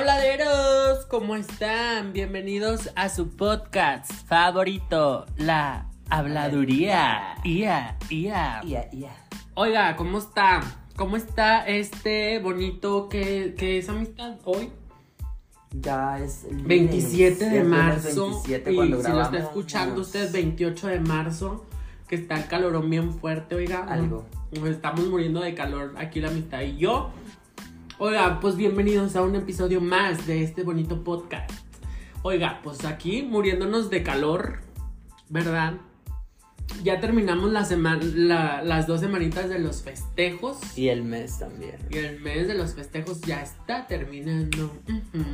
Habladeros, 0.00 1.06
¿cómo 1.06 1.36
están? 1.36 2.12
Bienvenidos 2.12 2.90
a 2.96 3.08
su 3.08 3.30
podcast 3.34 4.12
favorito, 4.28 5.24
La 5.38 5.86
Habladuría. 6.10 7.36
Ia, 7.44 7.96
ia. 8.10 8.60
Ya, 8.66 8.90
ya. 8.92 9.16
Oiga, 9.54 9.96
¿cómo 9.96 10.18
está? 10.18 10.60
¿Cómo 10.96 11.16
está 11.16 11.66
este 11.66 12.38
bonito 12.40 13.08
que, 13.08 13.54
que 13.56 13.78
es 13.78 13.88
amistad 13.88 14.34
hoy? 14.44 14.68
Ya 15.72 16.18
es 16.18 16.44
el 16.44 16.58
27 16.58 17.48
de 17.48 17.64
marzo. 17.64 18.26
27 18.42 18.72
y 18.72 18.76
cuando 18.76 18.96
si 18.98 19.02
lo 19.02 19.08
está 19.08 19.12
grabamos, 19.30 19.40
escuchando 19.48 19.96
nos- 19.96 20.06
usted, 20.08 20.30
28 20.30 20.88
de 20.88 21.00
marzo, 21.00 21.64
que 22.06 22.16
está 22.16 22.34
el 22.36 22.46
calorón 22.48 22.90
bien 22.90 23.14
fuerte, 23.14 23.54
oiga. 23.54 23.86
Algo. 23.88 24.26
Nos 24.52 24.68
estamos 24.68 25.06
muriendo 25.08 25.40
de 25.40 25.54
calor 25.54 25.94
aquí 25.96 26.20
la 26.20 26.28
amistad 26.28 26.60
y 26.60 26.76
yo. 26.76 27.12
Oiga, 27.98 28.40
pues 28.40 28.56
bienvenidos 28.56 29.16
a 29.16 29.22
un 29.22 29.34
episodio 29.36 29.80
más 29.80 30.26
de 30.26 30.42
este 30.42 30.62
bonito 30.62 31.02
podcast. 31.02 31.50
Oiga, 32.22 32.60
pues 32.62 32.84
aquí 32.84 33.22
muriéndonos 33.22 33.88
de 33.90 34.02
calor, 34.02 34.60
¿verdad? 35.28 35.74
Ya 36.82 37.00
terminamos 37.00 37.52
la 37.52 37.64
semana, 37.64 38.02
la- 38.14 38.62
las 38.62 38.86
dos 38.86 39.00
semanitas 39.00 39.48
de 39.48 39.58
los 39.60 39.82
festejos. 39.82 40.58
Y 40.76 40.88
el 40.88 41.04
mes 41.04 41.38
también. 41.38 41.76
Y 41.90 41.98
el 41.98 42.20
mes 42.20 42.48
de 42.48 42.54
los 42.54 42.74
festejos 42.74 43.20
ya 43.22 43.40
está 43.42 43.86
terminando. 43.86 44.64
Ujú. 44.88 45.24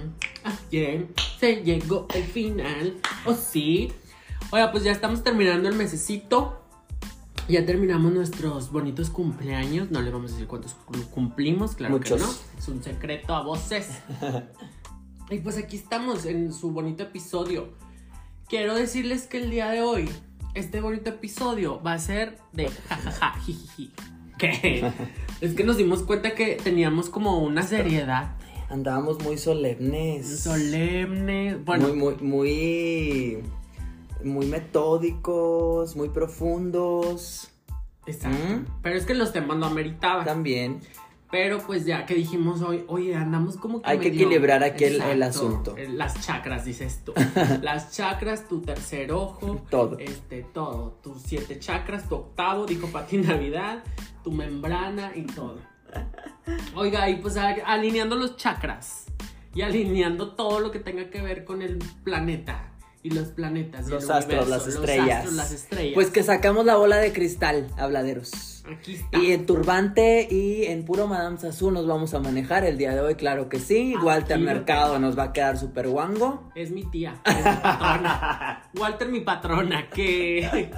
Ayer 0.44 1.08
se 1.40 1.62
llegó 1.64 2.06
el 2.14 2.22
final. 2.24 2.96
¿O 3.24 3.34
sí? 3.34 3.92
Oiga, 4.50 4.70
pues 4.70 4.84
ya 4.84 4.92
estamos 4.92 5.24
terminando 5.24 5.68
el 5.68 5.74
mesecito. 5.74 6.61
Ya 7.52 7.66
terminamos 7.66 8.12
nuestros 8.14 8.72
bonitos 8.72 9.10
cumpleaños. 9.10 9.90
No 9.90 10.00
le 10.00 10.10
vamos 10.10 10.30
a 10.30 10.34
decir 10.34 10.48
cuántos 10.48 10.72
cu- 10.72 10.94
cumplimos, 11.10 11.74
claro 11.74 11.98
Muchos. 11.98 12.18
que 12.20 12.26
no. 12.26 12.32
Es 12.58 12.68
un 12.68 12.82
secreto 12.82 13.34
a 13.34 13.42
voces. 13.42 13.90
y 15.30 15.38
pues 15.38 15.58
aquí 15.58 15.76
estamos 15.76 16.24
en 16.24 16.52
su 16.54 16.70
bonito 16.70 17.02
episodio. 17.02 17.74
Quiero 18.48 18.74
decirles 18.74 19.26
que 19.26 19.36
el 19.42 19.50
día 19.50 19.68
de 19.70 19.82
hoy, 19.82 20.08
este 20.54 20.80
bonito 20.80 21.10
episodio 21.10 21.82
va 21.82 21.92
a 21.92 21.98
ser 21.98 22.38
de 22.54 22.68
jajaja, 22.88 23.38
jijiji. 23.40 23.92
¿Qué? 24.38 24.90
Es 25.42 25.54
que 25.54 25.64
nos 25.64 25.76
dimos 25.76 26.04
cuenta 26.04 26.34
que 26.34 26.54
teníamos 26.62 27.10
como 27.10 27.40
una 27.40 27.62
seriedad 27.64 28.36
Andábamos 28.70 29.22
muy 29.22 29.36
solemnes. 29.36 30.40
solemne. 30.40 31.56
Bueno, 31.56 31.88
Muy, 31.88 31.96
muy, 31.96 32.14
muy. 32.22 33.38
Muy 34.24 34.46
metódicos, 34.46 35.96
muy 35.96 36.08
profundos. 36.08 37.50
exacto. 38.06 38.38
¿Mm? 38.38 38.66
Pero 38.82 38.96
es 38.96 39.06
que 39.06 39.14
los 39.14 39.32
temas 39.32 39.56
no 39.56 39.66
ameritaban. 39.66 40.24
También. 40.24 40.80
Pero 41.30 41.60
pues 41.60 41.86
ya 41.86 42.04
que 42.04 42.14
dijimos 42.14 42.60
hoy, 42.60 42.84
oye, 42.88 43.14
andamos 43.16 43.56
como 43.56 43.80
que 43.80 43.88
Hay 43.88 43.98
que 43.98 44.08
equilibrar 44.08 44.62
aquí 44.62 44.84
el- 44.84 45.22
asunto. 45.22 45.74
Las 45.88 46.20
chakras, 46.20 46.66
dices 46.66 47.00
tú. 47.04 47.14
Las 47.62 47.90
chakras, 47.92 48.46
tu 48.48 48.60
tercer 48.60 49.12
ojo. 49.12 49.62
Todo. 49.70 49.96
Este, 49.98 50.42
todo. 50.42 50.98
Tus 51.02 51.22
siete 51.22 51.58
chakras, 51.58 52.06
tu 52.06 52.16
octavo, 52.16 52.66
dijo 52.66 52.88
Pati 52.88 53.16
Navidad, 53.16 53.82
tu 54.22 54.30
membrana 54.30 55.12
y 55.14 55.22
todo. 55.22 55.56
Oiga, 56.74 57.08
y 57.08 57.16
pues 57.16 57.36
alineando 57.38 58.16
los 58.16 58.36
chakras 58.36 59.06
y 59.54 59.62
alineando 59.62 60.32
todo 60.34 60.60
lo 60.60 60.70
que 60.70 60.80
tenga 60.80 61.08
que 61.08 61.22
ver 61.22 61.44
con 61.44 61.62
el 61.62 61.78
planeta 62.04 62.71
y 63.02 63.10
los 63.10 63.28
planetas. 63.28 63.88
Los 63.88 64.08
astros, 64.10 64.46
universo, 64.46 64.50
las 64.50 64.66
los 64.66 64.74
estrellas. 64.74 65.18
astros, 65.18 65.34
las 65.34 65.52
estrellas. 65.52 65.94
Pues 65.94 66.10
que 66.10 66.22
sacamos 66.22 66.64
la 66.64 66.76
bola 66.76 66.96
de 66.98 67.12
cristal, 67.12 67.66
habladeros. 67.76 68.64
Aquí 68.64 68.94
está. 68.94 69.18
Y 69.18 69.32
en 69.32 69.44
turbante 69.44 70.28
y 70.30 70.66
en 70.66 70.84
puro 70.84 71.08
Madame 71.08 71.36
Sassou 71.36 71.72
nos 71.72 71.86
vamos 71.86 72.14
a 72.14 72.20
manejar 72.20 72.64
el 72.64 72.78
día 72.78 72.94
de 72.94 73.00
hoy, 73.00 73.16
claro 73.16 73.48
que 73.48 73.58
sí. 73.58 73.94
Aquí 73.96 74.04
Walter 74.04 74.38
Mercado 74.38 75.00
nos 75.00 75.18
va 75.18 75.24
a 75.24 75.32
quedar 75.32 75.58
súper 75.58 75.88
guango. 75.88 76.50
Es 76.54 76.70
mi 76.70 76.84
tía, 76.84 77.20
es 77.24 77.36
mi 77.36 77.42
patrona. 77.42 78.70
Walter, 78.78 79.08
mi 79.08 79.20
patrona, 79.20 79.88
que. 79.90 80.70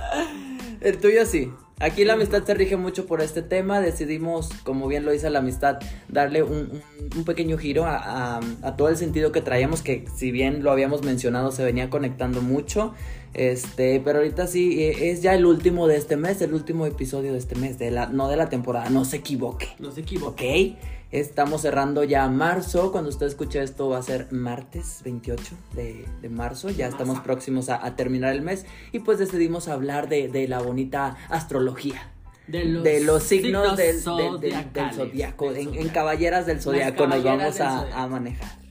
El 0.80 0.98
tuyo 0.98 1.26
sí. 1.26 1.52
Aquí 1.80 2.04
la 2.04 2.12
amistad 2.14 2.44
se 2.44 2.54
rige 2.54 2.76
mucho 2.76 3.04
por 3.06 3.20
este 3.20 3.42
tema. 3.42 3.80
Decidimos, 3.80 4.48
como 4.62 4.86
bien 4.86 5.04
lo 5.04 5.10
dice 5.10 5.28
la 5.28 5.40
amistad, 5.40 5.78
darle 6.08 6.42
un, 6.42 6.82
pequeño 7.26 7.58
giro 7.58 7.84
a, 7.84 7.96
a- 8.36 8.40
a 8.62 8.76
todo 8.76 8.88
el 8.88 8.96
sentido 8.96 9.32
que 9.32 9.40
traíamos, 9.40 9.82
que 9.82 10.04
si 10.16 10.30
bien 10.30 10.62
lo 10.62 10.70
habíamos 10.70 11.02
mencionado, 11.02 11.50
se 11.50 11.64
venía 11.64 11.90
conectando 11.90 12.40
mucho. 12.42 12.94
Este, 13.34 14.00
pero 14.04 14.18
ahorita 14.18 14.46
sí, 14.46 14.84
eh, 14.84 15.10
es 15.10 15.20
ya 15.22 15.34
el 15.34 15.44
último 15.44 15.88
de 15.88 15.96
este 15.96 16.16
mes, 16.16 16.40
el 16.40 16.54
último 16.54 16.86
episodio 16.86 17.32
de 17.32 17.38
este 17.38 17.56
mes, 17.56 17.76
de 17.78 17.90
la, 17.90 18.06
no 18.06 18.28
de 18.28 18.36
la 18.36 18.48
temporada, 18.48 18.88
no 18.90 19.04
se 19.04 19.16
equivoque. 19.16 19.68
No 19.80 19.90
se 19.90 20.02
equivoque. 20.02 20.76
Estamos 21.20 21.62
cerrando 21.62 22.04
ya 22.04 22.28
marzo. 22.28 22.90
Cuando 22.92 23.10
usted 23.10 23.26
escuche 23.26 23.62
esto 23.62 23.88
va 23.88 23.98
a 23.98 24.02
ser 24.02 24.28
martes 24.32 25.00
28 25.04 25.56
de, 25.74 26.04
de 26.20 26.28
marzo. 26.28 26.70
Ya 26.70 26.88
estamos 26.88 27.20
próximos 27.20 27.68
a, 27.68 27.84
a 27.84 27.96
terminar 27.96 28.32
el 28.32 28.42
mes. 28.42 28.66
Y 28.92 28.98
pues 28.98 29.18
decidimos 29.18 29.68
hablar 29.68 30.08
de, 30.08 30.28
de 30.28 30.48
la 30.48 30.60
bonita 30.60 31.16
astrología. 31.28 32.10
De 32.46 32.64
los, 32.64 32.82
de 32.84 33.00
los 33.00 33.22
signos, 33.22 33.76
del, 33.76 34.00
zodiaco. 34.00 35.52
En, 35.52 35.74
en 35.74 35.88
caballeras 35.88 36.44
del 36.44 36.60
zodiaco 36.60 37.06
nos 37.06 37.22
vamos 37.24 37.60
a, 37.60 37.80
zodiaco. 37.80 37.98
a 37.98 38.08
manejar. 38.08 38.64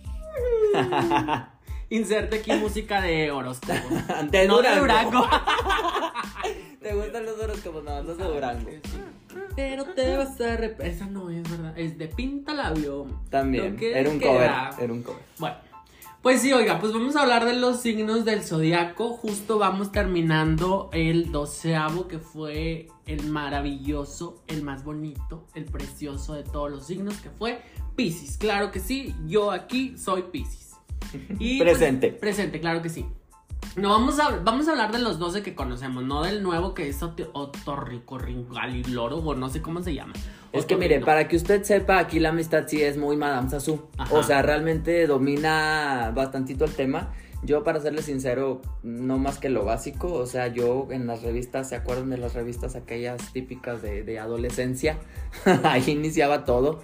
Inserte 1.90 2.38
aquí 2.38 2.52
música 2.54 3.02
de 3.02 3.32
horóscopo. 3.32 3.74
De 4.32 4.48
no 4.48 4.62
de 4.62 4.76
Durango. 4.76 5.28
¿Te 6.82 6.94
gustan 6.94 7.26
los 7.26 7.38
duros 7.40 7.60
como 7.62 7.82
no? 7.82 8.02
Los 8.02 8.18
de 8.18 8.24
Durango. 8.24 8.70
Pero 9.56 9.86
te 9.86 10.16
vas 10.18 10.40
a 10.42 10.58
arrep- 10.58 10.82
Esa 10.84 11.06
no 11.08 11.30
es 11.30 11.44
verdad. 11.50 11.78
Es 11.78 11.98
de 11.98 12.08
Pintalabio. 12.08 13.08
También. 13.30 13.72
Lo 13.74 13.78
que 13.78 13.98
Era 13.98 14.10
un 14.10 14.20
cover. 14.20 14.52
Era 14.80 14.94
un 14.94 15.04
cover. 15.04 15.22
Bueno, 15.40 15.56
pues 16.22 16.42
sí, 16.42 16.54
oiga, 16.54 16.80
pues 16.80 16.94
vamos 16.94 17.16
a 17.18 17.22
hablar 17.22 17.46
de 17.46 17.54
los 17.54 17.82
signos 17.82 18.24
del 18.26 18.44
zodiaco. 18.44 19.10
Justo 19.10 19.58
vamos 19.60 19.92
terminando 19.92 20.90
el 20.94 21.32
doceavo, 21.32 22.08
que 22.08 22.20
fue 22.20 22.88
el 23.06 23.28
maravilloso, 23.28 24.42
el 24.48 24.64
más 24.64 24.84
bonito, 24.86 25.46
el 25.54 25.66
precioso 25.66 26.34
de 26.34 26.44
todos 26.44 26.72
los 26.72 26.86
signos, 26.88 27.18
que 27.18 27.30
fue 27.30 27.62
Pisces. 27.96 28.38
Claro 28.38 28.72
que 28.72 28.80
sí, 28.80 29.14
yo 29.28 29.52
aquí 29.52 29.98
soy 29.98 30.24
Pisces. 30.32 30.72
Y, 31.40 31.58
pues, 31.60 31.72
Presente. 31.78 32.10
presente, 32.12 32.60
claro 32.60 32.82
que 32.82 32.90
sí. 32.90 33.06
No, 33.76 33.90
vamos 33.90 34.20
a, 34.20 34.30
vamos 34.44 34.68
a 34.68 34.72
hablar 34.72 34.92
de 34.92 35.00
los 35.00 35.18
12 35.18 35.42
que 35.42 35.56
conocemos, 35.56 36.04
no 36.04 36.22
del 36.22 36.44
nuevo 36.44 36.76
que 36.76 36.90
es 36.90 37.02
Otorricorringaliloro, 37.02 39.18
o 39.18 39.34
no 39.34 39.50
sé 39.50 39.64
cómo 39.64 39.82
se 39.82 39.96
llama. 39.96 40.14
Es 40.52 40.66
que 40.66 40.78
mire, 40.78 41.00
para 41.00 41.28
que 41.28 41.36
usted 41.36 41.64
sepa, 41.64 41.98
aquí 41.98 42.20
la 42.20 42.30
amistad 42.30 42.66
sí 42.68 42.84
es 42.84 42.98
muy 42.98 43.18
Madame 43.18 43.50
Sassou. 43.50 43.90
Ajá. 43.98 44.14
O 44.14 44.22
sea, 44.22 44.44
realmente 44.44 45.08
domina 45.08 46.12
bastantito 46.14 46.66
el 46.66 46.74
tema. 46.74 47.12
Yo, 47.42 47.64
para 47.64 47.80
serle 47.82 48.04
sincero, 48.04 48.62
no 48.84 49.18
más 49.18 49.40
que 49.40 49.50
lo 49.50 49.66
básico. 49.66 50.14
O 50.14 50.28
sea, 50.28 50.46
yo 50.48 50.88
en 50.92 51.08
las 51.08 51.24
revistas, 51.24 51.70
¿se 51.70 51.76
acuerdan 51.76 52.12
de 52.12 52.18
las 52.18 52.36
revistas 52.36 52.76
aquellas 52.76 53.34
típicas 53.34 53.82
de, 53.82 54.04
de 54.04 54.20
adolescencia? 54.20 55.00
Ahí 55.64 55.90
iniciaba 55.90 56.46
todo. 56.46 56.82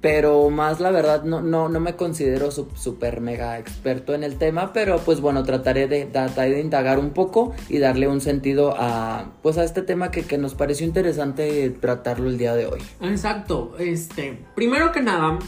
Pero 0.00 0.48
más 0.50 0.78
la 0.78 0.90
verdad, 0.90 1.24
no, 1.24 1.40
no, 1.40 1.68
no 1.68 1.80
me 1.80 1.96
considero 1.96 2.50
súper 2.50 3.20
mega 3.20 3.58
experto 3.58 4.14
en 4.14 4.22
el 4.22 4.38
tema. 4.38 4.72
Pero 4.72 4.98
pues 4.98 5.20
bueno, 5.20 5.42
trataré 5.42 5.88
de, 5.88 6.06
de 6.06 6.60
indagar 6.60 6.98
un 6.98 7.10
poco 7.10 7.52
y 7.68 7.78
darle 7.78 8.08
un 8.08 8.20
sentido 8.20 8.74
a, 8.78 9.32
pues, 9.42 9.58
a 9.58 9.64
este 9.64 9.82
tema 9.82 10.10
que, 10.10 10.22
que 10.22 10.38
nos 10.38 10.54
pareció 10.54 10.86
interesante 10.86 11.70
tratarlo 11.70 12.28
el 12.28 12.38
día 12.38 12.54
de 12.54 12.66
hoy. 12.66 12.80
Exacto, 13.00 13.74
este, 13.78 14.44
primero 14.54 14.92
que 14.92 15.00
nada, 15.00 15.38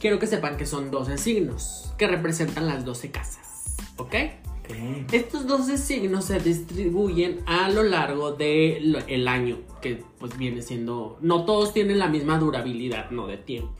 quiero 0.00 0.18
que 0.18 0.26
sepan 0.26 0.56
que 0.56 0.66
son 0.66 0.90
12 0.90 1.18
signos 1.18 1.94
que 1.98 2.06
representan 2.06 2.66
las 2.66 2.84
12 2.84 3.10
casas, 3.10 3.76
¿ok? 3.96 4.14
Estos 5.12 5.46
12 5.46 5.76
signos 5.78 6.24
se 6.26 6.40
distribuyen 6.40 7.40
a 7.46 7.68
lo 7.68 7.82
largo 7.82 8.32
del 8.32 9.28
año, 9.28 9.58
que 9.82 10.02
pues 10.18 10.36
viene 10.38 10.62
siendo, 10.62 11.18
no 11.20 11.44
todos 11.44 11.72
tienen 11.74 11.98
la 11.98 12.08
misma 12.08 12.38
durabilidad, 12.38 13.10
no 13.10 13.26
de 13.26 13.36
tiempo. 13.36 13.74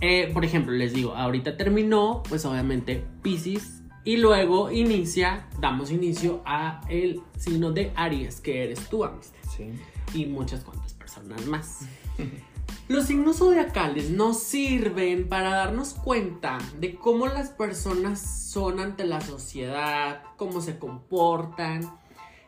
Eh, 0.00 0.30
por 0.32 0.44
ejemplo, 0.44 0.72
les 0.72 0.92
digo, 0.92 1.14
ahorita 1.14 1.56
terminó, 1.56 2.22
pues 2.28 2.44
obviamente 2.44 3.04
Pisces, 3.22 3.82
y 4.04 4.18
luego 4.18 4.70
inicia, 4.70 5.48
damos 5.60 5.90
inicio 5.90 6.42
a 6.44 6.82
el 6.88 7.22
signo 7.36 7.72
de 7.72 7.90
Aries, 7.96 8.40
que 8.40 8.62
eres 8.62 8.88
tú, 8.88 9.04
amistad 9.04 9.36
Sí. 9.56 9.70
y 10.14 10.26
muchas 10.26 10.62
cuantas 10.62 10.92
personas 10.94 11.44
más. 11.46 11.80
Los 12.88 13.06
signos 13.06 13.38
zodiacales 13.38 14.10
nos 14.10 14.40
sirven 14.42 15.28
para 15.28 15.50
darnos 15.50 15.94
cuenta 15.94 16.58
de 16.78 16.94
cómo 16.94 17.26
las 17.26 17.50
personas 17.50 18.20
son 18.20 18.78
ante 18.78 19.04
la 19.04 19.20
sociedad, 19.20 20.22
cómo 20.36 20.60
se 20.60 20.78
comportan. 20.78 21.98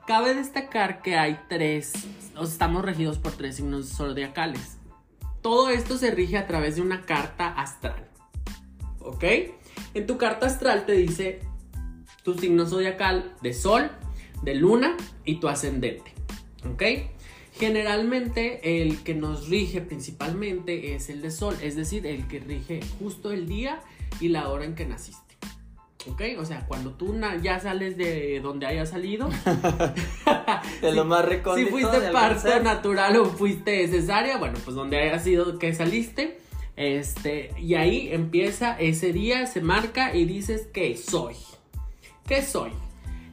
Cabe 0.07 0.35
destacar 0.35 1.03
que 1.03 1.17
hay 1.17 1.41
tres, 1.49 1.93
estamos 2.41 2.85
regidos 2.85 3.19
por 3.19 3.33
tres 3.33 3.57
signos 3.57 3.89
zodiacales. 3.89 4.79
Todo 5.43 5.71
esto 5.71 5.99
se 5.99 6.11
rige 6.13 6.39
a 6.39 6.47
través 6.47 6.77
de 6.77 6.83
una 6.83 7.03
carta 7.03 7.49
astral. 7.49 8.09
¿Ok? 9.01 9.25
En 9.95 10.07
tu 10.07 10.19
carta 10.19 10.47
astral 10.47 10.87
te 10.87 10.93
dice 10.93 11.41
tu 12.23 12.35
signo 12.35 12.67
zodiacal 12.67 13.35
de 13.43 13.55
sol, 13.55 13.91
de 14.43 14.55
luna 14.55 14.97
y 15.25 15.41
tu 15.41 15.49
ascendente. 15.49 16.15
¿Ok? 16.73 16.83
Generalmente 17.59 18.83
el 18.83 19.03
que 19.03 19.15
nos 19.15 19.49
rige 19.49 19.81
principalmente 19.81 20.95
es 20.95 21.11
el 21.11 21.21
de 21.23 21.31
sol, 21.33 21.57
es 21.61 21.75
decir, 21.75 22.07
el 22.07 22.29
que 22.29 22.39
rige 22.39 22.81
justo 23.01 23.33
el 23.33 23.49
día 23.49 23.81
y 24.21 24.29
la 24.29 24.49
hora 24.49 24.65
en 24.65 24.77
que 24.77 24.87
naciste. 24.87 25.37
¿Ok? 26.09 26.23
O 26.39 26.45
sea, 26.45 26.67
cuando 26.67 26.93
tú 26.93 27.19
ya 27.43 27.59
sales 27.59 27.97
de 27.97 28.41
donde 28.41 28.67
hayas 28.67 28.91
salido. 28.91 29.29
de 30.83 30.93
lo 30.93 31.05
más 31.05 31.25
recóndito. 31.25 31.67
Si 31.67 31.73
fuiste 31.73 32.13
parto 32.13 32.61
natural 32.63 33.17
o 33.17 33.27
fuiste 33.27 33.89
cesárea, 33.89 34.39
bueno, 34.39 34.59
pues 34.65 34.77
donde 34.77 34.99
haya 34.99 35.19
sido 35.19 35.59
que 35.59 35.75
saliste. 35.75 36.39
Este, 36.77 37.51
y 37.59 37.75
ahí 37.75 38.11
empieza 38.13 38.79
ese 38.79 39.13
día, 39.13 39.47
se 39.47 39.61
marca 39.61 40.15
y 40.15 40.25
dices 40.27 40.69
que 40.73 40.97
soy. 40.97 41.35
¿Qué 42.25 42.41
soy? 42.43 42.71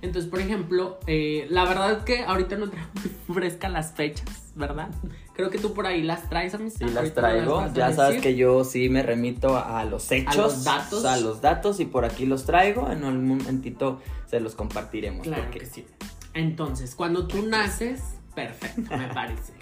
Entonces, 0.01 0.29
por 0.29 0.39
ejemplo, 0.39 0.99
eh, 1.07 1.47
la 1.49 1.65
verdad 1.65 1.91
es 1.93 2.03
que 2.03 2.23
ahorita 2.23 2.57
no 2.57 2.69
traigo 2.69 2.89
muy 3.27 3.35
fresca 3.35 3.69
las 3.69 3.93
fechas, 3.93 4.25
¿verdad? 4.55 4.89
Creo 5.33 5.49
que 5.49 5.57
tú 5.57 5.73
por 5.73 5.85
ahí 5.85 6.01
las 6.01 6.29
traes, 6.29 6.53
a 6.53 6.57
Sí, 6.69 6.85
las 6.85 7.13
traigo. 7.13 7.65
ya 7.73 7.91
sabes 7.91 8.21
que 8.21 8.35
yo 8.35 8.63
sí 8.63 8.87
me 8.89 9.03
remito 9.03 9.57
a 9.57 9.83
los 9.83 10.09
hechos. 10.11 10.33
A 10.35 10.37
los 10.37 10.63
datos. 10.63 11.05
A 11.05 11.17
los 11.17 11.41
datos 11.41 11.79
y 11.79 11.85
por 11.85 12.05
aquí 12.05 12.25
los 12.25 12.45
traigo. 12.45 12.89
En 12.89 13.03
un 13.03 13.27
momentito 13.27 14.01
se 14.27 14.39
los 14.39 14.55
compartiremos. 14.55 15.23
Claro 15.27 15.51
que 15.51 15.65
sí. 15.65 15.85
Entonces, 16.33 16.95
cuando 16.95 17.27
tú 17.27 17.45
naces, 17.45 18.01
perfecto, 18.33 18.95
me 18.97 19.07
parece. 19.13 19.53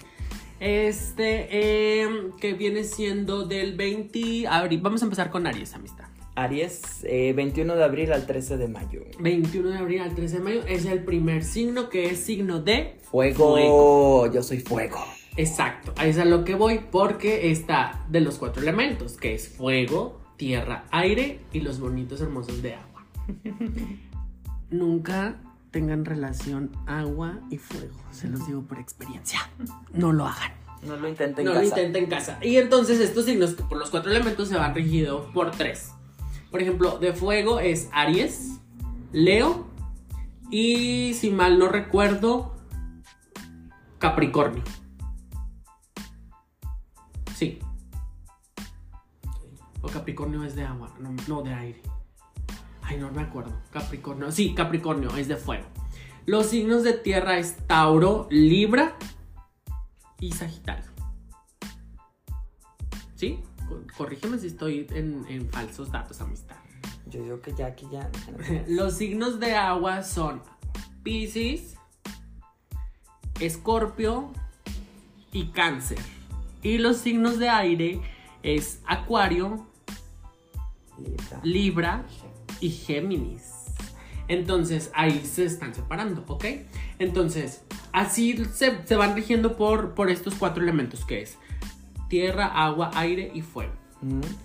Este, 0.60 2.00
em, 2.02 2.32
que 2.40 2.54
viene 2.54 2.84
siendo 2.84 3.44
del 3.44 3.76
20 3.76 4.46
abril. 4.46 4.80
Vamos 4.80 5.02
a 5.02 5.06
empezar 5.06 5.30
con 5.30 5.46
Aries, 5.46 5.74
amistad. 5.74 6.06
Aries, 6.36 7.02
21 7.02 7.72
eh, 7.72 7.76
de 7.76 7.84
abril 7.84 8.12
al 8.12 8.26
13 8.26 8.56
de 8.56 8.68
mayo. 8.68 9.02
21 9.20 9.70
de 9.70 9.78
abril 9.78 10.00
al 10.00 10.14
13 10.14 10.38
de 10.38 10.42
mayo 10.42 10.62
es 10.66 10.84
el 10.84 11.04
primer 11.04 11.44
signo 11.44 11.88
que 11.88 12.06
es 12.06 12.20
signo 12.20 12.60
de 12.60 12.98
fuego. 13.10 14.30
Yo 14.32 14.42
soy 14.42 14.60
fuego. 14.60 14.98
Exacto, 15.36 15.92
ahí 15.96 16.10
es 16.10 16.18
a 16.18 16.24
lo 16.24 16.44
que 16.44 16.54
voy 16.54 16.80
porque 16.90 17.50
está 17.50 18.04
de 18.08 18.20
los 18.20 18.38
cuatro 18.38 18.62
elementos, 18.62 19.16
que 19.16 19.34
es 19.34 19.48
fuego, 19.48 20.20
tierra, 20.36 20.84
aire 20.92 21.40
y 21.52 21.60
los 21.60 21.80
bonitos 21.80 22.20
hermosos 22.20 22.62
de 22.62 22.74
agua. 22.74 23.06
Nunca 24.70 25.40
tengan 25.72 26.04
relación 26.04 26.70
agua 26.86 27.40
y 27.50 27.58
fuego, 27.58 27.96
se 28.12 28.28
los 28.28 28.46
digo 28.46 28.62
por 28.62 28.78
experiencia. 28.78 29.40
No 29.92 30.12
lo 30.12 30.26
hagan. 30.26 30.52
No 30.86 30.96
lo 30.96 31.08
intenten 31.08 31.46
en 31.46 31.52
casa. 31.52 31.54
No 31.54 31.60
lo 31.60 31.66
intenten 31.66 32.04
en 32.04 32.10
casa. 32.10 32.38
Y 32.42 32.56
entonces 32.56 33.00
estos 33.00 33.24
signos 33.24 33.54
por 33.54 33.78
los 33.78 33.90
cuatro 33.90 34.10
elementos 34.12 34.48
se 34.48 34.56
van 34.56 34.74
regidos 34.74 35.26
por 35.32 35.50
tres. 35.50 35.90
Por 36.54 36.62
ejemplo, 36.62 36.98
de 37.00 37.12
fuego 37.12 37.58
es 37.58 37.88
Aries, 37.90 38.60
Leo 39.10 39.66
y 40.52 41.12
si 41.14 41.30
mal 41.30 41.58
no 41.58 41.66
recuerdo, 41.66 42.54
Capricornio. 43.98 44.62
Sí. 47.34 47.58
O 49.82 49.88
Capricornio 49.88 50.44
es 50.44 50.54
de 50.54 50.64
agua, 50.64 50.94
no, 51.26 51.42
de 51.42 51.52
aire. 51.52 51.82
Ay, 52.82 52.98
no 52.98 53.10
me 53.10 53.22
acuerdo. 53.22 53.52
Capricornio. 53.72 54.30
Sí, 54.30 54.54
Capricornio 54.54 55.10
es 55.16 55.26
de 55.26 55.36
fuego. 55.36 55.66
Los 56.24 56.46
signos 56.46 56.84
de 56.84 56.92
tierra 56.92 57.36
es 57.36 57.56
Tauro, 57.66 58.28
Libra 58.30 58.96
y 60.20 60.30
Sagitario. 60.30 60.92
¿Sí? 63.16 63.42
Corrígeme 63.96 64.38
si 64.38 64.48
estoy 64.48 64.86
en, 64.90 65.48
falsos 65.50 65.90
datos, 65.90 66.20
amistad. 66.20 66.56
Yo 67.06 67.22
digo 67.22 67.40
que 67.40 67.54
ya, 67.54 67.74
que 67.74 67.86
ya. 67.90 68.10
Los 68.68 68.94
signos 68.94 69.40
de 69.40 69.54
agua 69.54 70.02
son 70.02 70.42
Pisces, 71.02 71.76
Escorpio 73.40 74.32
y 75.32 75.48
Cáncer. 75.48 75.98
Y 76.62 76.78
los 76.78 76.96
signos 76.96 77.38
de 77.38 77.50
aire 77.50 78.00
es 78.42 78.80
Acuario, 78.86 79.66
Libra, 81.42 82.06
y 82.60 82.70
Géminis. 82.70 83.52
Entonces 84.28 84.90
ahí 84.94 85.22
se 85.24 85.44
están 85.44 85.74
separando, 85.74 86.24
¿ok? 86.26 86.46
Entonces, 86.98 87.62
así 87.92 88.42
se, 88.54 88.96
van 88.96 89.14
rigiendo 89.14 89.56
por, 89.56 89.94
por 89.94 90.10
estos 90.10 90.34
cuatro 90.34 90.62
elementos 90.62 91.04
que 91.04 91.22
es 91.22 91.36
tierra, 92.14 92.46
agua, 92.46 92.92
aire 92.94 93.32
y 93.34 93.42
fuego. 93.42 93.72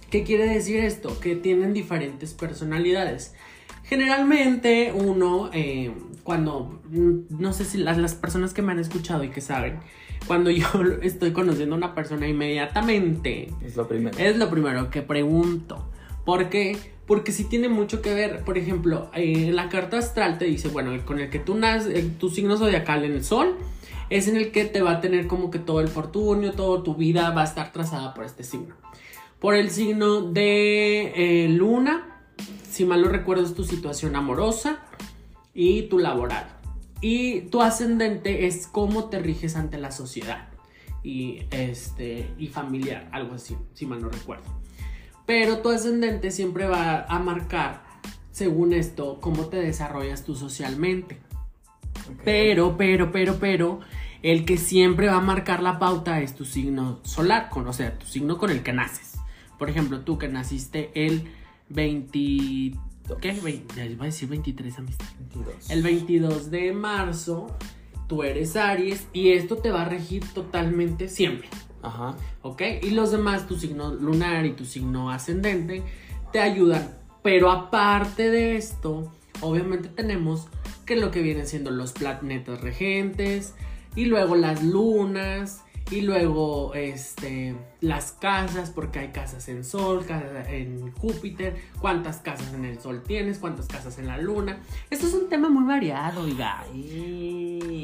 ¿Qué 0.10 0.24
quiere 0.24 0.48
decir 0.48 0.80
esto? 0.80 1.20
Que 1.20 1.36
tienen 1.36 1.72
diferentes 1.72 2.34
personalidades. 2.34 3.36
Generalmente 3.84 4.92
uno, 4.92 5.52
eh, 5.54 5.92
cuando, 6.24 6.82
mm, 6.90 7.26
no 7.30 7.54
sé 7.54 7.66
si 7.66 7.78
las, 7.78 8.00
las, 8.00 8.16
personas 8.16 8.56
que 8.56 8.64
me 8.64 8.72
han 8.72 8.80
escuchado 8.80 9.24
y 9.24 9.30
que 9.30 9.42
saben, 9.42 9.82
cuando 10.26 10.50
yo 10.50 10.66
estoy 11.04 11.32
conociendo 11.32 11.76
a 11.76 11.78
una 11.78 11.94
persona 11.94 12.28
inmediatamente, 12.28 13.54
es 13.64 13.78
lo 13.78 13.88
primero. 13.88 14.18
Es 14.18 14.36
lo 14.36 14.50
primero 14.50 14.90
que 14.90 15.04
pregunto. 15.04 15.92
¿Por 16.26 16.50
qué? 16.50 16.76
Porque 17.10 17.32
sí 17.32 17.44
tiene 17.44 17.70
mucho 17.70 18.04
que 18.04 18.14
ver. 18.14 18.46
Por 18.46 18.60
ejemplo, 18.60 19.10
eh, 19.16 19.50
la 19.52 19.68
carta 19.68 19.98
astral 19.98 20.38
te 20.38 20.46
dice, 20.46 20.68
bueno, 20.68 20.92
con 21.06 21.20
el 21.20 21.32
que 21.32 21.40
tú 21.40 21.56
naces, 21.56 22.20
tu 22.20 22.30
signo 22.30 22.56
zodiacal 22.56 23.04
en 23.04 23.14
el 23.14 23.26
sol, 23.26 23.58
es 24.12 24.28
en 24.28 24.38
el 24.38 24.52
que 24.52 24.66
te 24.66 24.84
va 24.84 24.92
a 24.92 25.02
tener 25.02 25.26
como 25.26 25.50
que 25.50 25.58
todo 25.58 25.82
el 25.82 25.88
fortunio, 25.88 26.54
toda 26.54 26.84
tu 26.84 26.94
vida 26.94 27.32
va 27.32 27.42
a 27.42 27.46
estar 27.46 27.72
trazada 27.72 28.14
por 28.14 28.26
este 28.26 28.44
signo. 28.44 28.76
Por 29.40 29.56
el 29.56 29.72
signo 29.72 30.22
de 30.22 31.46
eh, 31.46 31.50
luna, 31.50 32.22
si 32.70 32.86
mal 32.86 33.02
no 33.02 33.10
recuerdo 33.10 33.44
es 33.44 33.56
tu 33.56 33.64
situación 33.64 34.16
amorosa 34.16 34.78
y 35.56 35.90
tu 35.90 35.98
laboral. 35.98 36.48
Y 37.02 37.42
tu 37.42 37.64
ascendente 37.64 38.46
es 38.46 38.68
cómo 38.68 39.06
te 39.06 39.18
riges 39.18 39.56
ante 39.56 39.80
la 39.80 39.92
sociedad 39.92 40.50
y, 41.02 41.42
este, 41.50 42.30
y 42.38 42.50
familiar, 42.50 43.10
algo 43.12 43.34
así, 43.34 43.58
si 43.74 43.88
mal 43.88 44.00
no 44.00 44.10
recuerdo. 44.10 44.60
Pero 45.30 45.60
tu 45.60 45.70
ascendente 45.70 46.32
siempre 46.32 46.66
va 46.66 47.04
a 47.04 47.20
marcar, 47.20 47.84
según 48.32 48.74
esto, 48.74 49.20
cómo 49.22 49.46
te 49.46 49.58
desarrollas 49.58 50.26
tú 50.26 50.34
socialmente. 50.34 51.20
Pero, 52.26 52.78
pero, 52.78 53.12
pero, 53.12 53.36
pero, 53.36 53.80
el 54.24 54.44
que 54.44 54.58
siempre 54.58 55.06
va 55.06 55.18
a 55.18 55.22
marcar 55.22 55.62
la 55.62 55.78
pauta 55.78 56.20
es 56.20 56.34
tu 56.34 56.46
signo 56.46 57.00
solar, 57.04 57.52
o 57.54 57.74
sea, 57.74 58.00
tu 58.00 58.08
signo 58.08 58.40
con 58.40 58.50
el 58.50 58.64
que 58.64 58.74
naces. 58.74 59.20
Por 59.60 59.70
ejemplo, 59.70 60.00
tú 60.00 60.18
que 60.18 60.28
naciste 60.30 60.90
el 60.96 61.32
20... 61.70 62.18
¿Qué? 63.22 63.64
ya 63.76 63.86
iba 63.86 64.06
a 64.06 64.08
decir 64.08 64.30
23, 64.30 64.80
amistad. 64.80 65.06
22. 65.20 65.70
El 65.70 65.84
22 65.84 66.50
de 66.50 66.74
marzo, 66.74 67.56
tú 68.08 68.24
eres 68.24 68.56
Aries 68.56 69.06
y 69.14 69.34
esto 69.34 69.58
te 69.58 69.70
va 69.70 69.84
a 69.84 69.86
regir 69.86 70.24
totalmente 70.34 71.08
siempre. 71.08 71.50
Ajá. 71.82 72.16
¿Ok? 72.42 72.62
Y 72.82 72.92
los 72.92 73.12
demás, 73.12 73.48
tu 73.48 73.56
signo 73.56 73.94
lunar 73.94 74.46
y 74.46 74.52
tu 74.52 74.66
signo 74.66 75.10
ascendente, 75.10 75.84
te 76.32 76.40
ayudan. 76.40 76.96
Pero 77.24 77.52
aparte 77.52 78.30
de 78.30 78.56
esto, 78.56 79.12
obviamente 79.42 79.90
tenemos 79.90 80.48
que 80.86 80.96
lo 80.96 81.12
que 81.12 81.22
vienen 81.22 81.48
siendo 81.48 81.72
los 81.72 81.92
planetas 81.92 82.62
regentes 82.62 83.54
y 83.96 84.06
luego 84.06 84.36
las 84.36 84.64
lunas 84.64 85.64
y 85.92 86.02
luego 86.02 86.74
este 86.76 87.56
las 87.82 88.12
casas 88.12 88.70
porque 88.70 89.00
hay 89.00 89.08
casas 89.10 89.48
en 89.50 89.64
sol 89.64 90.06
casas 90.06 90.48
en 90.50 90.92
Júpiter 90.92 91.56
cuántas 91.80 92.18
casas 92.18 92.54
en 92.54 92.66
el 92.66 92.80
sol 92.80 93.02
tienes 93.06 93.40
cuántas 93.40 93.68
casas 93.68 93.98
en 94.00 94.08
la 94.08 94.18
luna. 94.18 94.60
Esto 94.90 95.08
es 95.08 95.14
un 95.14 95.30
tema 95.30 95.50
muy 95.50 95.64
variado 95.64 96.22
oiga. 96.22 96.66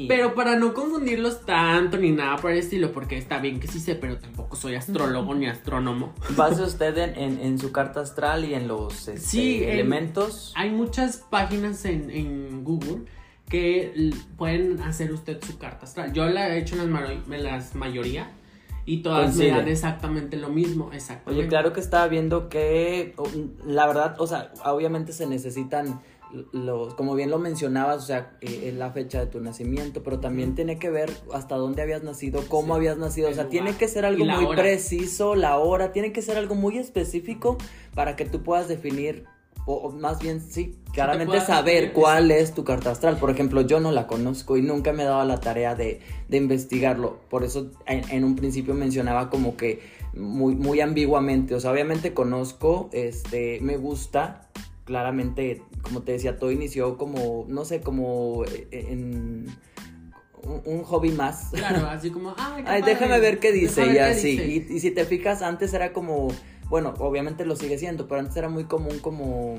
Pero 0.08 0.36
para 0.36 0.56
no 0.56 0.74
confundirlos 0.74 1.46
tanto 1.46 1.98
ni 1.98 2.12
nada 2.12 2.38
por 2.38 2.52
el 2.52 2.60
estilo 2.60 2.92
porque 2.92 3.18
está 3.18 3.40
bien 3.40 3.60
que 3.60 3.68
sí 3.68 3.80
sé 3.80 3.96
pero 3.96 4.18
tampoco 4.18 4.56
soy 4.56 4.76
astrólogo 4.76 5.34
ni 5.34 5.48
astrónomo. 5.48 6.14
Base 6.36 6.62
usted 6.62 6.98
en, 6.98 7.58
su 7.60 7.72
carta 7.72 8.02
astral 8.02 8.46
y 8.46 8.54
en 8.54 8.68
los 8.68 9.08
este, 9.08 9.72
elementos. 9.74 10.54
hay 10.56 10.70
muchas 10.70 11.18
páginas 11.18 11.86
en, 11.86 12.10
en 12.12 12.64
Google 12.64 13.06
que 13.50 14.12
pueden 14.38 14.82
hacer 14.82 15.12
usted 15.12 15.42
su 15.44 15.58
carta 15.58 15.86
astral. 15.86 16.14
Yo 16.14 16.26
la 16.28 16.50
he 16.50 16.60
hecho 16.60 16.82
en 16.82 16.92
las, 17.44 17.76
mayoría 17.76 18.32
y 18.86 19.02
todas 19.02 19.36
me 19.36 19.48
dan 19.48 19.68
exactamente 19.68 20.38
lo 20.38 20.50
mismo, 20.50 20.92
exactamente. 20.94 21.42
Oye, 21.42 21.50
claro 21.50 21.74
que 21.74 21.80
estaba 21.80 22.08
viendo 22.08 22.50
que 22.50 23.16
la 23.66 23.88
verdad, 23.88 24.16
o 24.20 24.28
sea, 24.28 24.52
obviamente 24.64 25.14
se 25.14 25.28
necesitan 25.28 26.02
los, 26.52 26.94
como 26.96 27.16
bien 27.16 27.30
lo 27.30 27.40
mencionabas, 27.40 28.04
o 28.04 28.06
sea, 28.06 28.38
eh, 28.42 28.74
la 28.76 28.92
fecha 28.92 29.20
de 29.20 29.28
tu 29.28 29.40
nacimiento, 29.40 30.04
pero 30.04 30.20
también 30.20 30.56
tiene 30.56 30.78
que 30.78 30.90
ver 30.90 31.12
hasta 31.34 31.56
dónde 31.56 31.82
habías 31.82 32.04
nacido, 32.04 32.44
cómo 32.48 32.76
habías 32.76 32.98
nacido, 32.98 33.30
o 33.30 33.34
sea, 33.34 33.48
tiene 33.48 33.76
que 33.76 33.88
ser 33.88 34.06
algo 34.06 34.26
muy 34.26 34.56
preciso, 34.56 35.36
la 35.36 35.58
hora, 35.58 35.92
tiene 35.92 36.12
que 36.12 36.22
ser 36.22 36.38
algo 36.38 36.56
muy 36.56 36.78
específico 36.78 37.58
para 37.94 38.16
que 38.16 38.26
tú 38.26 38.44
puedas 38.44 38.68
definir 38.68 39.26
o, 39.68 39.92
más 39.92 40.20
bien 40.20 40.42
sí, 40.42 40.78
claramente 40.94 41.42
saber 41.42 41.92
cuál 41.92 42.30
es 42.30 42.54
tu 42.54 42.64
carta 42.64 42.92
astral. 42.92 43.18
Por 43.18 43.32
ejemplo, 43.32 43.62
yo 43.62 43.80
no 43.80 43.92
la 43.92 44.06
conozco 44.06 44.58
y 44.58 44.62
nunca 44.62 44.94
me 44.94 45.04
he 45.04 45.06
dado 45.06 45.26
la 45.26 45.40
tarea 45.40 45.74
de, 45.76 46.02
investigarlo. 46.30 47.20
Por 47.30 47.44
eso 47.44 47.72
en, 47.88 48.24
un 48.24 48.36
principio 48.36 48.76
mencionaba 48.76 49.30
como 49.30 49.58
que 49.58 49.82
muy, 50.14 50.56
muy 50.56 50.82
ambiguamente. 50.82 51.56
O 51.56 51.60
sea, 51.60 51.72
obviamente 51.72 52.14
conozco, 52.14 52.90
este, 52.94 53.60
me 53.62 53.78
gusta. 53.78 54.50
Claramente, 54.86 55.64
como 55.82 56.04
te 56.04 56.12
decía, 56.12 56.38
todo 56.38 56.52
inició 56.52 56.96
como, 56.96 57.46
no 57.48 57.66
sé, 57.66 57.82
como 57.82 58.44
en 58.70 59.48
un, 60.44 60.84
hobby 60.84 61.10
más. 61.10 61.50
Claro, 61.54 61.88
así 61.90 62.12
como, 62.12 62.36
ay, 62.38 62.64
Ay, 62.68 62.82
déjame 62.84 63.20
ver 63.20 63.40
qué 63.40 63.52
dice 63.52 63.92
y 63.92 63.98
así. 63.98 64.66
Y, 64.70 64.76
y 64.76 64.80
si 64.80 64.92
te 64.92 65.06
fijas, 65.06 65.42
antes 65.42 65.74
era 65.74 65.92
como, 65.92 66.28
bueno, 66.70 66.94
obviamente 67.00 67.46
lo 67.46 67.56
sigue 67.56 67.78
siendo, 67.78 68.08
pero 68.08 68.22
antes 68.22 68.36
era 68.38 68.50
muy 68.50 68.66
común 68.66 69.00
como 69.00 69.58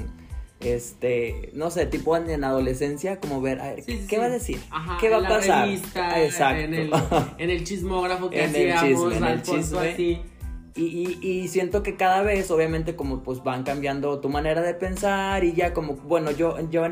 este, 0.60 1.50
no 1.52 1.70
sé, 1.70 1.86
tipo 1.86 2.16
en, 2.16 2.42
adolescencia, 2.42 3.20
como 3.20 3.40
ver, 3.40 3.60
a 3.60 3.74
ver, 3.74 3.84
¿qué, 3.84 4.18
va 4.18 4.24
a 4.24 4.30
decir? 4.30 4.58
¿Qué 5.00 5.10
va 5.10 5.18
a 5.18 5.28
pasar? 5.28 5.68
Exacto. 5.68 6.62
En 6.62 6.74
el, 6.74 6.90
en 7.38 7.50
el 7.50 7.64
chismógrafo 7.64 8.30
que 8.30 8.42
hacíamos, 8.42 9.14
en 9.14 9.24
el 9.24 9.42
chisme. 9.42 9.90
Así. 9.90 10.22
Y, 10.74 11.18
y, 11.22 11.48
siento 11.48 11.82
que 11.82 11.96
cada 11.96 12.20
vez, 12.20 12.50
obviamente, 12.50 12.96
como 12.96 13.22
pues 13.22 13.42
van 13.42 13.62
cambiando 13.62 14.18
tu 14.20 14.28
manera 14.28 14.60
de 14.60 14.74
pensar 14.74 15.42
y 15.42 15.54
ya 15.54 15.72
como, 15.72 15.94
bueno, 15.94 16.30
yo, 16.32 16.58
yo 16.70 16.84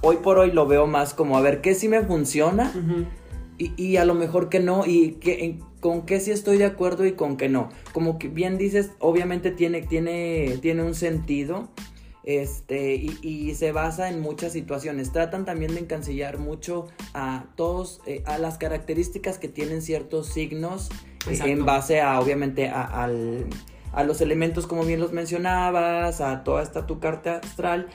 hoy 0.00 0.16
por 0.16 0.38
hoy 0.38 0.50
lo 0.50 0.66
veo 0.66 0.88
más 0.88 1.14
como 1.14 1.38
a 1.38 1.40
ver 1.40 1.60
qué 1.60 1.76
sí 1.76 1.88
me 1.88 2.02
funciona 2.02 2.72
y, 3.62 3.74
y, 3.76 3.96
a 3.96 4.04
lo 4.04 4.14
mejor 4.14 4.48
que 4.48 4.60
no 4.60 4.84
y 4.86 5.12
que, 5.20 5.58
con 5.80 6.02
qué 6.02 6.20
sí 6.20 6.30
estoy 6.30 6.58
de 6.58 6.64
acuerdo 6.64 7.06
y 7.06 7.12
con 7.12 7.36
qué 7.36 7.48
no. 7.48 7.68
Como 7.92 8.18
que 8.18 8.28
bien 8.28 8.58
dices, 8.58 8.90
obviamente 8.98 9.50
tiene, 9.50 9.82
tiene, 9.82 10.58
tiene 10.60 10.82
un 10.82 10.94
sentido 10.94 11.68
este, 12.24 12.94
y, 12.94 13.54
se 13.54 13.72
basa 13.72 14.08
en 14.08 14.20
muchas 14.20 14.52
situaciones. 14.52 15.12
Tratan 15.12 15.44
también 15.44 15.74
de 15.74 15.80
encancillar 15.80 16.38
mucho 16.38 16.88
a 17.14 17.46
todos, 17.56 18.00
eh, 18.06 18.22
a 18.26 18.38
las 18.38 18.58
características 18.58 19.38
que 19.38 19.48
tienen 19.48 19.82
ciertos 19.82 20.28
signos 20.28 20.90
eh, 21.28 21.38
en 21.44 21.64
base 21.64 22.00
a, 22.00 22.20
obviamente, 22.20 22.68
a, 22.68 23.08
a 23.92 24.04
los 24.04 24.20
elementos 24.20 24.66
como 24.66 24.84
bien 24.84 25.00
los 25.00 25.12
mencionabas, 25.12 26.20
a 26.20 26.44
toda 26.44 26.62
esta 26.62 26.86
tu 26.86 26.98
carta 27.00 27.40
astral 27.42 27.88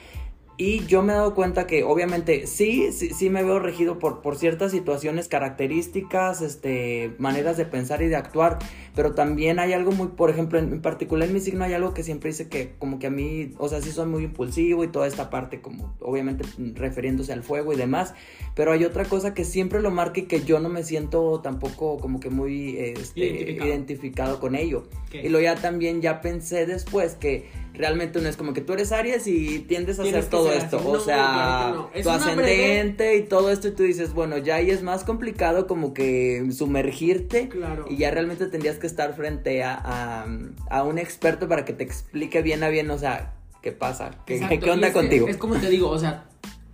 y 0.57 0.85
yo 0.87 1.03
me 1.03 1.13
he 1.13 1.15
dado 1.15 1.35
cuenta 1.35 1.67
que 1.67 1.83
obviamente 1.83 2.47
sí, 2.47 2.91
sí, 2.91 3.11
sí 3.13 3.29
me 3.29 3.43
veo 3.43 3.59
regido 3.59 3.99
por, 3.99 4.21
por 4.21 4.37
ciertas 4.37 4.71
situaciones, 4.71 5.27
características, 5.27 6.41
este, 6.41 7.13
maneras 7.19 7.57
de 7.57 7.65
pensar 7.65 8.01
y 8.01 8.07
de 8.07 8.15
actuar, 8.15 8.57
pero 8.97 9.13
también 9.13 9.59
hay 9.59 9.73
algo 9.73 9.91
muy, 9.91 10.07
por 10.07 10.31
ejemplo, 10.31 10.57
en, 10.57 10.81
particular 10.81 11.27
en 11.27 11.35
mi 11.35 11.39
signo 11.39 11.63
hay 11.63 11.73
algo 11.73 11.93
que 11.93 12.01
siempre 12.01 12.31
dice 12.31 12.49
que 12.49 12.73
como 12.79 12.97
que 12.97 13.05
a 13.05 13.11
mí, 13.11 13.53
o 13.59 13.69
sea, 13.69 13.79
sí 13.79 13.91
soy 13.91 14.07
muy 14.07 14.23
impulsivo 14.23 14.83
y 14.83 14.87
toda 14.87 15.05
esta 15.05 15.29
parte 15.29 15.61
como 15.61 15.95
obviamente 15.99 16.43
refiriéndose 16.73 17.31
al 17.31 17.43
fuego 17.43 17.73
y 17.73 17.75
demás, 17.75 18.15
pero 18.55 18.71
hay 18.71 18.85
otra 18.85 19.05
cosa 19.05 19.35
que 19.35 19.45
siempre 19.45 19.83
lo 19.83 19.91
marca 19.91 20.21
y 20.21 20.23
que 20.23 20.41
yo 20.41 20.59
no 20.59 20.69
me 20.69 20.83
siento 20.83 21.41
tampoco 21.41 21.99
como 21.99 22.19
que 22.19 22.31
muy 22.31 22.75
este, 22.79 23.51
identificado. 23.51 24.39
con 24.39 24.55
ello. 24.55 24.87
Y 25.13 25.29
lo 25.29 25.39
ya 25.39 25.55
también 25.55 26.01
ya 26.01 26.21
pensé 26.21 26.65
después 26.65 27.13
que 27.13 27.45
realmente 27.77 28.19
no 28.19 28.27
es 28.27 28.35
como 28.35 28.53
que 28.53 28.61
tú 28.61 28.73
eres 28.73 28.91
Aries 28.91 29.27
y 29.27 29.59
tiendes 29.59 29.99
a 29.99 30.03
hacer 30.03 30.25
todo 30.25 30.51
esto. 30.51 30.81
o 30.85 30.99
sea, 30.99 31.87
tu 32.01 32.09
ascendente 32.09 33.15
y 33.15 33.23
todo 33.23 33.51
esto 33.51 33.67
y 33.69 33.71
tú 33.71 33.83
dices, 33.83 34.13
bueno, 34.13 34.37
ya 34.37 34.55
ahí 34.55 34.71
es 34.71 34.83
más 34.83 35.03
complicado 35.03 35.67
como 35.67 35.93
que 35.93 36.45
sumergirte. 36.51 37.47
Claro. 37.49 37.85
Y 37.89 37.97
ya 37.97 38.11
realmente 38.11 38.47
tendrías 38.47 38.77
que 38.77 38.86
estar 38.87 39.15
frente 39.15 39.63
a, 39.63 40.25
a, 40.69 40.83
un 40.83 40.97
experto 40.97 41.47
para 41.47 41.65
que 41.65 41.73
te 41.73 41.83
explique 41.83 42.41
bien 42.41 42.63
a 42.63 42.69
bien, 42.69 42.89
o 42.89 42.97
sea, 42.97 43.33
qué 43.61 43.71
pasa, 43.71 44.11
qué, 44.25 44.59
¿qué 44.59 44.71
onda 44.71 44.91
contigo. 44.91 45.27
es 45.27 45.37
como 45.37 45.55
te 45.57 45.69
digo, 45.69 45.89
o 45.89 45.99
sea, 45.99 46.27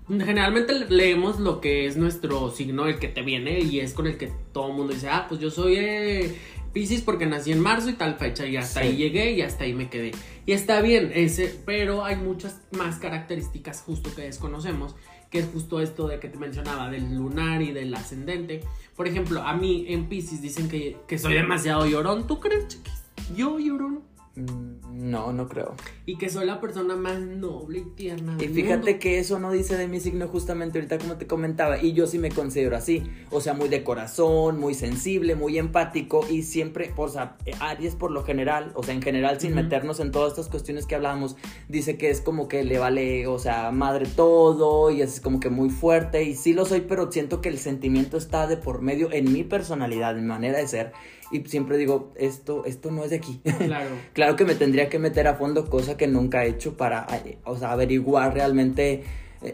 Generalmente 0.07 0.73
leemos 0.89 1.39
lo 1.39 1.61
que 1.61 1.87
es 1.87 1.95
nuestro 1.95 2.51
signo, 2.51 2.87
el 2.87 2.99
que 2.99 3.07
te 3.07 3.21
viene, 3.21 3.61
y 3.61 3.79
es 3.79 3.93
con 3.93 4.05
el 4.05 4.17
que 4.17 4.31
todo 4.51 4.67
el 4.67 4.73
mundo 4.73 4.93
dice, 4.93 5.07
ah, 5.07 5.27
pues 5.29 5.39
yo 5.39 5.49
soy 5.49 5.75
eh, 5.77 6.35
Pisces 6.73 7.01
porque 7.01 7.25
nací 7.25 7.53
en 7.53 7.61
marzo 7.61 7.89
y 7.89 7.93
tal 7.93 8.15
fecha 8.15 8.45
y 8.45 8.57
hasta 8.57 8.81
ahí 8.81 8.97
llegué 8.97 9.31
y 9.31 9.41
hasta 9.41 9.63
ahí 9.63 9.73
me 9.73 9.89
quedé. 9.89 10.11
Y 10.45 10.51
está 10.51 10.81
bien, 10.81 11.11
ese, 11.15 11.57
pero 11.65 12.03
hay 12.03 12.17
muchas 12.17 12.59
más 12.71 12.97
características 12.97 13.81
justo 13.81 14.13
que 14.13 14.23
desconocemos, 14.23 14.95
que 15.33 15.39
es 15.39 15.49
justo 15.51 15.81
esto 15.81 16.07
de 16.07 16.19
que 16.19 16.29
te 16.29 16.37
mencionaba, 16.37 16.91
del 16.91 17.15
lunar 17.15 17.63
y 17.63 17.71
del 17.71 17.91
ascendente. 17.95 18.61
Por 18.95 19.07
ejemplo, 19.07 19.41
a 19.41 19.55
mí 19.55 19.85
en 19.87 20.07
Pisces 20.07 20.43
dicen 20.43 20.69
que, 20.69 20.95
que 21.07 21.17
soy 21.17 21.33
demasiado 21.33 21.87
llorón. 21.87 22.27
¿Tú 22.27 22.39
crees, 22.39 22.67
chiquis? 22.67 23.01
Yo 23.35 23.57
llorón. 23.57 24.01
Mm, 24.35 25.11
no, 25.11 25.31
no 25.31 25.47
creo. 25.47 25.75
Y 26.07 26.17
que 26.17 26.29
soy 26.29 26.47
la 26.47 26.59
persona 26.59 26.95
más 26.95 27.19
noble 27.19 27.79
y 27.79 27.95
tierna. 27.95 28.35
Y 28.39 28.47
fíjate 28.47 28.97
que 28.97 29.19
eso 29.19 29.37
no 29.37 29.51
dice 29.51 29.77
de 29.77 29.87
mi 29.87 29.99
signo 29.99 30.27
justamente 30.27 30.79
ahorita 30.79 30.97
como 30.97 31.17
te 31.17 31.27
comentaba. 31.27 31.79
Y 31.81 31.93
yo 31.93 32.07
sí 32.07 32.17
me 32.17 32.31
considero 32.31 32.75
así. 32.75 33.03
O 33.29 33.41
sea, 33.41 33.53
muy 33.53 33.69
de 33.69 33.83
corazón, 33.83 34.59
muy 34.59 34.73
sensible, 34.73 35.35
muy 35.35 35.59
empático. 35.59 36.25
Y 36.27 36.41
siempre, 36.41 36.91
o 36.95 37.07
sea, 37.07 37.37
Aries 37.59 37.95
por 37.95 38.09
lo 38.09 38.23
general, 38.23 38.71
o 38.75 38.81
sea, 38.81 38.95
en 38.95 39.03
general 39.03 39.39
sin 39.39 39.53
meternos 39.53 39.99
en 39.99 40.11
todas 40.11 40.31
estas 40.31 40.49
cuestiones 40.49 40.87
que 40.87 40.95
hablábamos, 40.95 41.35
dice 41.69 41.97
que 41.97 42.09
es 42.09 42.19
como 42.19 42.47
que 42.47 42.63
le 42.63 42.79
vale, 42.79 43.27
o 43.27 43.37
sea, 43.37 43.69
madre 43.71 44.07
todo. 44.07 44.89
Y 44.89 45.03
es 45.03 45.21
como 45.21 45.39
que 45.39 45.51
muy 45.51 45.69
fuerte. 45.69 46.23
Y 46.23 46.35
sí 46.35 46.53
lo 46.53 46.65
soy, 46.65 46.81
pero 46.81 47.11
siento 47.11 47.39
que 47.39 47.49
el 47.49 47.59
sentimiento 47.59 48.17
está 48.17 48.47
de 48.47 48.57
por 48.57 48.81
medio 48.81 49.11
en 49.11 49.31
mi 49.31 49.43
personalidad, 49.43 50.17
en 50.17 50.23
mi 50.23 50.29
manera 50.29 50.57
de 50.57 50.67
ser 50.67 50.91
y 51.33 51.43
siempre 51.47 51.77
digo, 51.77 52.13
esto, 52.15 52.63
esto 52.65 52.91
no 52.91 53.03
es 53.03 53.09
de 53.09 53.17
aquí. 53.17 53.41
Claro. 53.63 53.89
claro 54.13 54.35
que 54.35 54.45
me 54.45 54.55
tendría 54.55 54.89
que 54.89 54.99
meter 54.99 55.27
a 55.27 55.35
fondo, 55.35 55.69
cosa 55.69 55.97
que 55.97 56.07
nunca 56.07 56.45
he 56.45 56.49
hecho 56.49 56.75
para, 56.75 57.07
o 57.45 57.57
sea, 57.57 57.71
averiguar 57.71 58.33
realmente. 58.33 59.03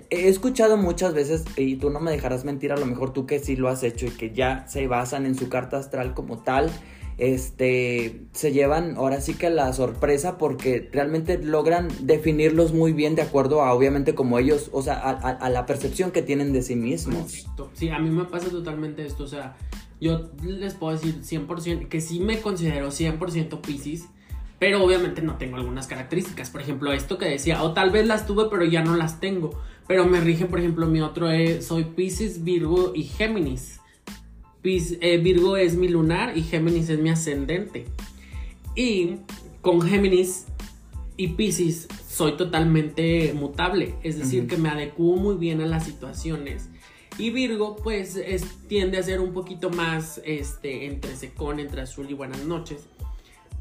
He 0.10 0.28
escuchado 0.28 0.78
muchas 0.78 1.14
veces, 1.14 1.46
y 1.58 1.76
tú 1.78 1.90
no 1.90 2.00
me 2.00 2.12
dejarás 2.12 2.46
mentir, 2.46 2.72
a 2.72 2.78
lo 2.78 2.86
mejor 2.86 3.14
tú 3.14 3.26
que 3.26 3.40
sí 3.40 3.56
lo 3.56 3.70
has 3.70 3.84
hecho 3.84 4.06
y 4.08 4.12
que 4.12 4.32
ya 4.32 4.68
se 4.68 4.88
basan 4.88 5.26
en 5.26 5.36
su 5.36 5.50
carta 5.50 5.78
astral 5.78 6.14
como 6.14 6.40
tal, 6.40 6.70
este, 7.18 8.22
se 8.32 8.52
llevan 8.52 8.96
ahora 8.96 9.20
sí 9.20 9.34
que 9.34 9.50
la 9.50 9.74
sorpresa 9.74 10.38
porque 10.38 10.90
realmente 10.92 11.38
logran 11.38 11.90
definirlos 12.02 12.74
muy 12.74 12.94
bien 12.94 13.16
de 13.16 13.22
acuerdo 13.22 13.62
a 13.62 13.74
obviamente 13.74 14.16
como 14.16 14.40
ellos, 14.40 14.70
o 14.72 14.82
sea, 14.82 14.96
a, 14.96 15.12
a 15.12 15.50
la 15.50 15.66
percepción 15.66 16.12
que 16.12 16.22
tienen 16.22 16.54
de 16.54 16.62
sí 16.62 16.76
mismos. 16.76 17.46
Sí, 17.74 17.90
a 17.90 18.00
mí 18.00 18.10
me 18.10 18.26
pasa 18.26 18.50
totalmente 18.50 19.06
esto, 19.06 19.24
o 19.26 19.28
sea, 19.28 19.58
yo 20.00 20.32
les 20.44 20.74
puedo 20.76 20.98
decir 20.98 21.22
100% 21.22 21.90
que 21.90 22.02
sí 22.02 22.20
me 22.20 22.40
considero 22.40 22.90
100% 22.90 23.62
Pisces, 23.62 24.06
pero 24.58 24.84
obviamente 24.84 25.22
no 25.22 25.38
tengo 25.38 25.58
algunas 25.58 25.88
características. 25.88 26.50
Por 26.50 26.62
ejemplo, 26.62 26.94
esto 26.94 27.18
que 27.18 27.26
decía, 27.26 27.64
o 27.64 27.74
tal 27.74 27.92
vez 27.92 28.08
las 28.08 28.26
tuve, 28.26 28.46
pero 28.50 28.66
ya 28.66 28.84
no 28.84 28.96
las 28.96 29.20
tengo. 29.20 29.60
Pero 29.88 30.06
me 30.06 30.20
rige, 30.20 30.46
por 30.46 30.60
ejemplo, 30.60 30.86
mi 30.86 31.02
otro 31.02 31.30
es, 31.30 31.66
soy 31.66 31.84
Pisces, 31.84 32.44
Virgo 32.44 32.94
y 32.94 33.04
Géminis. 33.04 33.80
Eh, 34.64 35.18
Virgo 35.18 35.58
es 35.58 35.76
mi 35.76 35.88
lunar 35.88 36.38
y 36.38 36.44
Géminis 36.44 36.90
es 36.90 37.00
mi 37.00 37.10
ascendente. 37.10 37.86
Y 38.76 39.16
con 39.62 39.82
Géminis 39.82 40.46
y 41.18 41.30
Pisces 41.30 41.88
soy 42.08 42.38
totalmente 42.38 43.34
mutable, 43.34 43.96
es 44.04 44.18
decir, 44.18 44.48
que 44.48 44.58
me 44.58 44.70
adecuo 44.70 45.16
muy 45.16 45.36
bien 45.36 45.62
a 45.62 45.66
las 45.66 45.86
situaciones 45.86 46.69
y 47.20 47.32
Virgo, 47.32 47.76
pues, 47.76 48.18
tiende 48.68 48.98
a 48.98 49.04
ser 49.04 49.20
un 49.20 49.34
poquito 49.34 49.70
más, 49.70 50.22
este, 50.24 50.86
entre 50.86 51.18
secón, 51.18 51.60
entre 51.60 51.82
azul 51.82 52.10
y 52.10 52.14
buenas 52.14 52.46
noches. 52.46 52.88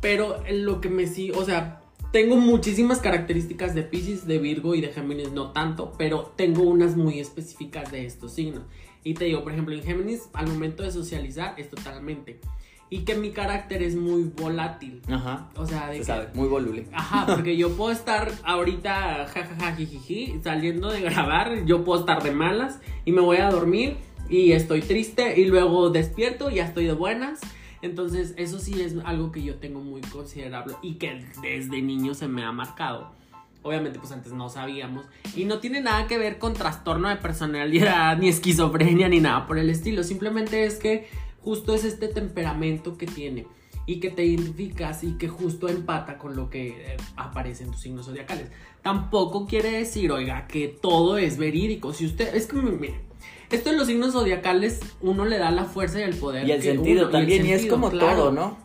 Pero 0.00 0.42
lo 0.48 0.80
que 0.80 0.88
me 0.88 1.08
sí, 1.08 1.32
o 1.32 1.44
sea, 1.44 1.82
tengo 2.12 2.36
muchísimas 2.36 3.00
características 3.00 3.74
de 3.74 3.82
Pisces, 3.82 4.28
de 4.28 4.38
Virgo 4.38 4.76
y 4.76 4.80
de 4.80 4.92
Géminis, 4.92 5.32
no 5.32 5.50
tanto, 5.50 5.92
pero 5.98 6.32
tengo 6.36 6.62
unas 6.62 6.96
muy 6.96 7.18
específicas 7.18 7.90
de 7.90 8.06
estos 8.06 8.32
signos. 8.32 8.62
Y 9.02 9.14
te 9.14 9.24
digo, 9.24 9.42
por 9.42 9.52
ejemplo, 9.52 9.74
en 9.74 9.82
Géminis, 9.82 10.28
al 10.34 10.46
momento 10.46 10.84
de 10.84 10.92
socializar, 10.92 11.54
es 11.58 11.68
totalmente 11.68 12.40
y 12.90 13.00
que 13.00 13.14
mi 13.14 13.30
carácter 13.30 13.82
es 13.82 13.94
muy 13.94 14.24
volátil. 14.24 15.02
Ajá. 15.10 15.48
O 15.56 15.66
sea, 15.66 15.88
de 15.88 15.98
Se 15.98 16.04
sabe, 16.04 16.28
muy 16.34 16.48
voluble. 16.48 16.86
Ajá, 16.92 17.26
porque 17.34 17.56
yo 17.56 17.76
puedo 17.76 17.90
estar 17.90 18.30
ahorita 18.44 19.26
jajaja 19.26 19.76
jijiji 19.76 20.40
saliendo 20.42 20.90
de 20.90 21.02
grabar, 21.02 21.64
yo 21.64 21.84
puedo 21.84 22.00
estar 22.00 22.22
de 22.22 22.30
malas 22.30 22.80
y 23.04 23.12
me 23.12 23.20
voy 23.20 23.38
a 23.38 23.50
dormir 23.50 23.96
y 24.28 24.52
estoy 24.52 24.82
triste 24.82 25.40
y 25.40 25.46
luego 25.46 25.90
despierto 25.90 26.50
y 26.50 26.56
ya 26.56 26.64
estoy 26.64 26.86
de 26.86 26.92
buenas. 26.92 27.40
Entonces, 27.80 28.34
eso 28.36 28.58
sí 28.58 28.80
es 28.80 28.96
algo 29.04 29.30
que 29.30 29.42
yo 29.42 29.56
tengo 29.56 29.80
muy 29.80 30.00
considerable 30.00 30.74
y 30.82 30.94
que 30.94 31.24
desde 31.42 31.80
niño 31.80 32.14
se 32.14 32.26
me 32.26 32.44
ha 32.44 32.50
marcado. 32.50 33.12
Obviamente, 33.62 33.98
pues 33.98 34.12
antes 34.12 34.32
no 34.32 34.48
sabíamos. 34.48 35.04
Y 35.36 35.44
no 35.44 35.58
tiene 35.58 35.80
nada 35.80 36.06
que 36.06 36.18
ver 36.18 36.38
con 36.38 36.54
trastorno 36.54 37.08
de 37.08 37.16
personalidad, 37.16 38.16
ni 38.18 38.28
esquizofrenia, 38.28 39.08
ni 39.08 39.20
nada 39.20 39.46
por 39.46 39.58
el 39.58 39.70
estilo. 39.70 40.02
Simplemente 40.02 40.64
es 40.64 40.76
que 40.76 41.08
justo 41.48 41.74
es 41.74 41.84
este 41.84 42.08
temperamento 42.08 42.98
que 42.98 43.06
tiene 43.06 43.46
y 43.86 44.00
que 44.00 44.10
te 44.10 44.22
identificas 44.22 45.02
y 45.02 45.12
que 45.12 45.28
justo 45.28 45.66
empata 45.66 46.18
con 46.18 46.36
lo 46.36 46.50
que 46.50 46.68
eh, 46.68 46.96
aparece 47.16 47.64
en 47.64 47.70
tus 47.70 47.80
signos 47.80 48.04
zodiacales. 48.04 48.50
Tampoco 48.82 49.46
quiere 49.46 49.70
decir, 49.70 50.12
oiga, 50.12 50.46
que 50.46 50.68
todo 50.68 51.16
es 51.16 51.38
verídico. 51.38 51.94
Si 51.94 52.04
usted, 52.04 52.34
es 52.34 52.48
que, 52.48 52.56
mire, 52.56 53.00
esto 53.48 53.70
en 53.70 53.78
los 53.78 53.86
signos 53.86 54.12
zodiacales 54.12 54.80
uno 55.00 55.24
le 55.24 55.38
da 55.38 55.50
la 55.50 55.64
fuerza 55.64 56.00
y 56.00 56.02
el 56.02 56.16
poder. 56.16 56.46
Y 56.46 56.52
el 56.52 56.62
sentido 56.62 57.08
también, 57.08 57.46
y, 57.46 57.52
es 57.52 57.64
como 57.64 57.88
todo, 57.88 58.30
¿no? 58.30 58.58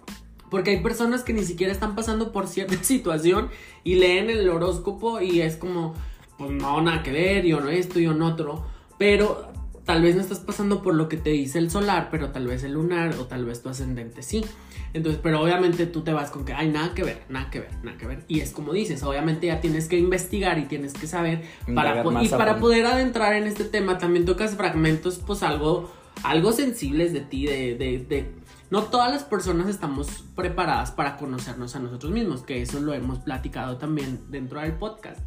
Porque 0.51 0.71
hay 0.71 0.83
personas 0.83 1.23
que 1.23 1.31
ni 1.31 1.45
siquiera 1.45 1.71
están 1.71 1.95
pasando 1.95 2.33
por 2.33 2.49
cierta 2.49 2.75
situación 2.83 3.47
y 3.85 3.95
leen 3.95 4.29
el 4.29 4.49
horóscopo 4.49 5.21
y 5.21 5.39
es 5.39 5.55
como, 5.55 5.93
pues 6.37 6.51
no, 6.51 6.81
nada 6.81 7.01
que 7.01 7.13
ver, 7.13 7.45
yo 7.45 7.61
no 7.61 7.69
esto, 7.69 8.01
yo 8.01 8.13
no 8.13 8.27
otro. 8.27 8.65
Pero 8.97 9.52
tal 9.85 10.01
vez 10.01 10.15
no 10.15 10.21
estás 10.21 10.39
pasando 10.39 10.81
por 10.81 10.95
lo 10.95 11.09
que 11.09 11.17
te 11.17 11.31
dice 11.31 11.59
el 11.59 11.69
solar, 11.69 12.09
pero 12.09 12.31
tal 12.31 12.47
vez 12.47 12.63
el 12.63 12.73
lunar 12.73 13.15
o 13.19 13.25
tal 13.25 13.45
vez 13.45 13.61
tu 13.61 13.69
ascendente 13.69 14.23
sí. 14.23 14.45
Entonces, 14.93 15.19
pero 15.23 15.41
obviamente 15.41 15.87
tú 15.87 16.01
te 16.01 16.13
vas 16.13 16.29
con 16.29 16.45
que 16.45 16.53
hay 16.53 16.69
nada 16.69 16.93
que 16.93 17.03
ver, 17.03 17.23
nada 17.27 17.49
que 17.49 17.59
ver, 17.59 17.71
nada 17.83 17.97
que 17.97 18.05
ver. 18.05 18.23
Y 18.27 18.41
es 18.41 18.51
como 18.51 18.73
dices, 18.73 19.01
obviamente 19.03 19.47
ya 19.47 19.59
tienes 19.59 19.87
que 19.87 19.97
investigar 19.97 20.59
y 20.59 20.65
tienes 20.65 20.93
que 20.93 21.07
saber 21.07 21.43
para, 21.73 22.03
y 22.21 22.29
para 22.29 22.57
poder 22.57 22.85
adentrar 22.85 23.33
en 23.33 23.45
este 23.45 23.63
tema 23.63 23.97
también 23.97 24.25
tocas 24.25 24.55
fragmentos 24.55 25.19
pues 25.25 25.43
algo 25.43 25.91
algo 26.21 26.51
sensibles 26.51 27.11
de 27.11 27.21
ti, 27.21 27.45
de, 27.47 27.75
de, 27.75 28.05
de, 28.07 28.31
no 28.69 28.83
todas 28.83 29.11
las 29.11 29.23
personas 29.23 29.67
estamos 29.67 30.07
preparadas 30.35 30.91
para 30.91 31.17
conocernos 31.17 31.75
a 31.75 31.79
nosotros 31.79 32.11
mismos, 32.11 32.43
que 32.43 32.61
eso 32.61 32.79
lo 32.79 32.93
hemos 32.93 33.19
platicado 33.19 33.77
también 33.77 34.21
dentro 34.29 34.61
del 34.61 34.73
podcast, 34.73 35.19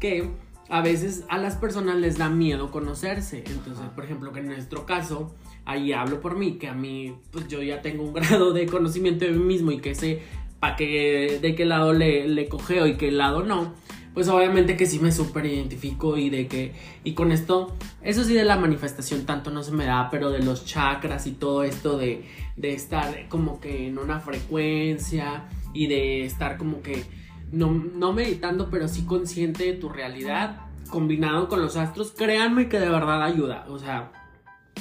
que 0.00 0.30
a 0.68 0.82
veces 0.82 1.24
a 1.28 1.38
las 1.38 1.56
personas 1.56 1.96
les 1.96 2.18
da 2.18 2.28
miedo 2.28 2.70
conocerse, 2.70 3.44
entonces, 3.46 3.84
por 3.94 4.04
ejemplo, 4.04 4.32
que 4.32 4.40
en 4.40 4.46
nuestro 4.46 4.86
caso, 4.86 5.34
ahí 5.64 5.92
hablo 5.92 6.20
por 6.20 6.36
mí, 6.36 6.58
que 6.58 6.68
a 6.68 6.74
mí, 6.74 7.14
pues 7.30 7.48
yo 7.48 7.62
ya 7.62 7.82
tengo 7.82 8.04
un 8.04 8.12
grado 8.14 8.52
de 8.52 8.66
conocimiento 8.66 9.24
de 9.24 9.32
mí 9.32 9.44
mismo 9.44 9.72
y 9.72 9.80
que 9.80 9.94
sé 9.94 10.22
para 10.60 10.76
qué, 10.76 11.38
de 11.40 11.54
qué 11.54 11.64
lado 11.64 11.92
le, 11.92 12.26
le 12.28 12.48
cogeo 12.48 12.86
y 12.86 12.96
qué 12.96 13.10
lado 13.12 13.44
no 13.44 13.74
pues 14.18 14.26
obviamente 14.30 14.76
que 14.76 14.84
sí 14.84 14.98
me 14.98 15.12
súper 15.12 15.46
identifico 15.46 16.16
y 16.16 16.28
de 16.28 16.48
que, 16.48 16.72
y 17.04 17.12
con 17.12 17.30
esto, 17.30 17.76
eso 18.02 18.24
sí 18.24 18.34
de 18.34 18.44
la 18.44 18.56
manifestación 18.56 19.26
tanto 19.26 19.52
no 19.52 19.62
se 19.62 19.70
me 19.70 19.84
da, 19.84 20.08
pero 20.10 20.32
de 20.32 20.40
los 20.40 20.64
chakras 20.64 21.28
y 21.28 21.30
todo 21.30 21.62
esto 21.62 21.96
de, 21.96 22.24
de 22.56 22.72
estar 22.72 23.28
como 23.28 23.60
que 23.60 23.86
en 23.86 23.96
una 23.96 24.18
frecuencia 24.18 25.44
y 25.72 25.86
de 25.86 26.24
estar 26.24 26.56
como 26.56 26.82
que 26.82 27.04
no, 27.52 27.72
no 27.72 28.12
meditando, 28.12 28.68
pero 28.70 28.88
sí 28.88 29.04
consciente 29.04 29.64
de 29.64 29.74
tu 29.74 29.88
realidad, 29.88 30.60
combinado 30.90 31.48
con 31.48 31.60
los 31.60 31.76
astros, 31.76 32.12
créanme 32.16 32.68
que 32.68 32.80
de 32.80 32.88
verdad 32.88 33.22
ayuda, 33.22 33.66
o 33.68 33.78
sea, 33.78 34.12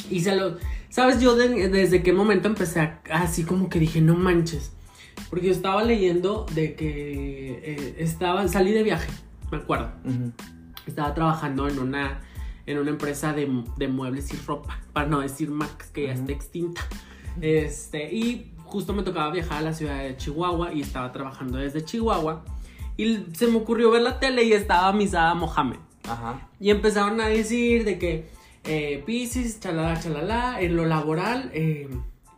y 0.10 0.22
se 0.22 0.36
lo, 0.36 0.58
¿sabes? 0.90 1.20
Yo 1.20 1.36
desde 1.36 2.04
qué 2.04 2.14
momento 2.14 2.48
empecé 2.48 2.94
así 3.12 3.44
como 3.44 3.70
que 3.70 3.80
dije, 3.80 4.02
no 4.02 4.16
manches. 4.16 4.74
Porque 5.30 5.48
yo 5.48 5.52
estaba 5.52 5.84
leyendo 5.84 6.46
de 6.54 6.76
que 6.76 7.52
eh, 7.64 7.96
estaba, 7.98 8.48
salí 8.48 8.72
de 8.72 8.84
viaje 8.84 9.10
me 9.52 9.58
acuerdo. 9.58 9.92
Estaba 10.86 11.14
trabajando 11.14 11.68
en 11.68 11.80
una, 11.80 12.22
en 12.66 12.78
una 12.78 12.90
empresa 12.90 13.34
de, 13.34 13.48
muebles 13.88 14.34
y 14.34 14.38
ropa, 14.46 14.80
para 14.94 15.08
no 15.08 15.20
decir 15.20 15.50
Max, 15.50 15.90
que 15.94 16.08
ya 16.08 16.14
está 16.14 16.32
extinta. 16.32 16.82
Este, 17.42 18.14
y 18.14 18.54
justo 18.64 18.94
me 18.94 19.04
tocaba 19.04 19.32
viajar 19.32 19.60
a 19.60 19.62
la 19.62 19.74
ciudad 19.74 20.00
de 20.00 20.18
Chihuahua 20.18 20.74
y 20.74 20.82
estaba 20.82 21.12
trabajando 21.12 21.58
desde 21.58 21.84
Chihuahua. 21.84 22.44
Y 22.98 23.26
se 23.34 23.48
me 23.48 23.58
ocurrió 23.58 23.92
ver 23.92 24.02
la 24.02 24.20
tele 24.20 24.44
y 24.44 24.54
estaba 24.54 24.92
misada 24.92 25.34
Mohamed. 25.36 25.78
Ajá. 26.10 26.50
Y 26.60 26.72
empezaron 26.72 27.22
a 27.22 27.28
decir 27.28 27.86
de 27.86 28.00
que 28.00 28.38
eh, 28.68 29.02
Pisces, 29.06 29.60
chalala, 29.62 30.00
chalala, 30.00 30.60
en 30.60 30.76
lo 30.76 30.86
laboral, 30.86 31.50
eh, 31.54 31.90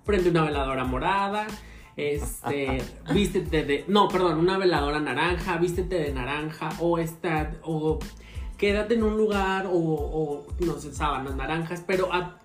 prende 0.06 0.30
una 0.30 0.44
veladora 0.44 0.84
morada, 0.84 1.48
este, 1.96 2.84
vístete 3.14 3.64
de, 3.64 3.86
no, 3.88 4.08
perdón, 4.08 4.38
una 4.38 4.58
veladora 4.58 5.00
naranja, 5.00 5.58
vístete 5.58 5.96
de 5.96 6.14
naranja, 6.14 6.70
o 6.80 7.00
está, 7.00 7.54
o 7.64 7.98
quédate 8.58 8.94
en 8.94 9.04
un 9.04 9.18
lugar, 9.18 9.66
o, 9.72 10.46
no 10.60 10.74
sé, 10.78 10.94
sábanas 10.94 11.36
naranjas, 11.36 11.84
pero 11.86 12.14
a, 12.14 12.38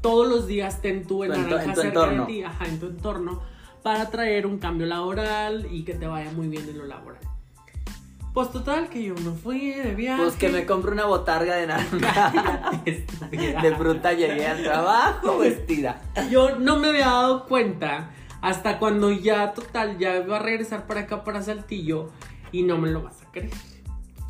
todos 0.00 0.28
los 0.28 0.46
días 0.46 0.80
ten 0.80 1.04
tú 1.04 1.24
en, 1.24 1.30
naranja 1.30 1.74
cerca 1.74 2.06
de 2.06 2.20
ti, 2.26 2.42
ajá, 2.44 2.66
en 2.66 2.78
tu 2.78 2.86
entorno, 2.86 3.42
para 3.82 4.08
traer 4.10 4.46
un 4.46 4.58
cambio 4.58 4.86
laboral 4.86 5.66
y 5.70 5.82
que 5.82 5.94
te 5.94 6.06
vaya 6.06 6.30
muy 6.30 6.46
bien 6.46 6.68
en 6.68 6.78
lo 6.78 6.84
laboral. 6.84 7.29
Pues 8.32 8.50
total, 8.52 8.88
que 8.88 9.02
yo 9.02 9.14
no 9.24 9.34
fui 9.34 9.72
de 9.72 9.94
viaje. 9.94 10.22
Pues 10.22 10.36
que 10.36 10.48
me 10.48 10.64
compre 10.64 10.92
una 10.92 11.04
botarga 11.04 11.56
de 11.56 11.66
naranja. 11.66 12.70
de 12.84 13.74
fruta 13.76 14.12
llegué 14.12 14.46
al 14.46 14.62
trabajo 14.62 15.38
vestida. 15.38 16.00
Yo 16.30 16.56
no 16.56 16.78
me 16.78 16.88
había 16.88 17.06
dado 17.06 17.46
cuenta 17.46 18.10
hasta 18.40 18.78
cuando 18.78 19.10
ya, 19.10 19.52
total, 19.52 19.98
ya 19.98 20.16
iba 20.18 20.36
a 20.36 20.40
regresar 20.40 20.86
para 20.86 21.00
acá, 21.00 21.24
para 21.24 21.42
Saltillo, 21.42 22.10
y 22.52 22.62
no 22.62 22.78
me 22.78 22.90
lo 22.90 23.02
vas 23.02 23.20
a 23.22 23.30
creer. 23.30 23.50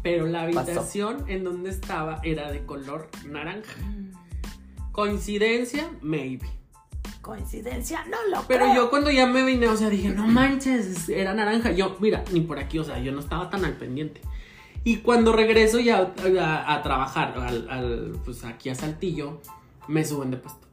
Pero 0.02 0.26
la 0.26 0.42
habitación 0.42 1.24
en 1.28 1.44
donde 1.44 1.70
estaba 1.70 2.20
era 2.22 2.50
de 2.50 2.64
color 2.64 3.10
naranja. 3.26 3.74
Coincidencia, 4.92 5.90
maybe. 6.00 6.59
Coincidencia, 7.30 8.04
no 8.10 8.16
lo 8.28 8.42
Pero 8.48 8.74
yo 8.74 8.90
cuando 8.90 9.08
ya 9.08 9.24
me 9.24 9.44
vine, 9.44 9.68
o 9.68 9.76
sea, 9.76 9.88
dije, 9.88 10.08
no 10.08 10.26
manches, 10.26 11.08
era 11.08 11.32
naranja. 11.32 11.70
Yo, 11.70 11.96
mira, 12.00 12.24
ni 12.32 12.40
por 12.40 12.58
aquí, 12.58 12.80
o 12.80 12.82
sea, 12.82 12.98
yo 12.98 13.12
no 13.12 13.20
estaba 13.20 13.48
tan 13.48 13.64
al 13.64 13.74
pendiente. 13.74 14.20
Y 14.82 14.96
cuando 14.96 15.32
regreso 15.32 15.78
ya 15.78 16.12
a, 16.66 16.82
trabajar, 16.82 17.38
al, 17.38 18.18
pues 18.24 18.42
aquí 18.42 18.68
a 18.68 18.74
Saltillo, 18.74 19.40
me 19.86 20.04
suben 20.04 20.32
de 20.32 20.38
puesto. 20.38 20.66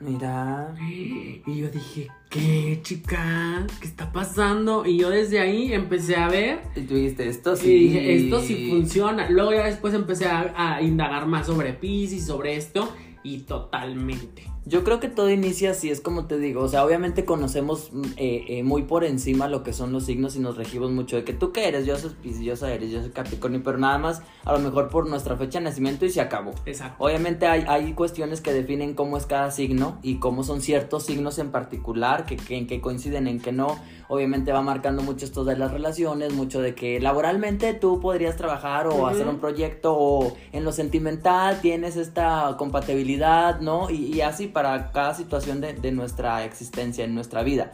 Mira. 0.00 0.74
Y 0.80 1.42
yo 1.44 1.68
dije, 1.68 2.08
¿qué 2.30 2.80
chica? 2.82 3.66
¿Qué 3.78 3.88
está 3.88 4.10
pasando? 4.10 4.86
Y 4.86 4.96
yo 4.96 5.10
desde 5.10 5.38
ahí 5.38 5.74
empecé 5.74 6.16
a 6.16 6.28
ver. 6.28 6.60
Y 6.76 6.80
tú 6.80 6.94
dijiste, 6.94 7.28
esto 7.28 7.56
sí. 7.56 7.70
Y 7.70 7.88
dije, 7.88 8.16
esto 8.16 8.40
sí 8.40 8.70
funciona. 8.70 9.28
Luego 9.28 9.52
ya 9.52 9.66
después 9.66 9.92
empecé 9.92 10.28
a, 10.28 10.54
a 10.56 10.80
indagar 10.80 11.26
más 11.26 11.44
sobre 11.44 11.74
PIS 11.74 12.14
y 12.14 12.20
sobre 12.22 12.56
esto. 12.56 12.90
Y 13.22 13.40
totalmente. 13.40 14.44
Yo 14.64 14.84
creo 14.84 15.00
que 15.00 15.08
todo 15.08 15.30
inicia 15.30 15.70
así, 15.70 15.90
es 15.90 16.02
como 16.02 16.26
te 16.26 16.38
digo, 16.38 16.62
o 16.62 16.68
sea, 16.68 16.84
obviamente 16.84 17.24
conocemos 17.24 17.90
mm, 17.90 18.02
eh, 18.18 18.44
eh, 18.48 18.62
muy 18.62 18.82
por 18.82 19.02
encima 19.02 19.48
lo 19.48 19.62
que 19.62 19.72
son 19.72 19.92
los 19.92 20.04
signos 20.04 20.36
y 20.36 20.40
nos 20.40 20.58
regimos 20.58 20.90
mucho 20.90 21.16
de 21.16 21.24
que 21.24 21.32
tú 21.32 21.52
qué 21.52 21.68
eres, 21.68 21.86
yo 21.86 21.96
soy 21.96 22.12
yo 22.22 22.52
eres, 22.66 22.90
yo 22.90 23.00
soy 23.00 23.10
Capricornio, 23.10 23.62
pero 23.64 23.78
nada 23.78 23.96
más 23.96 24.22
a 24.44 24.52
lo 24.52 24.58
mejor 24.58 24.90
por 24.90 25.08
nuestra 25.08 25.36
fecha 25.36 25.58
de 25.58 25.64
nacimiento 25.64 26.04
y 26.04 26.10
se 26.10 26.20
acabó. 26.20 26.52
Exacto. 26.66 27.02
Obviamente 27.02 27.46
hay, 27.46 27.64
hay 27.66 27.94
cuestiones 27.94 28.42
que 28.42 28.52
definen 28.52 28.94
cómo 28.94 29.16
es 29.16 29.24
cada 29.24 29.50
signo 29.50 29.98
y 30.02 30.16
cómo 30.16 30.44
son 30.44 30.60
ciertos 30.60 31.06
signos 31.06 31.38
en 31.38 31.50
particular, 31.50 32.26
que, 32.26 32.36
que 32.36 32.58
en 32.58 32.66
que 32.66 32.82
coinciden, 32.82 33.26
en 33.26 33.40
que 33.40 33.52
no 33.52 33.78
obviamente 34.08 34.52
va 34.52 34.62
marcando 34.62 35.02
mucho 35.02 35.24
esto 35.24 35.44
de 35.44 35.56
las 35.56 35.70
relaciones, 35.70 36.32
mucho 36.32 36.60
de 36.60 36.74
que 36.74 36.98
laboralmente 37.00 37.74
tú 37.74 38.00
podrías 38.00 38.36
trabajar 38.36 38.86
o 38.86 39.06
hacer 39.06 39.28
un 39.28 39.38
proyecto 39.38 39.94
o 39.96 40.36
en 40.52 40.64
lo 40.64 40.72
sentimental 40.72 41.60
tienes 41.60 41.96
esta 41.96 42.56
compatibilidad, 42.58 43.60
¿no? 43.60 43.90
Y, 43.90 44.20
así 44.22 44.48
para 44.48 44.90
cada 44.90 45.14
situación 45.14 45.60
de, 45.60 45.74
de 45.74 45.92
nuestra 45.92 46.44
existencia, 46.44 47.04
en 47.04 47.14
nuestra 47.14 47.42
vida. 47.42 47.72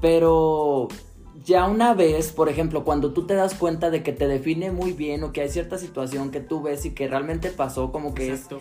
Pero 0.00 0.88
ya 1.44 1.66
una 1.66 1.94
vez, 1.94 2.32
por 2.32 2.48
ejemplo, 2.48 2.84
cuando 2.84 3.12
tú 3.12 3.26
te 3.26 3.34
das 3.34 3.54
cuenta 3.54 3.90
de 3.90 4.02
que 4.02 4.12
te 4.12 4.28
define 4.28 4.70
muy 4.70 4.92
bien 4.92 5.24
o 5.24 5.32
que 5.32 5.40
hay 5.40 5.48
cierta 5.48 5.78
situación 5.78 6.30
que 6.30 6.40
tú 6.40 6.62
ves 6.62 6.84
y 6.84 6.90
que 6.90 7.08
realmente 7.08 7.50
pasó, 7.50 7.90
como 7.90 8.14
que 8.14 8.28
Exacto 8.28 8.60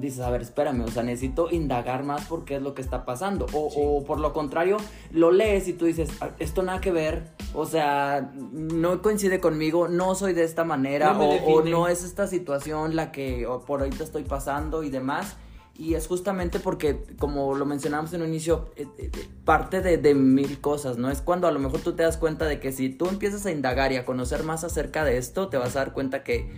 dices, 0.00 0.20
a 0.20 0.30
ver, 0.30 0.42
espérame, 0.42 0.82
o 0.82 0.88
sea, 0.88 1.02
necesito 1.02 1.50
indagar 1.50 2.04
más 2.04 2.26
por 2.26 2.44
qué 2.44 2.56
es 2.56 2.62
lo 2.62 2.74
que 2.74 2.82
está 2.82 3.04
pasando. 3.04 3.46
O, 3.52 4.04
por 4.04 4.20
lo 4.20 4.32
contrario, 4.32 4.76
lo 5.12 5.30
lees 5.30 5.68
y 5.68 5.72
tú 5.72 5.84
dices, 5.84 6.10
ah, 6.20 6.30
esto 6.38 6.62
nada 6.62 6.80
que 6.80 6.90
ver, 6.92 7.32
o 7.54 7.66
sea, 7.66 8.32
no 8.34 9.02
coincide 9.02 9.40
conmigo, 9.40 9.88
no 9.88 10.14
soy 10.14 10.32
de 10.32 10.44
esta 10.44 10.64
manera, 10.64 11.18
o, 11.18 11.62
no 11.62 11.88
es 11.88 12.04
esta 12.04 12.26
situación 12.26 12.96
la 12.96 13.12
que 13.12 13.46
por 13.66 13.80
ahorita 13.80 14.04
estoy 14.04 14.24
pasando 14.24 14.82
y 14.82 14.90
demás. 14.90 15.36
Y 15.78 15.94
es 15.94 16.08
justamente 16.08 16.58
porque, 16.58 17.04
como 17.20 17.54
lo 17.54 17.64
mencionamos 17.64 18.12
en 18.12 18.22
un 18.22 18.28
inicio, 18.28 18.72
eh, 18.74 18.88
eh, 18.98 19.12
eh, 19.14 19.28
parte 19.44 19.80
de, 19.80 19.96
de, 19.96 20.12
mil 20.12 20.60
cosas, 20.60 20.98
¿no? 20.98 21.08
Es 21.08 21.22
cuando 21.22 21.46
a 21.46 21.52
lo 21.52 21.60
mejor 21.60 21.80
tú 21.82 21.92
te 21.92 22.02
das 22.02 22.16
cuenta 22.16 22.46
de 22.46 22.58
que 22.58 22.72
si 22.72 22.88
tú 22.88 23.08
empiezas 23.08 23.46
a 23.46 23.52
indagar 23.52 23.92
y 23.92 23.96
a 23.96 24.04
conocer 24.04 24.42
más 24.42 24.64
acerca 24.64 25.04
de 25.04 25.18
esto, 25.18 25.46
te 25.46 25.56
vas 25.56 25.76
a 25.76 25.78
dar 25.78 25.92
cuenta 25.92 26.24
que 26.24 26.50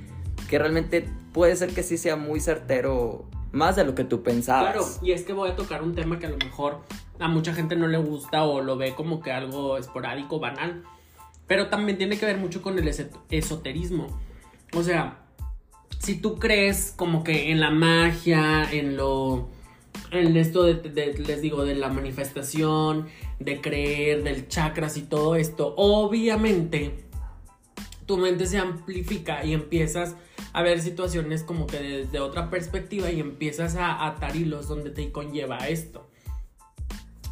que 0.50 0.58
realmente 0.58 1.08
puede 1.32 1.54
ser 1.54 1.72
que 1.72 1.84
sí 1.84 1.96
sea 1.96 2.16
muy 2.16 2.40
certero 2.40 3.24
más 3.52 3.76
de 3.76 3.84
lo 3.84 3.94
que 3.94 4.02
tú 4.02 4.24
pensabas. 4.24 4.72
Claro, 4.72 4.86
y 5.00 5.12
es 5.12 5.22
que 5.22 5.32
voy 5.32 5.48
a 5.48 5.54
tocar 5.54 5.80
un 5.84 5.94
tema 5.94 6.18
que 6.18 6.26
a 6.26 6.30
lo 6.30 6.38
mejor 6.38 6.80
a 7.20 7.28
mucha 7.28 7.54
gente 7.54 7.76
no 7.76 7.86
le 7.86 7.98
gusta 7.98 8.42
o 8.42 8.60
lo 8.60 8.76
ve 8.76 8.96
como 8.96 9.20
que 9.20 9.30
algo 9.30 9.78
esporádico, 9.78 10.40
banal, 10.40 10.82
pero 11.46 11.68
también 11.68 11.98
tiene 11.98 12.18
que 12.18 12.26
ver 12.26 12.38
mucho 12.38 12.62
con 12.62 12.76
el 12.76 12.88
esoterismo. 13.30 14.08
O 14.74 14.82
sea, 14.82 15.20
si 16.00 16.16
tú 16.20 16.40
crees 16.40 16.92
como 16.96 17.22
que 17.22 17.52
en 17.52 17.60
la 17.60 17.70
magia, 17.70 18.68
en 18.72 18.96
lo 18.96 19.50
en 20.10 20.36
esto 20.36 20.64
de, 20.64 21.14
les 21.16 21.42
digo, 21.42 21.64
de 21.64 21.76
la 21.76 21.90
manifestación, 21.90 23.06
de 23.38 23.60
creer, 23.60 24.24
del 24.24 24.48
chakras 24.48 24.96
y 24.96 25.02
todo 25.02 25.36
esto, 25.36 25.74
obviamente 25.76 27.04
tu 28.04 28.16
mente 28.16 28.46
se 28.46 28.58
amplifica 28.58 29.44
y 29.44 29.52
empiezas 29.52 30.16
a 30.52 30.62
ver 30.62 30.80
situaciones 30.80 31.42
como 31.42 31.66
que 31.66 31.78
desde 31.78 32.20
otra 32.20 32.50
perspectiva 32.50 33.10
y 33.10 33.20
empiezas 33.20 33.76
a 33.76 34.06
atar 34.06 34.36
hilos 34.36 34.68
donde 34.68 34.90
te 34.90 35.10
conlleva 35.12 35.58
esto. 35.68 36.08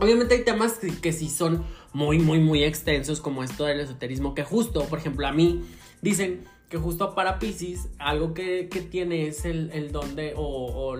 Obviamente 0.00 0.36
hay 0.36 0.44
temas 0.44 0.78
que, 1.02 1.12
sí 1.12 1.28
son 1.28 1.64
muy, 1.92 2.18
muy, 2.18 2.38
muy 2.38 2.62
extensos, 2.62 3.20
como 3.20 3.42
esto 3.42 3.64
del 3.64 3.80
esoterismo, 3.80 4.34
que 4.34 4.44
justo, 4.44 4.84
por 4.84 5.00
ejemplo, 5.00 5.26
a 5.26 5.32
mí 5.32 5.64
dicen 6.02 6.44
que 6.68 6.78
justo 6.78 7.14
para 7.14 7.38
Pisces, 7.38 7.88
algo 7.98 8.32
que, 8.32 8.68
tiene 8.90 9.26
es 9.26 9.44
el, 9.44 9.90
don 9.90 10.14
de, 10.14 10.34
o, 10.36 10.96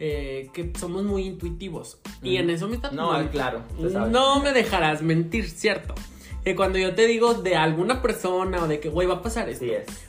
eh, 0.00 0.50
que 0.52 0.72
somos 0.76 1.04
muy 1.04 1.22
intuitivos. 1.22 2.00
Y 2.22 2.36
en 2.36 2.50
eso 2.50 2.66
me 2.66 2.76
está 2.76 2.90
No, 2.90 3.30
claro. 3.30 3.62
No 4.10 4.40
me 4.42 4.52
dejarás 4.52 5.02
mentir, 5.02 5.48
¿cierto? 5.48 5.94
Que 6.44 6.56
cuando 6.56 6.78
yo 6.78 6.94
te 6.94 7.06
digo 7.06 7.34
de 7.34 7.56
alguna 7.56 8.02
persona 8.02 8.62
o 8.62 8.68
de 8.68 8.80
que, 8.80 8.88
güey, 8.88 9.06
va 9.06 9.16
a 9.16 9.22
pasar 9.22 9.48
esto. 9.48 9.66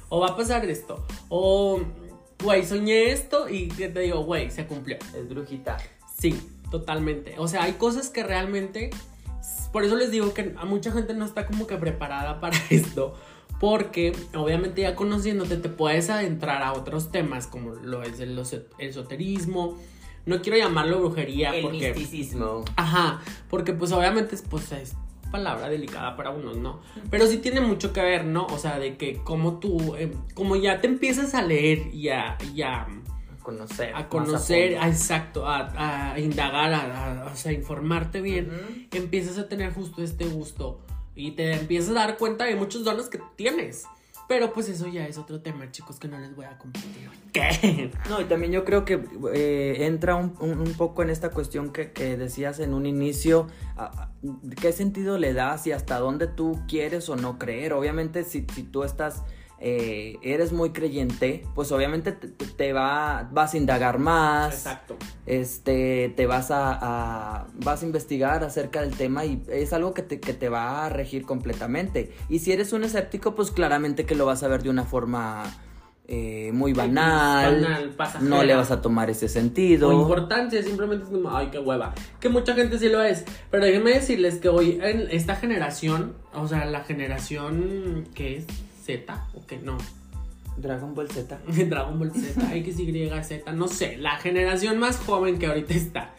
O 0.09 0.19
va 0.19 0.29
a 0.29 0.37
pasar 0.37 0.65
esto. 0.65 1.05
O, 1.29 1.81
güey, 2.43 2.65
soñé 2.65 3.11
esto 3.11 3.49
y 3.49 3.67
te 3.67 3.87
digo, 3.99 4.23
güey, 4.23 4.49
se 4.51 4.65
cumplió. 4.65 4.97
Es 5.15 5.27
brujita. 5.27 5.77
Sí, 6.19 6.39
totalmente. 6.69 7.35
O 7.37 7.47
sea, 7.47 7.63
hay 7.63 7.73
cosas 7.73 8.09
que 8.09 8.23
realmente... 8.23 8.89
Por 9.73 9.85
eso 9.85 9.95
les 9.95 10.11
digo 10.11 10.33
que 10.33 10.53
a 10.57 10.65
mucha 10.65 10.91
gente 10.91 11.13
no 11.13 11.25
está 11.25 11.45
como 11.45 11.65
que 11.65 11.77
preparada 11.77 12.39
para 12.39 12.57
esto. 12.69 13.15
Porque 13.59 14.13
obviamente 14.33 14.81
ya 14.81 14.95
conociéndote 14.95 15.57
te 15.57 15.69
puedes 15.69 16.09
adentrar 16.09 16.63
a 16.63 16.73
otros 16.73 17.11
temas 17.11 17.47
como 17.47 17.75
lo 17.75 18.01
es 18.03 18.19
el 18.19 18.37
esoterismo, 18.79 19.77
no 20.25 20.41
quiero 20.41 20.57
llamarlo 20.57 20.99
brujería 20.99 21.55
El 21.55 21.63
porque 21.63 21.93
misticismo. 21.93 22.63
Ajá, 22.75 23.21
porque 23.49 23.73
pues 23.73 23.91
obviamente 23.91 24.35
es, 24.35 24.41
pues, 24.41 24.71
es 24.71 24.95
palabra 25.31 25.69
delicada 25.69 26.15
para 26.15 26.29
unos, 26.29 26.57
¿no? 26.57 26.81
Pero 27.09 27.25
sí 27.27 27.37
tiene 27.37 27.61
mucho 27.61 27.93
que 27.93 28.01
ver, 28.01 28.25
¿no? 28.25 28.45
O 28.47 28.57
sea, 28.57 28.77
de 28.79 28.97
que 28.97 29.17
como 29.23 29.59
tú, 29.59 29.95
eh, 29.95 30.11
como 30.33 30.55
ya 30.57 30.81
te 30.81 30.87
empiezas 30.87 31.33
a 31.33 31.41
leer 31.41 31.87
y 31.93 32.09
a, 32.09 32.37
y 32.53 32.61
a, 32.61 32.81
A 32.81 33.43
conocer. 33.43 33.95
a 33.95 34.07
conocer, 34.09 34.77
a- 34.77 34.83
a 34.83 34.87
exacto, 34.89 35.47
a, 35.47 36.11
a 36.13 36.19
indagar, 36.19 36.73
a, 36.73 37.23
a- 37.23 37.31
o 37.31 37.35
sea, 37.35 37.51
informarte 37.51 38.21
bien, 38.21 38.87
empiezas 38.91 39.37
a 39.37 39.47
tener 39.49 39.73
justo 39.73 40.03
este 40.03 40.25
gusto 40.25 40.79
y 41.15 41.31
te 41.31 41.53
empiezas 41.53 41.91
a 41.91 41.93
dar 42.05 42.17
cuenta 42.17 42.45
de 42.45 42.55
muchos 42.55 42.83
dones 42.83 43.07
que 43.09 43.19
tienes. 43.35 43.85
Pero 44.31 44.53
pues 44.53 44.69
eso 44.69 44.87
ya 44.87 45.05
es 45.05 45.17
otro 45.17 45.41
tema, 45.41 45.69
chicos, 45.73 45.99
que 45.99 46.07
no 46.07 46.17
les 46.17 46.33
voy 46.33 46.45
a 46.45 46.57
compartir 46.57 47.09
hoy. 47.09 47.17
¿Qué? 47.33 47.91
No, 48.09 48.21
y 48.21 48.23
también 48.23 48.53
yo 48.53 48.63
creo 48.63 48.85
que 48.85 49.03
eh, 49.33 49.75
entra 49.79 50.15
un, 50.15 50.73
poco 50.77 51.01
en 51.01 51.09
esta 51.09 51.31
cuestión 51.31 51.73
que, 51.73 51.91
que 51.91 52.15
decías 52.15 52.59
en 52.59 52.73
un 52.73 52.85
inicio, 52.85 53.47
¿qué 54.61 54.71
sentido 54.71 55.17
le 55.17 55.33
das 55.33 55.67
y 55.67 55.73
hasta 55.73 55.99
dónde 55.99 56.27
tú 56.27 56.61
quieres 56.65 57.09
o 57.09 57.17
no 57.17 57.37
creer? 57.37 57.73
Obviamente 57.73 58.23
si, 58.23 58.47
si 58.55 58.63
tú 58.63 58.85
estás, 58.85 59.23
eh, 59.63 60.17
eres 60.24 60.52
muy 60.52 60.71
creyente, 60.71 61.45
pues 61.54 61.71
obviamente 61.71 62.12
te, 62.13 62.74
va, 62.74 63.30
vas 63.32 63.54
a 63.54 63.58
indagar 63.58 64.00
más. 64.00 64.54
Exacto. 64.56 64.97
este, 65.28 66.12
te 66.17 66.26
vas 66.26 66.50
a, 66.52 66.71
a- 66.82 67.47
vas 67.63 67.84
a 67.84 67.86
investigar 67.86 68.43
acerca 68.43 68.82
del 68.82 68.95
tema 68.95 69.24
y 69.24 69.43
es 69.50 69.71
algo 69.71 69.93
que 69.93 70.02
te, 70.02 70.19
que 70.19 70.34
te 70.34 70.50
va 70.50 70.86
a 70.86 70.89
regir 70.89 71.26
completamente. 71.26 72.12
Y 72.28 72.39
si 72.39 72.52
eres 72.52 72.74
un 72.74 72.84
escéptico, 72.84 73.36
pues 73.36 73.52
claramente 73.52 74.06
que 74.06 74.15
lo 74.15 74.26
vas 74.26 74.41
a 74.43 74.47
ver 74.47 74.63
de 74.63 74.69
una 74.71 74.84
forma 74.84 75.43
eh, 76.08 76.50
muy 76.54 76.74
banal, 76.74 77.62
Banal, 77.97 78.28
no 78.30 78.43
le 78.43 78.56
vas 78.56 78.71
a 78.71 78.82
tomar 78.82 79.10
ese 79.12 79.30
sentido. 79.30 79.93
importancia, 79.93 80.62
simplemente 80.63 81.06
es 81.06 81.10
como, 81.12 81.34
ay, 81.38 81.50
qué 81.52 81.60
hueva. 81.60 81.93
Que 82.19 82.28
mucha 82.30 82.54
gente 82.56 82.80
sí 82.80 82.89
lo 82.89 83.02
es. 83.04 83.24
Pero 83.52 83.63
déjenme 83.65 83.91
decirles 83.91 84.38
que 84.39 84.50
hoy 84.50 84.80
en 84.82 85.08
esta 85.12 85.36
generación, 85.36 86.15
o 86.34 86.47
sea, 86.47 86.65
la 86.65 86.82
generación 86.84 88.08
que 88.15 88.38
es 88.38 88.45
Z, 88.99 89.27
o 89.34 89.45
que 89.45 89.58
no, 89.58 89.77
Dragon 90.58 90.93
Ball 90.93 91.10
Z. 91.10 91.39
Dragon 91.69 91.97
Ball 91.97 92.12
Z, 92.12 92.56
X, 92.56 92.80
Y, 92.80 93.10
Z, 93.23 93.51
no 93.54 93.67
sé, 93.67 93.97
la 93.97 94.17
generación 94.17 94.80
más 94.80 94.97
joven 94.97 95.39
que 95.39 95.47
ahorita 95.47 95.73
está. 95.73 96.13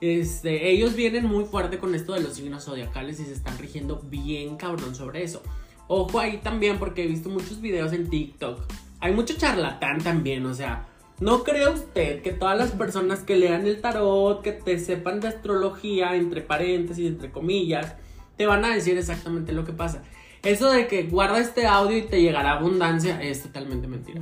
Este, 0.00 0.70
ellos 0.70 0.94
vienen 0.94 1.24
muy 1.24 1.44
fuerte 1.44 1.78
con 1.78 1.94
esto 1.94 2.12
de 2.12 2.20
los 2.20 2.34
signos 2.34 2.64
zodiacales 2.64 3.18
y 3.20 3.24
se 3.24 3.32
están 3.32 3.56
rigiendo 3.58 4.02
bien 4.10 4.56
cabrón 4.56 4.94
sobre 4.94 5.22
eso. 5.22 5.42
Ojo 5.88 6.18
ahí 6.18 6.38
también 6.38 6.78
porque 6.78 7.04
he 7.04 7.06
visto 7.06 7.28
muchos 7.28 7.60
videos 7.60 7.92
en 7.92 8.10
TikTok. 8.10 8.60
Hay 9.00 9.12
mucho 9.12 9.34
charlatán 9.34 10.02
también, 10.02 10.44
o 10.46 10.54
sea, 10.54 10.86
no 11.20 11.44
cree 11.44 11.68
usted 11.68 12.22
que 12.22 12.32
todas 12.32 12.58
las 12.58 12.72
personas 12.72 13.20
que 13.20 13.36
lean 13.36 13.66
el 13.66 13.80
tarot, 13.80 14.42
que 14.42 14.52
te 14.52 14.78
sepan 14.78 15.20
de 15.20 15.28
astrología, 15.28 16.14
entre 16.14 16.42
paréntesis, 16.42 17.06
entre 17.06 17.30
comillas, 17.30 17.94
te 18.36 18.46
van 18.46 18.64
a 18.64 18.74
decir 18.74 18.98
exactamente 18.98 19.52
lo 19.52 19.64
que 19.64 19.72
pasa. 19.72 20.02
Eso 20.46 20.70
de 20.70 20.86
que 20.86 21.02
guarda 21.04 21.38
este 21.40 21.66
audio 21.66 21.98
y 21.98 22.02
te 22.02 22.20
llegará 22.22 22.52
abundancia 22.52 23.20
es 23.22 23.42
totalmente 23.42 23.86
mentira. 23.88 24.20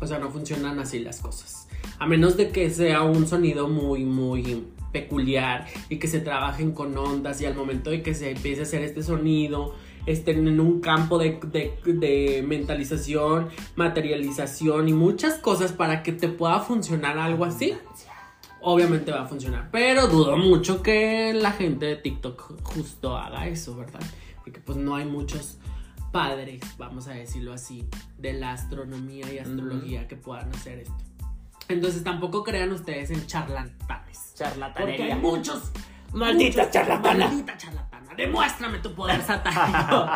O 0.00 0.06
sea, 0.06 0.18
no 0.18 0.30
funcionan 0.30 0.78
así 0.78 0.98
las 1.00 1.20
cosas. 1.20 1.68
A 1.98 2.06
menos 2.06 2.36
de 2.36 2.50
que 2.50 2.70
sea 2.70 3.02
un 3.02 3.26
sonido 3.26 3.68
muy, 3.68 4.04
muy 4.04 4.64
peculiar 4.92 5.66
y 5.88 5.98
que 5.98 6.06
se 6.06 6.20
trabajen 6.20 6.72
con 6.72 6.96
ondas 6.96 7.40
y 7.40 7.46
al 7.46 7.54
momento 7.54 7.90
de 7.90 8.02
que 8.02 8.14
se 8.14 8.30
empiece 8.30 8.60
a 8.60 8.62
hacer 8.64 8.82
este 8.82 9.02
sonido, 9.02 9.74
estén 10.06 10.46
en 10.46 10.60
un 10.60 10.80
campo 10.80 11.18
de, 11.18 11.40
de- 11.50 11.74
de 11.84 12.44
mentalización, 12.46 13.48
materialización 13.74 14.88
y 14.88 14.92
muchas 14.92 15.34
cosas 15.34 15.72
para 15.72 16.02
que 16.02 16.12
te 16.12 16.28
pueda 16.28 16.60
funcionar 16.60 17.18
algo 17.18 17.44
así. 17.44 17.74
Obviamente 18.60 19.10
va 19.12 19.22
a 19.22 19.26
funcionar, 19.26 19.68
pero 19.72 20.06
dudo 20.06 20.36
mucho 20.36 20.82
que 20.82 21.32
la 21.34 21.52
gente 21.52 21.86
de 21.86 21.96
TikTok 21.96 22.60
justo 22.62 23.16
haga 23.16 23.46
eso, 23.48 23.76
¿verdad? 23.76 24.00
Porque 24.44 24.60
pues 24.60 24.76
no 24.78 24.94
hay 24.96 25.06
muchos 25.06 25.58
padres, 26.12 26.60
vamos 26.78 27.08
a 27.08 27.12
decirlo 27.12 27.52
así, 27.52 27.88
de 28.18 28.34
la 28.34 28.52
astronomía 28.52 29.32
y 29.32 29.38
astrología 29.38 30.06
que 30.06 30.16
puedan 30.16 30.50
hacer 30.54 30.80
esto. 30.80 30.94
Entonces 31.68 32.04
tampoco 32.04 32.44
crean 32.44 32.70
ustedes 32.72 33.10
en 33.10 33.26
charlatanes. 33.26 34.34
Porque 34.78 35.02
hay 35.02 35.18
muchos. 35.18 35.72
Maldita 36.12 36.58
muchos- 36.58 36.72
charlatana. 36.72 37.26
Maldita 37.26 37.56
charlatana. 37.56 38.14
Demuéstrame 38.16 38.78
tu 38.78 38.94
poder 38.94 39.20
satánico. 39.26 40.06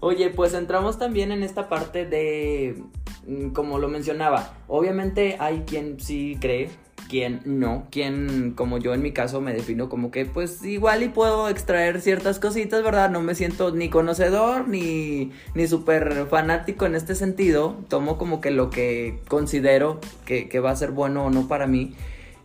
Oye, 0.00 0.30
pues 0.30 0.52
entramos 0.54 0.98
también 0.98 1.30
en 1.30 1.42
esta 1.42 1.68
parte 1.68 2.04
de, 2.06 2.82
mm, 3.26 3.50
como 3.50 3.78
lo 3.78 3.88
mencionaba, 3.88 4.54
obviamente 4.66 5.36
hay 5.38 5.60
quien 5.60 6.00
sí 6.00 6.36
cree, 6.40 6.70
quien 7.08 7.40
no, 7.44 7.86
quien 7.90 8.52
como 8.54 8.78
yo 8.78 8.94
en 8.94 9.02
mi 9.02 9.12
caso 9.12 9.40
me 9.40 9.52
defino 9.52 9.88
como 9.88 10.10
que 10.10 10.24
pues 10.24 10.64
igual 10.64 11.02
y 11.02 11.08
puedo 11.08 11.48
extraer 11.48 12.00
ciertas 12.00 12.38
cositas, 12.38 12.82
¿verdad? 12.82 13.10
No 13.10 13.20
me 13.20 13.34
siento 13.34 13.70
ni 13.70 13.88
conocedor 13.88 14.68
ni, 14.68 15.32
ni 15.54 15.66
súper 15.66 16.26
fanático 16.26 16.86
en 16.86 16.94
este 16.94 17.14
sentido, 17.14 17.76
tomo 17.88 18.18
como 18.18 18.40
que 18.40 18.50
lo 18.50 18.70
que 18.70 19.20
considero 19.28 20.00
que, 20.24 20.48
que 20.48 20.60
va 20.60 20.70
a 20.70 20.76
ser 20.76 20.92
bueno 20.92 21.26
o 21.26 21.30
no 21.30 21.48
para 21.48 21.66
mí, 21.66 21.94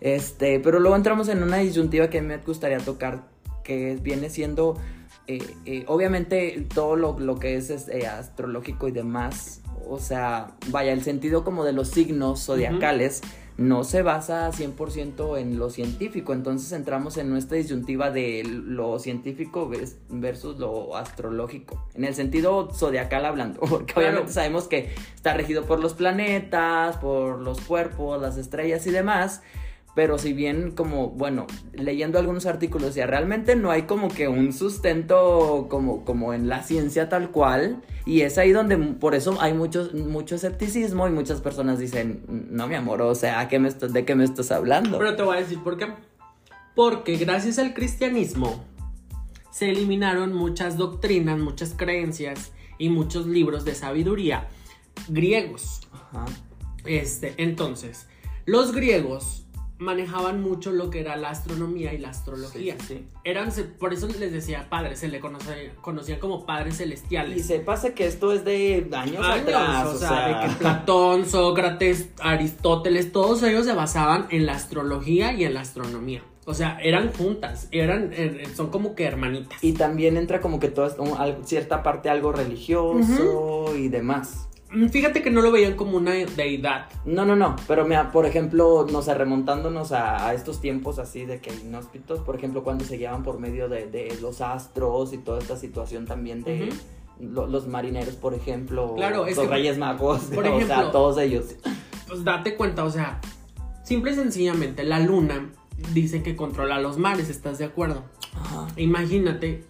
este, 0.01 0.59
pero 0.59 0.79
luego 0.79 0.95
entramos 0.95 1.27
en 1.29 1.43
una 1.43 1.57
disyuntiva 1.57 2.09
que 2.09 2.19
a 2.19 2.21
mí 2.21 2.27
me 2.27 2.37
gustaría 2.37 2.77
tocar, 2.79 3.23
que 3.63 3.97
viene 4.01 4.29
siendo 4.29 4.77
eh, 5.27 5.39
eh, 5.65 5.83
obviamente 5.87 6.65
todo 6.73 6.95
lo, 6.95 7.19
lo 7.19 7.37
que 7.37 7.55
es, 7.55 7.69
es, 7.69 7.89
eh, 7.89 8.07
astrológico 8.07 8.87
y 8.87 8.91
demás, 8.91 9.61
o 9.85 9.99
sea, 9.99 10.55
vaya, 10.69 10.93
el 10.93 11.03
sentido 11.03 11.43
como 11.43 11.65
de 11.65 11.73
los 11.73 11.89
signos 11.89 12.45
zodiacales 12.45 13.21
no 13.57 13.83
se 13.83 14.03
basa 14.03 14.51
100% 14.51 15.39
en 15.39 15.57
lo 15.57 15.69
científico, 15.71 16.33
entonces 16.33 16.71
entramos 16.73 17.17
en 17.17 17.29
nuestra 17.29 17.57
disyuntiva 17.57 18.11
de 18.11 18.43
lo 18.43 18.99
científico 18.99 19.67
vers- 19.69 19.95
versus 20.09 20.59
lo 20.59 20.95
astrológico, 20.95 21.83
en 21.95 22.03
el 22.03 22.13
sentido 22.13 22.69
zodiacal 22.71 23.25
hablando, 23.25 23.59
porque 23.69 23.93
Claro. 23.93 24.09
obviamente 24.09 24.33
sabemos 24.33 24.67
que 24.67 24.89
está 25.15 25.33
regido 25.33 25.63
por 25.65 25.79
los 25.79 25.93
planetas, 25.95 26.97
por 26.97 27.39
los 27.39 27.59
cuerpos, 27.61 28.21
las 28.21 28.37
estrellas 28.37 28.85
y 28.85 28.91
demás, 28.91 29.41
pero 29.97 30.19
si 30.19 30.31
bien 30.31 30.73
como, 30.73 31.09
bueno, 31.09 31.47
leyendo 31.73 32.19
algunos 32.19 32.45
artículos, 32.45 32.93
ya 32.93 33.07
realmente 33.07 33.55
no 33.55 33.71
hay 33.71 33.87
como 33.87 34.09
que 34.09 34.27
un 34.27 34.53
sustento 34.53 35.65
como, 35.71 36.05
como 36.05 36.35
en 36.35 36.47
la 36.47 36.61
ciencia 36.61 37.09
tal 37.09 37.31
cual. 37.31 37.81
Y 38.05 38.21
es 38.21 38.37
ahí 38.37 38.51
donde 38.51 38.77
por 38.77 39.15
eso 39.15 39.41
hay 39.41 39.55
mucho, 39.55 39.89
mucho 39.95 40.35
escepticismo 40.35 41.07
y 41.07 41.11
muchas 41.11 41.41
personas 41.41 41.79
dicen, 41.79 42.21
no 42.27 42.67
mi 42.67 42.75
amor, 42.75 43.01
o 43.01 43.15
sea, 43.15 43.47
¿qué 43.47 43.57
me 43.57 43.69
estás- 43.69 43.91
¿de 43.91 44.05
qué 44.05 44.13
me 44.13 44.23
estás 44.23 44.51
hablando? 44.51 44.99
Pero 44.99 45.15
te 45.15 45.23
voy 45.23 45.37
a 45.37 45.39
decir 45.39 45.63
por 45.63 45.77
qué. 45.77 45.87
Porque 46.75 47.17
gracias 47.17 47.57
al 47.57 47.73
cristianismo 47.73 48.63
se 49.49 49.71
eliminaron 49.71 50.31
muchas 50.31 50.77
doctrinas, 50.77 51.39
muchas 51.39 51.73
creencias 51.75 52.51
y 52.77 52.89
muchos 52.89 53.25
libros 53.25 53.65
de 53.65 53.73
sabiduría 53.73 54.47
griegos. 55.07 55.87
Ajá. 55.91 56.25
Este, 56.85 57.33
entonces, 57.37 58.05
los 58.45 58.73
griegos 58.73 59.46
manejaban 59.79 60.41
mucho 60.41 60.71
lo 60.71 60.89
que 60.89 61.01
era 61.01 61.15
la 61.15 61.29
astronomía 61.29 61.93
y 61.93 61.97
la 61.97 62.09
astrología. 62.09 62.75
Sí, 62.79 62.85
sí, 62.87 62.93
sí. 62.95 63.07
Eran, 63.23 63.51
por 63.79 63.93
eso 63.93 64.07
les 64.07 64.31
decía 64.31 64.67
padres, 64.69 64.99
se 64.99 65.07
le 65.07 65.19
conocían 65.19 66.19
como 66.19 66.45
padres 66.45 66.75
Y 66.75 66.77
celestiales. 66.77 67.45
se 67.45 67.59
pasa 67.59 67.93
que 67.93 68.07
esto 68.07 68.31
es 68.31 68.43
de 68.43 68.87
años, 68.93 69.25
Años, 69.25 69.41
atrás, 69.47 69.85
o 69.87 69.97
sea, 69.97 70.27
de 70.43 70.47
que 70.47 70.55
Platón, 70.55 71.25
Sócrates, 71.25 72.09
Aristóteles, 72.19 73.11
todos 73.11 73.43
ellos 73.43 73.65
se 73.65 73.73
basaban 73.73 74.27
en 74.29 74.45
la 74.45 74.53
astrología 74.53 75.33
y 75.33 75.43
en 75.43 75.53
la 75.53 75.61
astronomía. 75.61 76.23
O 76.45 76.53
sea, 76.53 76.79
eran 76.81 77.11
juntas, 77.11 77.67
eran, 77.71 78.11
eh, 78.13 78.47
son 78.55 78.69
como 78.69 78.95
que 78.95 79.03
hermanitas. 79.03 79.61
Y 79.61 79.73
también 79.73 80.15
entra 80.15 80.39
como 80.39 80.61
que 80.61 80.69
toda 80.69 80.95
cierta 81.43 81.83
parte 81.83 82.09
algo 82.09 82.31
religioso 82.31 83.75
y 83.75 83.89
demás. 83.89 84.47
Mm, 84.71 84.87
Fíjate 84.89 85.21
que 85.21 85.29
no 85.31 85.41
lo 85.41 85.51
veían 85.51 85.75
como 85.75 85.97
una 85.97 86.11
deidad. 86.11 86.87
No, 87.05 87.25
no, 87.25 87.35
no, 87.35 87.55
pero 87.67 87.85
mira, 87.85 88.11
por 88.11 88.25
ejemplo, 88.25 88.85
no 88.91 89.01
sé, 89.01 89.13
remontándonos 89.13 89.91
a, 89.93 90.27
a 90.27 90.33
estos 90.33 90.59
tiempos 90.59 90.99
así 90.99 91.25
de 91.25 91.39
que 91.39 91.53
inhóspitos, 91.53 92.19
por 92.19 92.35
ejemplo, 92.35 92.63
cuando 92.63 92.83
se 92.83 92.97
guiaban 92.97 93.23
por 93.23 93.39
medio 93.39 93.69
de, 93.69 93.87
de 93.87 94.17
los 94.21 94.41
astros 94.41 95.13
y 95.13 95.17
toda 95.19 95.39
esta 95.39 95.55
situación 95.55 96.05
también 96.05 96.43
de 96.43 96.69
lo- 97.19 97.47
los 97.47 97.67
marineros, 97.67 98.15
por 98.15 98.33
ejemplo, 98.33 98.93
Claro, 98.95 99.25
los 99.25 99.37
que, 99.39 99.47
reyes 99.47 99.77
magos, 99.77 100.21
por 100.25 100.39
o 100.45 100.47
sea, 100.57 100.57
ejemplo, 100.57 100.91
todos 100.91 101.17
ellos. 101.17 101.45
Pues 102.07 102.23
date 102.23 102.55
cuenta, 102.55 102.83
o 102.83 102.89
sea, 102.91 103.19
simple 103.83 104.11
y 104.11 104.15
sencillamente, 104.15 104.83
la 104.83 104.99
luna 104.99 105.49
dicen 105.93 106.23
que 106.23 106.35
controla 106.35 106.81
los 106.81 106.97
mares, 106.97 107.29
¿estás 107.29 107.57
de 107.57 107.65
acuerdo? 107.65 108.03
Ajá. 108.35 108.67
Imagínate 108.75 109.63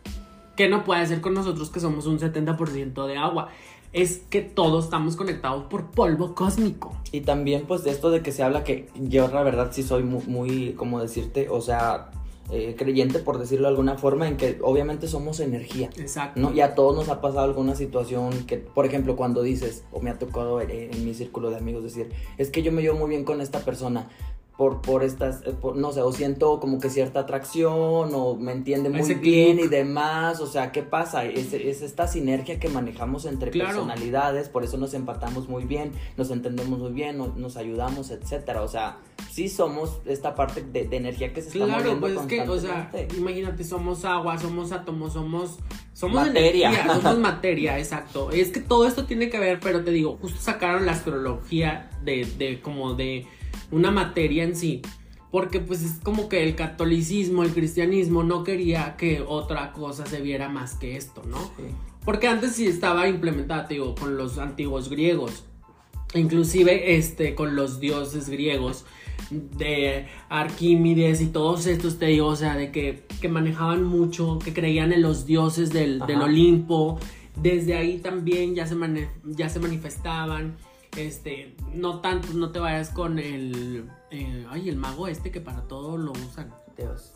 que 0.56 0.68
no 0.70 0.84
puede 0.84 1.02
hacer 1.02 1.22
con 1.22 1.36
nosotros 1.36 1.70
que 1.70 1.80
somos 1.80 2.08
un 2.08 2.18
70% 2.20 3.06
de 3.06 3.16
agua. 3.18 3.50
Es 3.94 4.20
que 4.30 4.42
todos 4.42 4.86
estamos 4.86 5.16
conectados 5.16 5.64
por 5.66 5.92
polvo 5.92 6.36
cósmico. 6.36 6.96
Y 7.12 7.22
también, 7.22 7.66
pues, 7.68 7.84
de 7.84 7.92
esto 7.92 8.10
de 8.10 8.22
que 8.22 8.32
se 8.32 8.44
habla 8.44 8.64
que 8.64 8.90
yo, 8.96 9.28
la 9.28 9.44
verdad, 9.44 9.70
sí 9.72 9.84
soy 9.84 10.04
muy, 10.04 10.24
muy 10.26 10.74
como 10.74 11.00
decirte, 11.02 11.50
o 11.50 11.62
sea, 11.62 12.12
eh, 12.50 12.76
creyente, 12.78 13.20
por 13.20 13.40
decirlo 13.40 13.68
de 13.68 13.72
alguna 13.72 13.98
forma, 13.98 14.28
en 14.28 14.38
que 14.38 14.58
obviamente 14.62 15.08
somos 15.08 15.40
energía. 15.40 15.90
Exacto. 15.98 16.40
¿no? 16.40 16.54
Y 16.54 16.62
a 16.62 16.76
todos 16.76 16.96
nos 16.96 17.10
ha 17.10 17.20
pasado 17.20 17.44
alguna 17.44 17.76
situación 17.76 18.46
que, 18.46 18.58
por 18.58 18.86
ejemplo, 18.86 19.16
cuando 19.16 19.42
dices, 19.42 19.84
o 19.92 20.00
me 20.00 20.10
ha 20.10 20.18
tocado 20.18 20.62
en, 20.62 20.72
en 20.72 21.06
mi 21.06 21.14
círculo 21.14 21.50
de 21.50 21.58
amigos 21.58 21.84
decir, 21.84 22.10
es 22.38 22.50
que 22.50 22.64
yo 22.64 22.72
me 22.72 22.82
llevo 22.82 22.98
muy 22.98 23.10
bien 23.10 23.26
con 23.26 23.42
esta 23.42 23.60
persona, 23.60 24.10
por, 24.58 24.82
por 24.82 25.04
estas, 25.04 25.44
eh, 25.46 25.52
por- 25.62 25.76
no 25.76 25.92
sé, 25.92 26.02
o 26.02 26.12
siento 26.12 26.60
como 26.60 26.80
que 26.80 26.90
cierta 26.90 27.20
atracción, 27.22 28.10
o 28.14 28.36
me 28.36 28.52
entiende 28.52 28.90
muy 28.90 29.02
Ese 29.02 29.14
bien 29.16 29.60
y 29.60 29.68
demás, 29.68 30.40
o 30.42 30.48
sea, 30.48 30.72
¿qué 30.72 30.82
pasa? 30.82 31.26
Es, 31.26 31.54
es 31.54 31.82
esta 31.84 32.08
sinergia 32.08 32.60
que 32.60 32.68
manejamos 32.68 33.26
entre 33.26 33.52
Claro. 33.52 33.70
personalidades, 33.86 34.50
por 34.50 34.64
eso 34.64 34.78
nos 34.78 34.94
empatamos 34.96 35.48
muy 35.48 35.66
bien, 35.66 35.92
nos 36.18 36.32
entendemos 36.32 36.80
muy 36.80 36.92
bien, 36.92 37.18
nos, 37.20 37.36
nos 37.38 37.56
ayudamos, 37.56 38.10
etcétera, 38.10 38.64
o 38.64 38.68
sea, 38.68 38.98
sí 39.32 39.48
somos 39.48 40.00
esta 40.06 40.34
parte 40.34 40.64
de, 40.64 40.88
de 40.88 40.98
energía 40.98 41.34
que 41.34 41.42
se 41.44 41.50
está 41.50 41.66
Claro, 41.66 41.80
moviendo 41.96 42.02
pues 42.08 42.20
es 42.20 42.26
que, 42.26 42.50
o 42.50 42.60
sea, 42.60 42.92
imagínate, 43.16 43.64
somos 43.64 44.06
agua, 44.06 44.40
somos 44.40 44.72
átomos, 44.72 45.14
somos, 45.14 45.60
somos 45.94 46.26
Materia. 46.28 46.70
energía, 46.72 46.96
somos 47.02 47.20
materia, 47.20 47.78
exacto. 47.78 48.32
Es 48.32 48.50
que 48.50 48.60
todo 48.62 48.88
esto 48.88 49.06
tiene 49.06 49.30
que 49.30 49.38
ver, 49.40 49.60
pero 49.60 49.84
te 49.84 49.92
digo, 49.92 50.18
justo 50.20 50.40
sacaron 50.42 50.88
la 50.88 50.94
astrología 50.94 51.92
de, 52.04 52.26
de 52.40 52.60
como 52.62 52.96
de 52.96 53.28
una 53.72 53.92
materia 53.92 54.44
en 54.44 54.56
sí. 54.56 54.82
Porque 55.32 55.60
pues 55.60 55.84
es 55.84 56.00
como 56.02 56.30
que 56.30 56.44
el 56.44 56.56
catolicismo, 56.56 57.44
el 57.44 57.52
cristianismo 57.52 58.24
no 58.24 58.44
quería 58.44 58.96
que 58.96 59.22
otra 59.22 59.74
cosa 59.74 60.06
se 60.06 60.22
viera 60.22 60.48
más 60.48 60.76
que 60.76 60.96
esto, 60.96 61.22
¿no? 61.28 61.38
Sí. 61.58 61.64
Porque 62.06 62.30
antes 62.30 62.54
sí 62.54 62.66
estaba 62.66 63.10
implementada, 63.10 63.68
digo, 63.68 63.94
con 63.94 64.16
los 64.16 64.38
antiguos 64.38 64.90
griegos. 64.90 65.44
Inclusive 66.14 66.96
este, 66.96 67.36
con 67.36 67.58
los 67.58 67.82
dioses 67.82 68.30
griegos 68.30 68.86
de 69.30 70.06
Arquímedes 70.30 71.20
y 71.20 71.28
todos 71.28 71.66
estos, 71.66 72.00
te 72.00 72.06
digo, 72.06 72.28
o 72.28 72.36
sea, 72.38 72.56
de 72.56 72.72
que, 72.72 73.04
que 73.20 73.28
manejaban 73.28 73.84
mucho, 73.84 74.40
que 74.40 74.54
creían 74.54 74.94
en 74.94 75.02
los 75.02 75.26
dioses 75.26 75.72
del, 75.72 76.00
del. 76.00 76.22
Olimpo. 76.22 76.98
Desde 77.36 77.76
ahí 77.76 78.00
también 78.00 78.56
ya 78.56 78.66
se, 78.66 78.76
ya 79.26 79.50
se 79.50 79.60
manifestaban. 79.60 80.56
Este, 80.98 81.56
no 81.74 82.02
tanto, 82.02 82.34
no 82.34 82.52
te 82.52 82.60
vayas 82.60 82.90
con 82.90 83.20
el, 83.20 83.90
eh, 84.10 84.46
ay, 84.50 84.68
el 84.68 84.78
mago 84.78 85.08
este 85.08 85.32
que 85.32 85.40
para 85.40 85.62
todo 85.68 85.96
lo 85.98 86.12
usan. 86.12 86.54
Dios. 86.76 87.14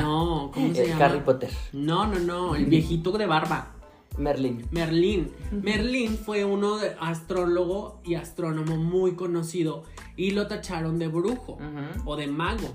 No, 0.00 0.50
¿cómo 0.54 0.74
se 0.74 0.88
llama? 0.88 1.04
Harry 1.04 1.20
Potter, 1.20 1.50
No, 1.72 2.06
no, 2.06 2.18
no, 2.18 2.54
el 2.56 2.66
viejito 2.66 3.12
de 3.12 3.26
barba. 3.26 3.72
Merlin. 4.18 4.66
Merlín. 4.70 5.30
Merlín 5.50 6.16
fue 6.16 6.44
uno 6.44 6.78
de 6.78 6.96
astrólogo 7.00 8.00
y 8.04 8.14
astrónomo 8.14 8.76
muy 8.76 9.14
conocido 9.14 9.84
y 10.16 10.30
lo 10.30 10.46
tacharon 10.46 10.98
de 10.98 11.08
brujo 11.08 11.58
o 12.04 12.16
de 12.16 12.26
mago. 12.26 12.74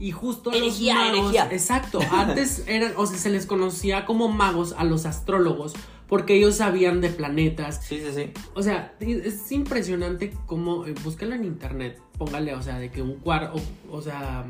Y 0.00 0.12
justo 0.12 0.50
los 0.50 0.80
magos, 0.80 1.34
exacto, 1.50 2.00
antes 2.10 2.64
eran, 2.66 2.94
o 2.96 3.06
sea, 3.06 3.18
se 3.18 3.30
les 3.30 3.46
conocía 3.46 4.06
como 4.06 4.28
magos 4.28 4.74
a 4.76 4.84
los 4.84 5.06
astrólogos 5.06 5.74
porque 6.10 6.34
ellos 6.34 6.56
sabían 6.56 7.00
de 7.00 7.08
planetas. 7.08 7.84
Sí, 7.84 8.00
sí, 8.00 8.12
sí. 8.12 8.32
O 8.54 8.62
sea, 8.64 8.96
es 8.98 9.52
impresionante 9.52 10.34
cómo, 10.46 10.84
eh, 10.84 10.94
búscalo 11.04 11.36
en 11.36 11.44
internet, 11.44 12.02
póngale, 12.18 12.52
o 12.54 12.60
sea, 12.62 12.80
de 12.80 12.90
que 12.90 13.00
un 13.00 13.14
cuarto, 13.14 13.60
o, 13.88 14.02
sea, 14.02 14.44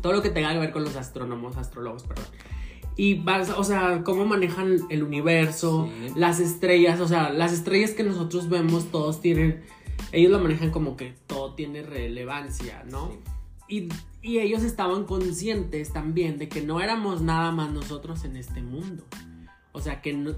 todo 0.00 0.12
lo 0.12 0.22
que 0.22 0.30
tenga 0.30 0.52
que 0.52 0.58
ver 0.60 0.70
con 0.70 0.84
los 0.84 0.94
astrónomos, 0.94 1.56
astrólogos, 1.56 2.04
perdón. 2.04 2.26
Y 2.94 3.14
vas, 3.14 3.50
o 3.50 3.64
sea, 3.64 4.04
cómo 4.04 4.24
manejan 4.24 4.78
el 4.88 5.02
universo, 5.02 5.88
Sí. 6.06 6.12
las 6.14 6.38
estrellas, 6.38 7.00
o 7.00 7.08
sea, 7.08 7.30
las 7.30 7.52
estrellas 7.52 7.90
que 7.90 8.04
nosotros 8.04 8.48
vemos, 8.48 8.92
todos 8.92 9.20
tienen, 9.20 9.64
ellos 10.12 10.30
lo 10.30 10.38
manejan 10.38 10.70
como 10.70 10.96
que 10.96 11.12
todo 11.26 11.54
tiene 11.54 11.82
relevancia, 11.82 12.84
¿no? 12.88 13.10
Y, 13.68 13.88
y 14.28 14.38
ellos 14.40 14.62
estaban 14.62 15.04
conscientes 15.04 15.92
también 15.92 16.38
de 16.38 16.48
que 16.48 16.60
no 16.60 16.80
éramos 16.80 17.22
nada 17.22 17.50
más 17.50 17.70
nosotros 17.70 18.24
en 18.24 18.36
este 18.36 18.60
mundo. 18.60 19.04
O 19.72 19.80
sea, 19.80 20.02
que, 20.02 20.12
no- 20.12 20.34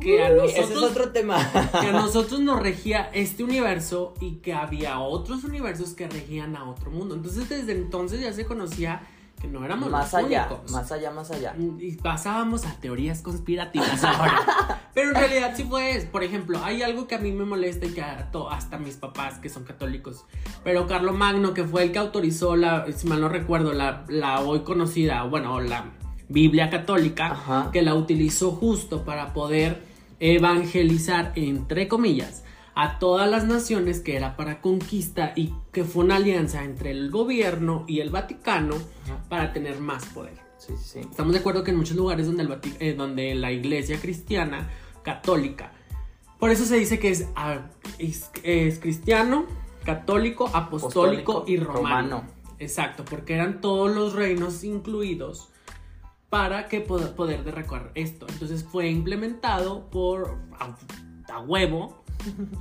que 0.00 0.22
a 0.24 0.30
nosotros 0.30 0.52
Ese 0.56 0.72
es 0.74 0.78
otro 0.78 1.10
tema. 1.10 1.36
que 1.80 1.86
a 1.88 1.92
nosotros 1.92 2.40
nos 2.40 2.60
regía 2.60 3.10
este 3.12 3.42
universo 3.44 4.14
y 4.20 4.36
que 4.36 4.52
había 4.54 4.98
otros 5.00 5.44
universos 5.44 5.94
que 5.94 6.08
regían 6.08 6.56
a 6.56 6.68
otro 6.70 6.90
mundo. 6.90 7.14
Entonces 7.14 7.48
desde 7.48 7.72
entonces 7.72 8.20
ya 8.20 8.32
se 8.32 8.46
conocía 8.46 9.02
que 9.44 9.50
no 9.50 9.64
éramos 9.64 9.90
más 9.90 10.12
los 10.12 10.24
allá, 10.24 10.46
únicos. 10.48 10.72
más 10.72 10.90
allá, 10.90 11.10
más 11.10 11.30
allá. 11.30 11.54
Y 11.78 11.92
pasábamos 11.96 12.64
a 12.64 12.74
teorías 12.80 13.20
conspirativas 13.20 14.02
ahora. 14.02 14.80
Pero 14.94 15.10
en 15.10 15.14
realidad 15.16 15.52
sí 15.54 15.64
fue, 15.64 16.08
por 16.10 16.24
ejemplo, 16.24 16.58
hay 16.64 16.82
algo 16.82 17.06
que 17.06 17.14
a 17.14 17.18
mí 17.18 17.30
me 17.32 17.44
molesta 17.44 17.84
y 17.84 17.90
que 17.90 18.02
hasta 18.02 18.78
mis 18.78 18.96
papás 18.96 19.38
que 19.38 19.50
son 19.50 19.64
católicos. 19.64 20.24
Pero 20.62 20.86
Carlo 20.86 21.12
Magno, 21.12 21.52
que 21.52 21.64
fue 21.64 21.82
el 21.82 21.92
que 21.92 21.98
autorizó 21.98 22.56
la, 22.56 22.86
si 22.92 23.06
mal 23.06 23.20
no 23.20 23.28
recuerdo, 23.28 23.74
la, 23.74 24.04
la 24.08 24.40
hoy 24.40 24.60
conocida, 24.60 25.22
bueno, 25.24 25.60
la 25.60 25.92
Biblia 26.28 26.70
católica, 26.70 27.32
Ajá. 27.32 27.70
que 27.70 27.82
la 27.82 27.94
utilizó 27.94 28.52
justo 28.52 29.04
para 29.04 29.34
poder 29.34 29.82
evangelizar, 30.20 31.32
entre 31.34 31.86
comillas, 31.86 32.43
a 32.74 32.98
todas 32.98 33.30
las 33.30 33.44
naciones 33.44 34.00
que 34.00 34.16
era 34.16 34.36
para 34.36 34.60
conquista 34.60 35.32
y 35.36 35.54
que 35.72 35.84
fue 35.84 36.04
una 36.04 36.16
alianza 36.16 36.64
entre 36.64 36.90
el 36.90 37.10
gobierno 37.10 37.84
y 37.86 38.00
el 38.00 38.10
Vaticano 38.10 38.76
para 39.28 39.52
tener 39.52 39.78
más 39.80 40.04
poder. 40.06 40.34
Sí, 40.58 40.72
sí, 40.76 40.84
sí. 40.84 40.98
Estamos 41.00 41.32
de 41.34 41.38
acuerdo 41.40 41.62
que 41.62 41.70
en 41.70 41.76
muchos 41.76 41.96
lugares 41.96 42.26
donde, 42.26 42.42
el 42.42 42.58
eh, 42.80 42.94
donde 42.94 43.34
la 43.34 43.52
iglesia 43.52 44.00
cristiana, 44.00 44.68
católica, 45.02 45.72
por 46.38 46.50
eso 46.50 46.64
se 46.64 46.76
dice 46.76 46.98
que 46.98 47.10
es, 47.10 47.28
ah, 47.36 47.60
es, 47.98 48.30
es 48.42 48.78
cristiano, 48.80 49.46
católico, 49.84 50.50
apostólico, 50.52 51.32
Apostólico, 51.32 51.44
y 51.46 51.56
romano. 51.58 51.82
romano. 52.18 52.24
Exacto, 52.58 53.04
porque 53.04 53.34
eran 53.34 53.60
todos 53.60 53.94
los 53.94 54.14
reinos 54.14 54.64
incluidos 54.64 55.48
para 56.30 56.66
que 56.68 56.86
pod- 56.86 57.14
poder 57.14 57.44
de 57.44 57.50
recorrer 57.52 57.90
esto. 57.94 58.26
Entonces 58.28 58.64
fue 58.64 58.88
implementado 58.88 59.90
por 59.90 60.38
a, 60.58 60.76
a 61.32 61.40
huevo 61.40 62.03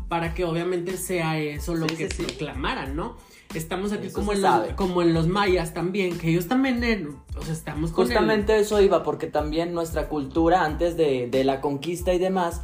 para 0.10 0.34
que 0.34 0.44
obviamente 0.46 0.98
sea 0.98 1.40
eso 1.40 1.76
lo 1.76 1.88
Sí, 1.90 1.96
que 1.96 2.10
sí, 2.10 2.18
sí. 2.18 2.24
proclamaran, 2.24 2.96
¿no? 2.96 3.16
Estamos 3.54 3.92
aquí 3.92 4.08
Eso 4.08 4.16
como 4.16 4.34
en, 4.34 4.42
los, 4.42 4.52
sabe. 4.52 4.76
como 4.76 5.02
en 5.04 5.14
los 5.14 5.28
mayas 5.28 5.74
también, 5.74 6.18
que 6.18 6.30
ellos 6.30 6.48
también, 6.48 6.84
en- 6.84 7.16
o 7.38 7.42
sea, 7.44 7.54
estamos 7.54 7.92
con 7.92 8.04
el- 8.04 8.08
Justamente 8.10 8.60
eso 8.60 8.82
iba, 8.82 9.04
porque 9.04 9.28
también 9.28 9.74
nuestra 9.74 10.10
cultura 10.10 10.64
antes 10.66 10.98
de, 10.98 11.28
de 11.30 11.44
la 11.44 11.62
conquista 11.62 12.14
y 12.16 12.18
demás, 12.20 12.62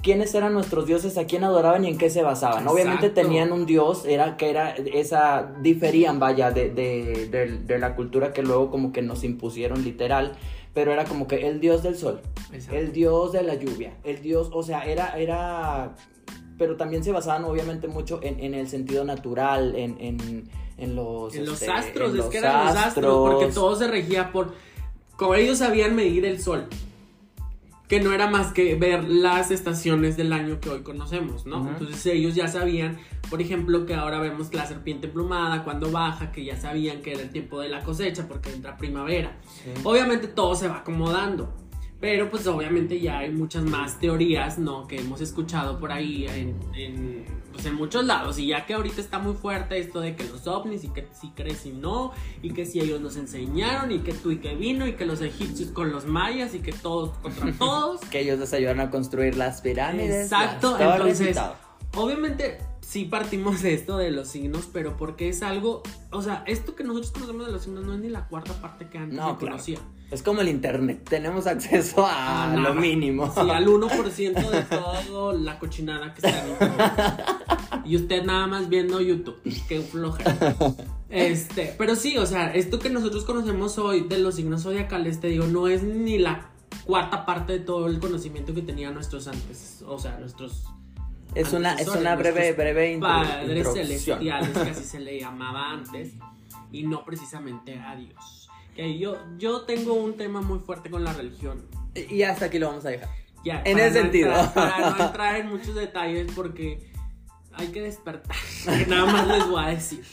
¿quiénes 0.00 0.32
eran 0.34 0.52
nuestros 0.52 0.86
dioses? 0.86 1.18
¿A 1.18 1.24
quién 1.26 1.42
adoraban 1.42 1.84
y 1.84 1.88
en 1.88 1.98
qué 1.98 2.08
se 2.08 2.22
basaban? 2.22 2.66
Obviamente 2.68 3.10
tenían 3.10 3.50
un 3.52 3.66
dios, 3.66 4.04
era 4.06 4.36
que 4.36 4.48
era 4.50 4.70
esa, 4.76 5.52
diferían, 5.60 6.20
vaya, 6.20 6.52
de, 6.52 6.70
de, 6.70 7.28
de- 7.28 7.58
de 7.58 7.78
la 7.80 7.96
cultura 7.96 8.32
que 8.32 8.42
luego 8.42 8.70
como 8.70 8.92
que 8.92 9.02
nos 9.02 9.24
impusieron 9.24 9.82
literal, 9.82 10.36
pero 10.72 10.92
era 10.92 11.04
como 11.04 11.26
que 11.26 11.48
el 11.48 11.58
dios 11.60 11.82
del 11.82 11.96
sol, 11.96 12.20
Exacto. 12.52 12.76
el 12.78 12.92
dios 12.92 13.32
de 13.32 13.42
la 13.42 13.56
lluvia, 13.56 13.94
el 14.04 14.22
dios, 14.22 14.50
o 14.52 14.62
sea, 14.62 14.84
era, 14.86 15.18
era, 15.18 15.94
pero 16.62 16.76
también 16.76 17.02
se 17.02 17.10
basaban 17.10 17.44
obviamente 17.44 17.88
mucho 17.88 18.20
en, 18.22 18.38
en 18.38 18.54
el 18.54 18.68
sentido 18.68 19.04
natural, 19.04 19.74
en, 19.74 19.96
en, 19.98 20.48
en 20.78 20.94
los... 20.94 21.34
En 21.34 21.44
los 21.44 21.60
este, 21.60 21.72
astros, 21.72 22.10
en 22.10 22.12
es 22.12 22.16
los 22.18 22.26
que 22.26 22.38
eran 22.38 22.66
los 22.66 22.76
astros, 22.76 23.16
porque 23.16 23.46
astros. 23.46 23.54
todo 23.54 23.74
se 23.74 23.88
regía 23.88 24.30
por. 24.30 24.54
Como 25.16 25.34
ellos 25.34 25.58
sabían 25.58 25.96
medir 25.96 26.24
el 26.24 26.40
sol. 26.40 26.68
Que 27.88 27.98
no 27.98 28.12
era 28.12 28.30
más 28.30 28.52
que 28.52 28.76
ver 28.76 29.02
las 29.08 29.50
estaciones 29.50 30.16
del 30.16 30.32
año 30.32 30.60
que 30.60 30.70
hoy 30.70 30.82
conocemos, 30.82 31.46
¿no? 31.46 31.62
Ujú. 31.62 31.68
Entonces 31.70 32.06
ellos 32.06 32.36
ya 32.36 32.46
sabían, 32.46 32.96
por 33.28 33.42
ejemplo, 33.42 33.84
que 33.84 33.96
ahora 33.96 34.20
vemos 34.20 34.54
la 34.54 34.64
serpiente 34.64 35.08
emplumada 35.08 35.64
cuando 35.64 35.90
baja, 35.90 36.30
que 36.30 36.44
ya 36.44 36.56
sabían 36.56 37.02
que 37.02 37.10
era 37.14 37.22
el 37.22 37.30
tiempo 37.30 37.58
de 37.58 37.70
la 37.70 37.82
cosecha 37.82 38.28
porque 38.28 38.52
entra 38.52 38.76
primavera. 38.76 39.36
Sí. 39.42 39.72
Obviamente 39.82 40.28
todo 40.28 40.54
se 40.54 40.68
va 40.68 40.76
acomodando. 40.76 41.52
Pero 42.02 42.28
pues 42.28 42.48
obviamente 42.48 42.98
ya 42.98 43.20
hay 43.20 43.30
muchas 43.30 43.62
más 43.62 44.00
teorías, 44.00 44.58
¿no? 44.58 44.88
Que 44.88 44.98
hemos 44.98 45.20
escuchado 45.20 45.78
por 45.78 45.92
ahí 45.92 46.26
en, 46.26 46.58
en, 46.74 47.24
pues, 47.52 47.64
en 47.64 47.76
muchos 47.76 48.04
lados. 48.04 48.40
Y 48.40 48.48
ya 48.48 48.66
que 48.66 48.74
ahorita 48.74 49.00
está 49.00 49.20
muy 49.20 49.34
fuerte 49.34 49.78
esto 49.78 50.00
de 50.00 50.16
que 50.16 50.24
los 50.24 50.48
ovnis 50.48 50.82
y 50.82 50.88
que 50.88 51.06
si 51.12 51.30
crees 51.30 51.64
y 51.64 51.70
no. 51.70 52.10
Y 52.42 52.54
que 52.54 52.66
si 52.66 52.80
ellos 52.80 53.00
nos 53.00 53.16
enseñaron 53.16 53.92
y 53.92 54.00
que 54.00 54.12
tú 54.12 54.32
y 54.32 54.38
que 54.38 54.56
vino 54.56 54.84
y 54.88 54.94
que 54.94 55.06
los 55.06 55.20
egipcios 55.20 55.70
con 55.70 55.92
los 55.92 56.04
mayas 56.04 56.56
y 56.56 56.58
que 56.58 56.72
todos 56.72 57.16
contra 57.18 57.52
todos. 57.58 58.00
que 58.00 58.18
ellos 58.18 58.40
les 58.40 58.52
ayudaron 58.52 58.80
a 58.80 58.90
construir 58.90 59.36
las 59.36 59.60
pirámides. 59.60 60.24
Exacto, 60.24 60.76
las 60.76 60.98
entonces 60.98 61.38
obviamente 61.94 62.58
sí 62.82 63.06
partimos 63.06 63.62
de 63.62 63.72
esto 63.74 63.96
de 63.96 64.10
los 64.10 64.28
signos, 64.28 64.68
pero 64.70 64.96
porque 64.96 65.28
es 65.30 65.42
algo, 65.42 65.82
o 66.10 66.20
sea, 66.20 66.44
esto 66.46 66.74
que 66.74 66.84
nosotros 66.84 67.12
conocemos 67.12 67.46
de 67.46 67.52
los 67.52 67.62
signos 67.62 67.86
no 67.86 67.94
es 67.94 68.00
ni 68.00 68.10
la 68.10 68.28
cuarta 68.28 68.52
parte 68.60 68.88
que 68.88 68.98
antes 68.98 69.16
No, 69.16 69.30
se 69.30 69.36
claro. 69.38 69.52
conocía. 69.52 69.78
Es 70.10 70.22
como 70.22 70.42
el 70.42 70.48
internet, 70.48 71.06
tenemos 71.08 71.46
acceso 71.46 72.04
a 72.06 72.54
lo 72.54 72.74
mínimo. 72.74 73.32
Sí, 73.32 73.40
al 73.40 73.66
1% 73.66 74.50
de 74.50 74.62
todo 74.62 75.32
la 75.32 75.58
cochinada 75.58 76.12
que 76.12 76.26
está 76.26 76.46
en. 76.46 77.52
Y 77.84 77.96
usted 77.96 78.22
nada 78.24 78.46
más 78.46 78.68
viendo 78.68 79.00
YouTube. 79.00 79.40
Qué 79.66 79.80
flojera. 79.80 80.54
Este, 81.08 81.74
pero 81.76 81.96
sí, 81.96 82.16
o 82.16 82.26
sea, 82.26 82.52
esto 82.54 82.78
que 82.78 82.90
nosotros 82.90 83.24
conocemos 83.24 83.76
hoy 83.78 84.02
de 84.02 84.18
los 84.18 84.36
signos 84.36 84.62
zodiacales, 84.62 85.20
te 85.20 85.28
digo, 85.28 85.46
no 85.46 85.66
es 85.68 85.82
ni 85.82 86.18
la 86.18 86.50
cuarta 86.84 87.26
parte 87.26 87.54
de 87.54 87.58
todo 87.60 87.86
el 87.88 87.98
conocimiento 87.98 88.54
que 88.54 88.62
tenían 88.62 88.94
nuestros 88.94 89.26
antes, 89.28 89.82
o 89.86 89.98
sea, 89.98 90.18
nuestros 90.18 90.64
Es 91.34 91.52
una, 91.52 91.74
es 91.74 91.88
una 91.88 92.14
breve, 92.16 92.52
breve 92.52 92.98
padres 92.98 93.68
celestiales, 93.72 94.50
que 94.64 94.70
así 94.70 94.84
se 94.84 95.00
le 95.00 95.18
llamaba 95.20 95.70
antes, 95.70 96.12
y 96.70 96.82
no 96.84 97.04
precisamente 97.04 97.78
a 97.78 97.96
Dios. 97.96 98.48
Que 98.76 98.98
yo, 98.98 99.16
yo 99.38 99.62
tengo 99.62 99.94
un 99.94 100.16
tema 100.16 100.40
muy 100.40 100.58
fuerte 100.58 100.90
con 100.90 101.04
la 101.04 101.12
religión. 101.12 101.62
Y 101.94 102.22
hasta 102.22 102.46
aquí 102.46 102.58
lo 102.58 102.68
vamos 102.68 102.84
a 102.86 102.90
dejar. 102.90 103.08
Ya, 103.44 103.60
En 103.64 103.78
ese 103.78 103.96
no 103.98 104.02
sentido. 104.02 104.30
entrar- 104.32 104.54
para 104.54 104.90
no 104.90 105.04
entrar 105.06 105.36
en 105.36 105.48
muchos 105.48 105.74
detalles 105.74 106.30
porque 106.34 106.90
hay 107.54 107.68
que 107.68 107.82
despertar. 107.82 108.36
Nada 108.88 109.06
más 109.06 109.26
les 109.28 109.46
voy 109.48 109.62
a 109.64 109.68
decir. 109.68 110.04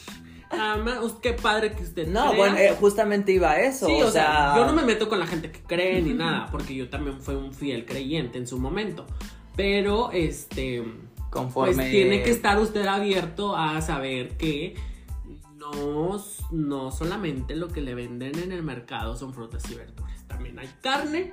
Nada 0.52 0.76
más, 0.78 0.98
qué 1.22 1.32
padre 1.34 1.72
que 1.74 1.84
usted 1.84 2.08
No, 2.08 2.30
crea. 2.30 2.36
bueno, 2.38 2.56
eh, 2.58 2.74
justamente 2.78 3.30
iba 3.32 3.52
a 3.52 3.60
eso. 3.60 3.86
Sí, 3.86 4.02
o, 4.02 4.10
sea, 4.10 4.54
yo 4.56 4.66
no 4.66 4.72
me 4.72 4.82
meto 4.82 5.08
con 5.08 5.20
la 5.20 5.26
gente 5.26 5.50
que 5.52 5.60
cree 5.60 6.02
ni 6.02 6.12
nada, 6.12 6.48
porque 6.50 6.74
yo 6.74 6.90
también 6.90 7.20
fui 7.20 7.36
un 7.36 7.54
fiel 7.54 7.86
creyente 7.86 8.36
en 8.36 8.46
su 8.48 8.58
momento. 8.58 9.06
Pero, 9.56 10.10
este, 10.12 10.82
Conforme. 11.30 11.74
pues 11.74 11.90
tiene 11.90 12.22
que 12.22 12.30
estar 12.30 12.58
usted 12.58 12.86
abierto 12.86 13.56
a 13.56 13.80
saber 13.80 14.36
que 14.36 14.74
no, 15.56 16.20
no 16.50 16.90
solamente 16.90 17.54
lo 17.54 17.68
que 17.68 17.80
le 17.80 17.94
venden 17.94 18.38
en 18.38 18.52
el 18.52 18.62
mercado 18.62 19.16
son 19.16 19.32
frutas 19.32 19.62
y 19.70 19.74
verduras. 19.74 20.26
También 20.26 20.58
hay 20.58 20.68
carne 20.80 21.32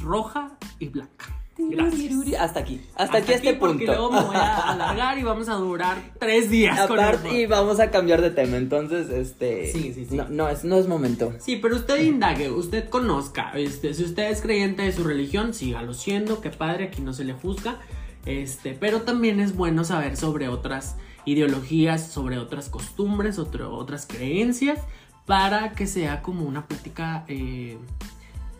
roja 0.00 0.58
y 0.78 0.88
blanca. 0.88 1.26
Gracias. 1.58 2.12
Hasta 2.38 2.60
aquí. 2.60 2.82
Hasta, 2.96 3.18
aquí 3.18 3.32
este 3.32 3.54
porque 3.54 3.86
punto. 3.86 3.92
luego 3.92 4.12
me 4.12 4.20
voy 4.20 4.36
a 4.36 4.56
alargar 4.72 5.18
y 5.18 5.22
vamos 5.22 5.48
a 5.48 5.54
durar 5.54 5.96
tres 6.18 6.50
días 6.50 6.86
con 6.86 7.00
Aparte, 7.00 7.32
y 7.32 7.46
vamos 7.46 7.80
a 7.80 7.90
cambiar 7.90 8.20
de 8.20 8.30
tema. 8.30 8.58
Entonces, 8.58 9.08
este. 9.08 9.72
Sí, 9.72 9.92
sí, 9.94 10.04
sí. 10.04 10.16
No, 10.16 10.28
no, 10.28 10.48
es, 10.50 10.64
no 10.64 10.76
es 10.76 10.86
momento. 10.86 11.32
Sí, 11.38 11.56
pero 11.56 11.76
usted 11.76 12.02
indague, 12.02 12.50
usted 12.50 12.90
conozca. 12.90 13.52
Este, 13.54 13.94
si 13.94 14.04
usted 14.04 14.30
es 14.30 14.42
creyente 14.42 14.82
de 14.82 14.92
su 14.92 15.04
religión, 15.04 15.54
sígalo 15.54 15.94
siendo, 15.94 16.42
qué 16.42 16.50
padre, 16.50 16.84
aquí 16.84 17.00
no 17.00 17.14
se 17.14 17.24
le 17.24 17.32
juzga. 17.32 17.78
Este, 18.26 18.74
pero 18.74 19.02
también 19.02 19.40
es 19.40 19.54
bueno 19.56 19.84
saber 19.84 20.16
sobre 20.16 20.48
otras 20.48 20.96
ideologías, 21.24 22.06
sobre 22.10 22.38
otras 22.38 22.68
costumbres, 22.68 23.38
otro- 23.38 23.74
otras 23.74 24.06
creencias, 24.06 24.80
para 25.26 25.72
que 25.72 25.86
sea 25.86 26.22
como 26.22 26.44
una 26.44 26.66
plática, 26.66 27.24
eh, 27.28 27.78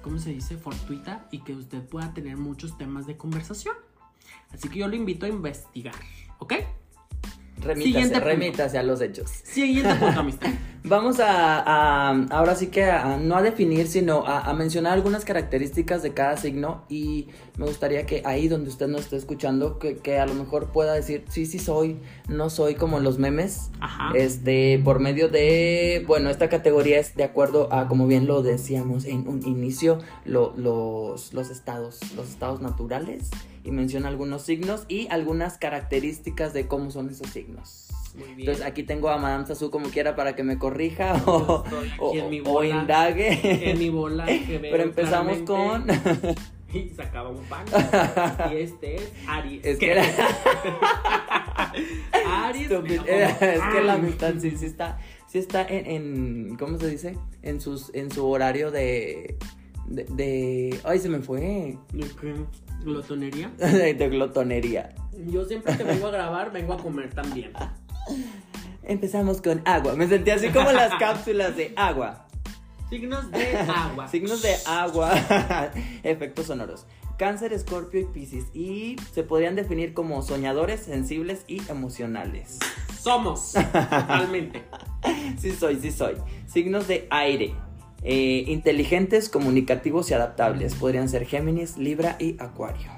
¿cómo 0.02 0.18
se 0.18 0.30
dice? 0.30 0.56
Fortuita 0.56 1.26
y 1.30 1.40
que 1.40 1.54
usted 1.54 1.80
pueda 1.82 2.14
tener 2.14 2.36
muchos 2.36 2.78
temas 2.78 3.06
de 3.06 3.16
conversación. 3.16 3.74
Así 4.52 4.68
que 4.68 4.78
yo 4.78 4.88
lo 4.88 4.96
invito 4.96 5.26
a 5.26 5.28
investigar, 5.28 5.94
¿ok? 6.38 6.54
Remítase, 7.66 8.20
remítase 8.20 8.78
a 8.78 8.82
los 8.82 9.00
hechos. 9.00 9.30
Siguiente 9.42 9.94
punto, 9.96 10.20
amistad. 10.20 10.48
Vamos 10.84 11.18
a, 11.18 11.58
a- 11.60 12.26
ahora 12.30 12.54
sí 12.54 12.68
que 12.68 12.84
a, 12.84 13.14
a 13.14 13.16
no 13.16 13.34
a 13.36 13.42
definir, 13.42 13.88
sino 13.88 14.24
a, 14.24 14.42
a 14.42 14.54
mencionar 14.54 14.92
algunas 14.92 15.24
características 15.24 16.00
de 16.04 16.14
cada 16.14 16.36
signo 16.36 16.84
y 16.88 17.26
me 17.58 17.66
gustaría 17.66 18.06
que 18.06 18.22
ahí 18.24 18.46
donde 18.46 18.70
usted 18.70 18.86
nos 18.86 19.00
esté 19.00 19.16
escuchando, 19.16 19.80
que, 19.80 19.96
que 19.96 20.20
a 20.20 20.26
lo 20.26 20.34
mejor 20.34 20.70
pueda 20.70 20.92
decir, 20.94 21.24
sí, 21.28 21.44
sí 21.44 21.58
soy, 21.58 21.96
no 22.28 22.50
soy 22.50 22.76
como 22.76 23.00
los 23.00 23.18
memes, 23.18 23.70
Ajá. 23.80 24.12
este, 24.14 24.80
por 24.84 25.00
medio 25.00 25.28
de, 25.28 26.04
bueno, 26.06 26.30
esta 26.30 26.48
categoría 26.48 27.00
es 27.00 27.16
de 27.16 27.24
acuerdo 27.24 27.72
a, 27.72 27.88
como 27.88 28.06
bien 28.06 28.28
lo 28.28 28.42
decíamos 28.42 29.06
en 29.06 29.26
un 29.26 29.44
inicio, 29.44 29.98
lo- 30.24 30.54
los, 30.56 31.32
los 31.34 31.50
estados, 31.50 31.98
los 32.14 32.28
estados 32.28 32.60
naturales 32.60 33.30
y 33.66 33.70
menciona 33.72 34.08
algunos 34.08 34.42
signos 34.42 34.84
y 34.88 35.08
algunas 35.10 35.58
características 35.58 36.52
de 36.54 36.66
cómo 36.66 36.90
son 36.90 37.10
esos 37.10 37.28
signos. 37.28 37.88
Muy 38.14 38.28
bien. 38.28 38.40
Entonces 38.40 38.64
aquí 38.64 38.82
tengo 38.84 39.10
a 39.10 39.18
Madame 39.18 39.44
Sasu 39.46 39.70
como 39.70 39.90
quiera 39.90 40.16
para 40.16 40.34
que 40.34 40.42
me 40.42 40.56
corrija 40.58 41.14
o, 41.26 41.64
o- 41.98 42.14
en 42.14 42.30
mi 42.30 42.40
o 42.40 42.44
bola. 42.44 42.80
indague. 42.80 43.70
en 43.70 43.78
mi 43.78 43.90
bola 43.90 44.24
que 44.24 44.58
Pero 44.70 44.82
empezamos 44.84 45.38
claramente. 45.42 46.24
con... 46.24 46.34
Y 46.74 46.90
sacaba 46.90 47.28
un 47.30 47.42
pan. 47.44 47.64
Y 48.52 48.56
este 48.56 48.96
es 48.96 49.12
Aries. 49.28 49.64
Es 49.64 49.78
que 49.78 49.92
era... 49.92 50.04
Aries. 52.46 52.70
Es 52.70 53.60
que 53.72 53.82
la 53.84 53.94
amistad 53.94 54.34
sí, 54.38 54.50
sí 54.52 54.66
está, 54.66 54.98
sí 55.28 55.38
está 55.38 55.66
en, 55.66 55.86
en- 55.86 56.56
¿cómo 56.56 56.78
se 56.78 56.88
dice? 56.88 57.16
En 57.42 57.60
sus, 57.60 57.94
en 57.94 58.10
su 58.10 58.26
horario 58.28 58.70
de, 58.70 59.36
de, 59.86 60.04
de- 60.10 60.80
ay 60.84 60.98
se 60.98 61.08
me 61.08 61.20
fue, 61.20 61.78
¿De 61.92 62.06
qué? 62.20 62.34
¿Glotonería? 62.84 63.48
de, 63.58 64.08
glotonería. 64.08 64.94
Yo 65.26 65.44
siempre 65.44 65.76
que 65.76 65.84
vengo 65.84 66.08
a 66.08 66.10
grabar, 66.10 66.52
vengo 66.52 66.74
a 66.74 66.76
comer 66.76 67.12
también. 67.14 67.52
Empezamos 68.82 69.40
con 69.40 69.62
agua, 69.64 69.94
me 69.96 70.06
sentí 70.06 70.30
así 70.30 70.48
como 70.50 70.70
las 70.70 70.94
cápsulas 70.98 71.56
de 71.56 71.72
agua, 71.76 72.26
Signos 72.88 73.32
de 73.32 73.56
agua. 73.56 74.08
signos 74.10 74.42
de 74.42 74.54
agua, 74.64 75.12
efectos 76.04 76.46
sonoros. 76.46 76.86
Cáncer, 77.18 77.52
Escorpio 77.52 78.00
y 78.00 78.04
Piscis 78.04 78.44
y 78.54 78.96
se 79.12 79.22
podrían 79.22 79.56
definir 79.56 79.94
como 79.94 80.22
soñadores, 80.22 80.80
sensibles 80.80 81.44
y 81.48 81.62
emocionales. 81.68 82.58
Somos. 83.00 83.54
Totalmente. 83.54 84.62
Sí 85.38 85.52
soy, 85.52 85.80
sí 85.80 85.90
soy. 85.90 86.16
Signos 86.46 86.86
de 86.86 87.08
aire. 87.10 87.54
Eh, 88.02 88.44
inteligentes, 88.46 89.28
comunicativos 89.28 90.10
y 90.10 90.14
adaptables. 90.14 90.74
Podrían 90.74 91.08
ser 91.08 91.26
Géminis, 91.26 91.76
Libra 91.76 92.16
y 92.20 92.36
Acuario. 92.38 92.90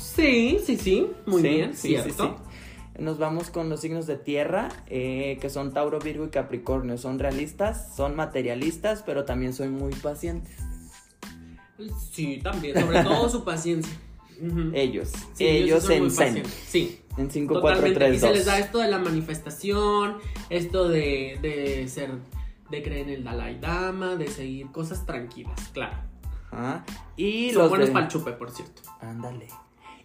Sí, 0.00 0.58
sí, 0.64 0.76
sí. 0.76 1.06
Muy 1.26 1.42
Sí, 1.42 1.48
bien, 1.48 1.74
sí, 1.74 1.88
cierto. 1.88 2.38
sí. 2.38 3.02
Nos 3.02 3.18
vamos 3.18 3.48
con 3.50 3.70
los 3.70 3.80
signos 3.80 4.06
de 4.06 4.16
tierra, 4.18 4.68
eh, 4.86 5.38
que 5.40 5.48
son 5.48 5.72
Tauro, 5.72 5.98
Virgo 5.98 6.26
y 6.26 6.28
Capricornio. 6.28 6.98
Son 6.98 7.18
realistas, 7.18 7.94
son 7.96 8.14
materialistas, 8.14 9.02
pero 9.04 9.24
también 9.24 9.54
son 9.54 9.72
muy 9.72 9.92
pacientes. 9.94 10.54
Sí, 12.12 12.38
también. 12.42 12.78
Sobre 12.78 13.02
todo 13.02 13.28
su 13.28 13.44
paciencia. 13.46 13.92
Ellos, 14.74 15.10
Sí, 15.34 15.46
ellos 15.46 15.84
sí 15.86 15.92
en 15.94 16.00
muy 16.02 16.10
Zen. 16.10 16.26
pacientes. 16.26 16.52
Sí. 16.68 16.98
En 17.16 17.30
5, 17.30 17.60
4, 17.60 17.68
Totalmente. 17.68 17.98
3, 17.98 18.16
y 18.16 18.18
se 18.20 18.26
2. 18.26 18.36
les 18.36 18.44
da 18.46 18.58
esto 18.58 18.78
de 18.78 18.88
la 18.88 18.98
manifestación, 18.98 20.16
esto 20.50 20.88
de, 20.88 21.38
de 21.42 21.86
ser, 21.88 22.10
de 22.72 22.82
creer 22.82 23.08
en 23.08 23.14
el 23.14 23.24
Dalai 23.24 23.60
Lama, 23.60 24.16
de 24.16 24.26
seguir 24.26 24.72
cosas 24.72 25.06
tranquilas, 25.06 25.68
claro. 25.72 25.98
Ajá. 26.50 26.84
Y 27.16 27.50
Son 27.52 27.62
los 27.62 27.68
buenos 27.70 27.86
de... 27.88 27.92
para 27.92 28.06
el 28.06 28.10
chupe, 28.10 28.32
por 28.32 28.50
cierto. 28.50 28.82
Ándale. 29.00 29.46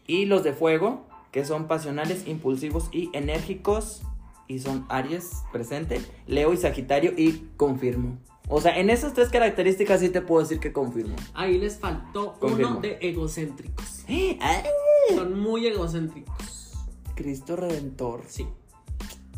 Y 0.05 0.25
los 0.25 0.43
de 0.43 0.53
fuego, 0.53 1.07
que 1.31 1.43
son 1.43 1.67
pasionales, 1.67 2.27
impulsivos 2.27 2.89
y 2.91 3.09
enérgicos. 3.13 4.03
Y 4.47 4.59
son 4.59 4.85
Aries, 4.87 5.43
presente, 5.51 5.99
Leo 6.25 6.53
y 6.53 6.57
Sagitario. 6.57 7.11
Y 7.17 7.49
confirmo. 7.57 8.17
O 8.47 8.61
sea, 8.61 8.77
en 8.79 8.89
esas 8.89 9.13
tres 9.13 9.27
características 9.27 9.99
sí 9.99 10.07
te 10.07 10.21
puedo 10.21 10.41
decir 10.41 10.59
que 10.61 10.71
confirmo. 10.71 11.15
Ahí 11.33 11.57
les 11.57 11.79
faltó 11.79 12.35
Confirmo. 12.39 12.71
uno 12.73 12.79
de 12.79 12.97
egocéntricos. 13.01 14.05
¡Ay! 14.07 14.63
Son 15.15 15.37
muy 15.37 15.67
egocéntricos. 15.67 16.73
Cristo 17.15 17.57
Redentor. 17.57 18.21
Sí. 18.27 18.47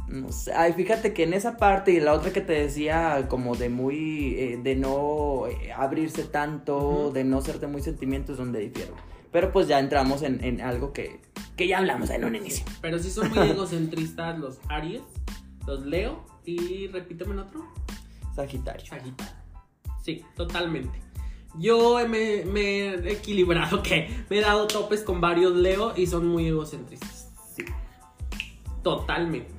No 0.10 0.32
sé. 0.32 0.52
Ay, 0.54 0.74
fíjate 0.74 1.14
que 1.14 1.24
en 1.24 1.34
esa 1.34 1.58
parte 1.58 1.92
y 1.92 2.00
la 2.00 2.14
otra 2.14 2.34
que 2.34 2.42
te 2.42 2.54
decía, 2.54 3.28
como 3.30 3.56
de 3.56 3.70
muy. 3.70 4.36
eh, 4.38 4.60
de 4.62 4.76
no 4.76 5.46
eh, 5.48 5.72
abrirse 5.72 6.24
tanto, 6.24 7.12
de 7.14 7.24
no 7.24 7.42
ser 7.42 7.60
de 7.60 7.68
muy 7.68 7.82
sentimientos, 7.82 8.38
donde 8.38 8.60
difiero. 8.60 8.96
Pero 9.32 9.52
pues 9.52 9.68
ya 9.68 9.80
entramos 9.80 10.24
en, 10.24 10.44
en 10.44 10.62
algo 10.62 10.92
que, 10.92 11.22
que 11.56 11.68
ya 11.68 11.78
hablamos 11.78 12.10
en 12.10 12.26
un 12.26 12.36
inicio. 12.36 12.66
Pero 12.82 12.98
sí 12.98 13.12
son 13.12 13.30
muy 13.30 13.48
egocentristas 13.50 14.40
los 14.40 14.60
Aries, 14.68 15.04
los 15.68 15.86
Leo 15.86 16.26
y 16.44 16.88
repíteme 16.88 17.34
el 17.34 17.40
otro. 17.40 17.64
Sagitario. 18.36 18.88
Sagitario. 18.88 19.36
Sí, 20.04 20.26
totalmente. 20.36 21.00
Yo 21.60 22.00
me, 22.08 22.44
me 22.46 22.96
he 22.96 23.12
equilibrado, 23.12 23.84
que 23.84 24.10
me 24.30 24.40
he 24.40 24.42
dado 24.42 24.66
topes 24.66 25.04
con 25.04 25.22
varios 25.22 25.56
Leo 25.56 25.94
y 25.96 26.08
son 26.08 26.28
muy 26.28 26.48
egocentristas. 26.48 27.32
Sí. 27.56 27.66
Totalmente. 28.82 29.59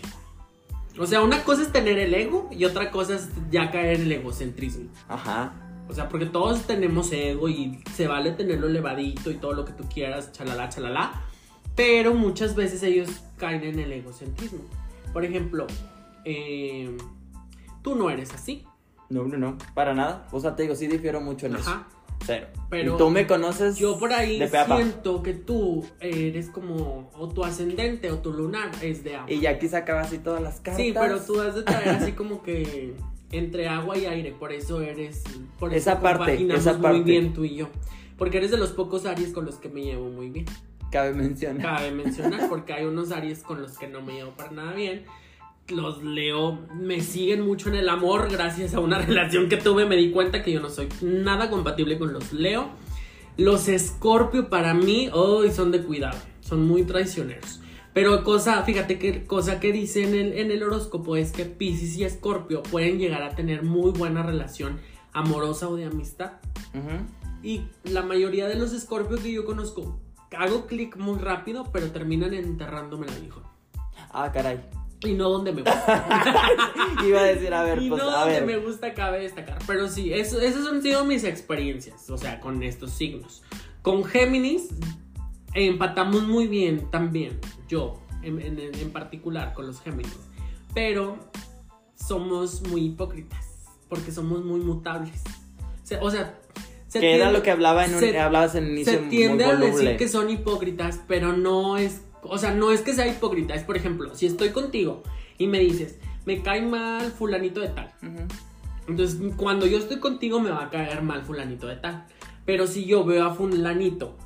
O 1.00 1.06
sea, 1.06 1.22
una 1.22 1.42
cosa 1.44 1.62
es 1.62 1.72
tener 1.72 1.98
el 1.98 2.12
ego 2.12 2.48
y 2.50 2.66
otra 2.66 2.90
cosa 2.90 3.14
es 3.14 3.30
ya 3.50 3.70
caer 3.70 3.96
en 3.96 4.02
el 4.02 4.12
egocentrismo. 4.12 4.90
Ajá. 5.08 5.54
O 5.88 5.94
sea, 5.94 6.10
porque 6.10 6.26
todos 6.26 6.66
tenemos 6.66 7.10
ego 7.10 7.48
y 7.48 7.82
se 7.94 8.06
vale 8.06 8.32
tenerlo 8.32 8.66
elevadito 8.66 9.30
y 9.30 9.36
todo 9.36 9.54
lo 9.54 9.64
que 9.64 9.72
tú 9.72 9.84
quieras, 9.92 10.30
chalala, 10.32 10.68
chalala. 10.68 11.22
Pero 11.74 12.12
muchas 12.12 12.54
veces 12.54 12.82
ellos 12.82 13.08
caen 13.38 13.64
en 13.64 13.78
el 13.78 13.90
egocentrismo. 13.92 14.60
Por 15.14 15.24
ejemplo, 15.24 15.66
eh, 16.26 16.94
tú 17.82 17.94
no 17.94 18.10
eres 18.10 18.34
así. 18.34 18.66
No, 19.08 19.24
no, 19.24 19.38
no, 19.38 19.56
para 19.74 19.94
nada. 19.94 20.28
O 20.32 20.38
sea, 20.38 20.54
te 20.54 20.64
digo, 20.64 20.74
sí 20.74 20.86
difiero 20.86 21.22
mucho 21.22 21.46
en 21.46 21.56
Ajá. 21.56 21.86
eso. 21.88 21.99
Cero. 22.24 22.46
Pero 22.68 22.96
tú 22.96 23.10
me 23.10 23.26
conoces. 23.26 23.76
Yo 23.78 23.98
por 23.98 24.12
ahí 24.12 24.38
de 24.38 24.48
siento 24.48 25.22
que 25.22 25.34
tú 25.34 25.84
eres 26.00 26.48
como, 26.50 27.10
o 27.14 27.28
tu 27.28 27.44
ascendente 27.44 28.10
o 28.10 28.18
tu 28.18 28.32
lunar 28.32 28.70
es 28.82 29.02
de 29.02 29.16
agua. 29.16 29.32
Y 29.32 29.40
ya 29.40 29.50
aquí 29.50 29.68
sacaba 29.68 30.02
así 30.02 30.18
todas 30.18 30.42
las 30.42 30.60
cartas. 30.60 30.76
Sí, 30.76 30.92
pero 30.92 31.20
tú 31.20 31.40
has 31.40 31.54
de 31.54 31.62
traer 31.62 31.88
así 32.00 32.12
como 32.12 32.42
que 32.42 32.94
entre 33.32 33.68
agua 33.68 33.96
y 33.96 34.06
aire, 34.06 34.32
por 34.32 34.52
eso 34.52 34.80
eres, 34.80 35.22
por 35.58 35.72
eso 35.72 35.78
Esa 35.78 36.00
parte, 36.00 36.34
esa 36.52 36.72
parte. 36.80 36.98
muy 36.98 37.02
bien 37.02 37.32
tú 37.32 37.44
y 37.44 37.56
yo. 37.56 37.68
Porque 38.18 38.38
eres 38.38 38.50
de 38.50 38.58
los 38.58 38.70
pocos 38.72 39.06
Aries 39.06 39.32
con 39.32 39.46
los 39.46 39.56
que 39.56 39.68
me 39.68 39.82
llevo 39.82 40.10
muy 40.10 40.28
bien. 40.28 40.46
Cabe 40.90 41.14
mencionar. 41.14 41.62
Cabe 41.62 41.90
mencionar, 41.92 42.48
porque 42.48 42.72
hay 42.72 42.84
unos 42.84 43.12
Aries 43.12 43.42
con 43.42 43.62
los 43.62 43.78
que 43.78 43.86
no 43.88 44.02
me 44.02 44.14
llevo 44.14 44.32
para 44.32 44.50
nada 44.50 44.72
bien. 44.72 45.04
Los 45.70 46.02
Leo 46.02 46.58
me 46.74 47.00
siguen 47.00 47.42
mucho 47.42 47.68
en 47.68 47.76
el 47.76 47.88
amor 47.88 48.30
gracias 48.30 48.74
a 48.74 48.80
una 48.80 48.98
relación 49.06 49.48
que 49.48 49.56
tuve. 49.56 49.86
Me 49.86 49.96
di 49.96 50.10
cuenta 50.10 50.42
que 50.42 50.52
yo 50.52 50.60
no 50.60 50.70
soy 50.70 50.88
nada 51.00 51.50
compatible 51.50 51.98
con 51.98 52.12
los 52.12 52.32
Leo. 52.32 52.70
Los 53.36 53.68
Escorpio 53.68 54.48
para 54.48 54.74
mí 54.74 55.08
hoy 55.12 55.50
son 55.50 55.70
de 55.70 55.82
cuidado, 55.82 56.18
son 56.40 56.66
muy 56.66 56.84
traicioneros. 56.84 57.60
Pero 57.92 58.22
cosa, 58.22 58.62
fíjate 58.62 58.98
que 58.98 59.24
cosa 59.24 59.58
que 59.58 59.72
dice 59.72 60.02
en 60.04 60.14
el, 60.14 60.32
en 60.34 60.50
el 60.50 60.62
horóscopo 60.62 61.16
es 61.16 61.32
que 61.32 61.44
Pisces 61.44 61.96
y 61.96 62.04
Escorpio 62.04 62.62
pueden 62.62 62.98
llegar 62.98 63.22
a 63.22 63.34
tener 63.34 63.62
muy 63.62 63.90
buena 63.90 64.22
relación 64.22 64.78
amorosa 65.12 65.68
o 65.68 65.76
de 65.76 65.86
amistad. 65.86 66.32
Y 67.42 67.62
la 67.84 68.02
mayoría 68.02 68.46
de 68.46 68.56
los 68.56 68.72
Escorpio 68.72 69.16
que 69.16 69.32
yo 69.32 69.44
conozco, 69.44 69.98
hago 70.36 70.66
clic 70.66 70.96
muy 70.96 71.18
rápido, 71.18 71.70
pero 71.72 71.90
terminan 71.90 72.34
enterrándome 72.34 73.06
la 73.06 73.18
hijo. 73.18 73.42
Ah, 74.12 74.30
caray. 74.32 74.60
Y 75.02 75.12
no 75.14 75.30
donde 75.30 75.52
me 75.52 75.62
gusta. 75.62 76.06
Iba 77.06 77.20
a 77.20 77.24
decir, 77.24 77.52
a 77.54 77.62
ver, 77.62 77.80
y 77.82 77.88
pues 77.88 78.02
no 78.02 78.10
a 78.10 78.20
donde 78.24 78.40
ver. 78.40 78.46
me 78.46 78.56
gusta 78.58 78.92
cabe 78.92 79.20
destacar. 79.20 79.58
Pero 79.66 79.88
sí, 79.88 80.12
eso, 80.12 80.40
esas 80.40 80.66
han 80.66 80.82
sido 80.82 81.04
mis 81.06 81.24
experiencias, 81.24 82.10
o 82.10 82.18
sea, 82.18 82.38
con 82.40 82.62
estos 82.62 82.90
signos. 82.90 83.42
Con 83.82 84.04
Géminis 84.04 84.68
empatamos 85.54 86.24
muy 86.24 86.46
bien 86.46 86.90
también, 86.90 87.38
yo 87.68 87.98
en, 88.22 88.40
en- 88.40 88.58
en 88.60 88.90
particular 88.92 89.54
con 89.54 89.66
los 89.66 89.80
Géminis. 89.80 90.12
Pero 90.74 91.18
somos 91.94 92.62
muy 92.68 92.86
hipócritas, 92.86 93.46
porque 93.88 94.12
somos 94.12 94.44
muy 94.44 94.60
mutables. 94.60 95.22
O 96.00 96.10
sea, 96.10 96.38
Que 96.92 97.16
era 97.16 97.32
lo 97.32 97.42
que 97.42 97.50
hablaba 97.50 97.84
en 97.86 97.94
un- 97.94 98.00
se- 98.00 98.18
hablabas 98.18 98.54
en 98.54 98.64
el 98.64 98.70
inicio 98.72 98.92
se 98.92 98.98
tiende 99.06 99.44
muy 99.46 99.54
a 99.54 99.56
decir 99.58 99.96
que 99.96 100.08
son 100.08 100.28
hipócritas, 100.30 101.00
pero 101.08 101.32
no 101.32 101.76
es, 101.78 102.02
o 102.22 102.38
sea, 102.38 102.52
no 102.54 102.72
es 102.72 102.82
que 102.82 102.94
sea 102.94 103.06
hipócrita, 103.06 103.54
es 103.54 103.64
por 103.64 103.76
ejemplo, 103.76 104.14
si 104.14 104.26
estoy 104.26 104.50
contigo 104.50 105.02
y 105.38 105.46
me 105.46 105.58
dices, 105.58 105.98
me 106.26 106.42
cae 106.42 106.62
mal 106.62 107.10
fulanito 107.12 107.60
de 107.60 107.68
tal. 107.68 107.92
Entonces, 108.86 109.20
cuando 109.36 109.66
yo 109.66 109.78
estoy 109.78 109.98
contigo 109.98 110.40
me 110.40 110.50
va 110.50 110.64
a 110.64 110.70
caer 110.70 111.02
mal 111.02 111.22
fulanito 111.22 111.66
de 111.66 111.76
tal. 111.76 112.06
Pero 112.44 112.66
si 112.66 112.84
yo 112.84 113.04
veo 113.04 113.24
a 113.26 113.34
fulanito 113.34 114.16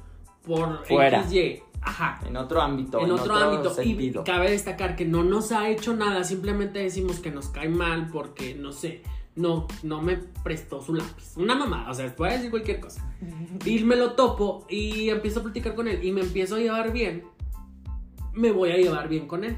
por 0.46 0.84
Fuera. 0.86 1.22
XY, 1.24 1.62
ajá, 1.82 2.20
En 2.26 2.36
otro 2.36 2.60
ámbito. 2.60 3.00
en 3.00 3.10
otro, 3.10 3.34
ámbito. 3.34 3.70
sentido. 3.70 4.22
Y 4.22 4.24
cabe 4.24 4.50
destacar 4.50 4.96
que 4.96 5.04
no 5.04 5.24
nos 5.24 5.52
ha 5.52 5.68
hecho 5.68 5.94
nada, 5.94 6.24
simplemente 6.24 6.78
decimos 6.78 7.18
que 7.20 7.30
nos 7.30 7.48
cae 7.48 7.68
mal 7.68 8.08
porque, 8.10 8.54
no 8.54 8.72
sé, 8.72 9.02
no, 9.36 9.66
no 9.82 10.00
me 10.00 10.16
prestó 10.16 10.80
su 10.80 10.94
lápiz. 10.94 11.36
Una 11.36 11.54
mamada, 11.54 11.90
o 11.90 11.94
sea, 11.94 12.14
puede 12.14 12.36
decir 12.36 12.50
cualquier 12.50 12.80
cosa. 12.80 13.14
Y 13.64 13.82
me 13.84 13.96
lo 13.96 14.12
topo 14.12 14.66
y 14.68 15.08
empiezo 15.08 15.40
a 15.40 15.42
platicar 15.44 15.74
con 15.74 15.88
él 15.88 16.04
y 16.04 16.12
me 16.12 16.20
empiezo 16.20 16.56
a 16.56 16.58
llevar 16.58 16.92
bien. 16.92 17.24
Me 18.34 18.50
voy 18.52 18.70
a 18.72 18.76
llevar 18.76 19.08
bien 19.08 19.26
con 19.26 19.44
él. 19.44 19.56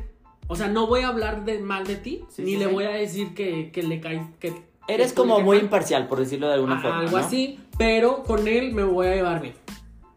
O 0.48 0.54
sea, 0.56 0.68
no 0.68 0.86
voy 0.86 1.00
a 1.00 1.08
hablar 1.08 1.44
de 1.44 1.58
mal 1.58 1.86
de 1.86 1.96
ti, 1.96 2.22
Sí, 2.28 2.42
ni 2.42 2.52
sí, 2.52 2.56
le 2.58 2.66
sí. 2.66 2.72
voy 2.72 2.84
a 2.84 2.90
decir 2.90 3.34
que, 3.34 3.70
que 3.72 3.82
le 3.82 4.00
caes. 4.00 4.22
Que, 4.38 4.52
Eres 4.88 5.08
que 5.12 5.16
como 5.16 5.40
muy 5.40 5.56
imparcial, 5.58 6.06
por 6.06 6.20
decirlo 6.20 6.46
de 6.48 6.54
alguna 6.54 6.80
forma. 6.80 7.00
algo 7.00 7.18
¿no? 7.18 7.24
así, 7.24 7.58
pero 7.76 8.22
con 8.22 8.46
él 8.46 8.72
me 8.72 8.84
voy 8.84 9.08
a 9.08 9.14
llevar 9.16 9.40
bien. 9.42 9.54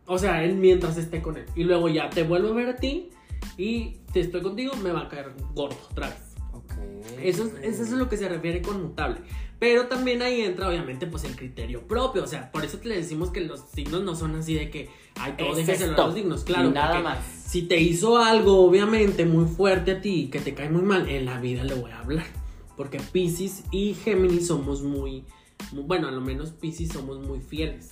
O 0.05 0.17
sea, 0.19 0.43
él 0.43 0.55
mientras 0.55 0.97
esté 0.97 1.21
con 1.21 1.37
él. 1.37 1.45
Y 1.55 1.63
luego 1.63 1.89
ya 1.89 2.09
te 2.11 2.21
vuelvo 2.23 2.49
a 2.49 2.53
ver 2.53 2.69
a 2.69 2.75
ti 2.75 3.09
y 3.57 3.97
si 4.13 4.19
estoy 4.19 4.41
contigo 4.41 4.73
me 4.83 4.91
va 4.91 5.01
a 5.01 5.09
caer 5.09 5.31
gordo 5.55 5.77
otra 5.89 6.09
vez. 6.09 6.35
Ok. 6.53 6.73
Eso 7.21 7.45
es, 7.45 7.53
eso 7.63 7.83
es 7.83 7.93
a 7.93 7.95
lo 7.95 8.07
que 8.09 8.17
se 8.17 8.29
refiere 8.29 8.61
con 8.61 8.81
mutable. 8.81 9.21
Pero 9.59 9.87
también 9.87 10.21
ahí 10.21 10.41
entra 10.41 10.69
obviamente 10.69 11.05
pues 11.05 11.25
el 11.25 11.35
criterio 11.35 11.85
propio. 11.85 12.23
O 12.23 12.27
sea, 12.27 12.49
por 12.51 12.63
eso 12.63 12.77
te 12.77 12.87
le 12.87 12.95
decimos 12.95 13.29
que 13.31 13.41
los 13.41 13.61
signos 13.73 14.03
no 14.03 14.15
son 14.15 14.35
así 14.35 14.53
de 14.53 14.69
que, 14.69 14.89
ay, 15.19 15.35
todo 15.37 15.53
a 15.53 15.59
esto, 15.59 15.95
los 16.05 16.13
signos. 16.13 16.43
Claro, 16.45 16.71
nada 16.71 16.99
más. 17.01 17.19
Si 17.45 17.63
te 17.63 17.77
hizo 17.79 18.17
algo 18.17 18.63
obviamente 18.65 19.25
muy 19.25 19.45
fuerte 19.45 19.91
a 19.91 20.01
ti 20.01 20.29
que 20.31 20.39
te 20.39 20.53
cae 20.53 20.69
muy 20.69 20.81
mal, 20.83 21.09
en 21.09 21.25
la 21.25 21.39
vida 21.39 21.63
le 21.65 21.73
voy 21.73 21.91
a 21.91 21.99
hablar. 21.99 22.25
Porque 22.77 22.99
Pisces 23.11 23.63
y 23.71 23.93
Géminis 23.95 24.47
somos 24.47 24.81
muy, 24.81 25.25
muy- 25.73 25.83
bueno, 25.83 26.07
a 26.07 26.11
lo 26.11 26.21
menos 26.21 26.51
Pisces 26.51 26.89
somos 26.93 27.19
muy 27.19 27.41
fieles. 27.41 27.89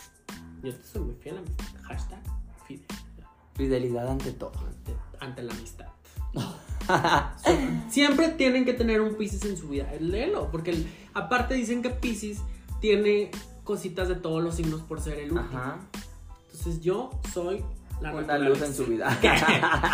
Yo 0.63 0.74
te 0.74 0.84
soy 0.84 1.01
muy 1.01 1.15
fiel 1.15 1.38
a 1.38 1.41
mi 1.41 1.47
hashtag 1.84 2.22
fidelidad 2.65 3.28
Fidelidad 3.55 4.07
ante 4.09 4.32
todo. 4.32 4.53
ante, 4.65 4.95
ante 5.20 5.43
la 5.43 5.53
amistad. 5.53 5.88
Siempre 7.89 8.29
tienen 8.29 8.65
que 8.65 8.73
tener 8.73 9.01
un 9.01 9.15
Pisces 9.15 9.43
en 9.45 9.57
su 9.57 9.69
vida. 9.69 9.88
Léelo, 9.99 10.49
porque 10.51 10.71
el- 10.71 10.88
aparte 11.13 11.53
dicen 11.55 11.81
que 11.81 11.89
Pisces 11.89 12.39
tiene 12.81 13.31
cositas 13.63 14.07
de 14.07 14.15
todos 14.15 14.43
los 14.43 14.55
signos 14.55 14.81
por 14.81 15.01
ser 15.01 15.19
el 15.19 15.31
último. 15.33 15.59
Ajá. 15.59 15.77
Entonces 16.51 16.81
yo 16.81 17.11
soy 17.33 17.63
la 18.01 18.13
Una 18.13 18.38
luz 18.38 18.61
en 18.61 18.73
su 18.73 18.85
vida. 18.85 19.17
¿Qué? 19.21 19.31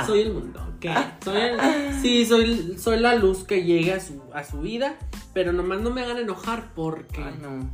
Soy 0.05 0.21
el 0.21 0.33
mundo. 0.33 0.59
¿Qué? 0.79 0.93
Soy 1.23 1.37
el- 1.41 2.01
sí, 2.01 2.25
soy, 2.25 2.77
soy 2.77 2.99
la 2.99 3.15
luz 3.15 3.43
que 3.45 3.63
llega 3.63 3.95
a 3.95 3.99
su, 3.99 4.21
a 4.33 4.43
su 4.43 4.59
vida, 4.61 4.95
pero 5.33 5.53
nomás 5.53 5.81
no 5.81 5.89
me 5.89 6.01
hagan 6.01 6.17
enojar 6.17 6.71
porque... 6.75 7.23
Ay, 7.23 7.35
no. 7.41 7.69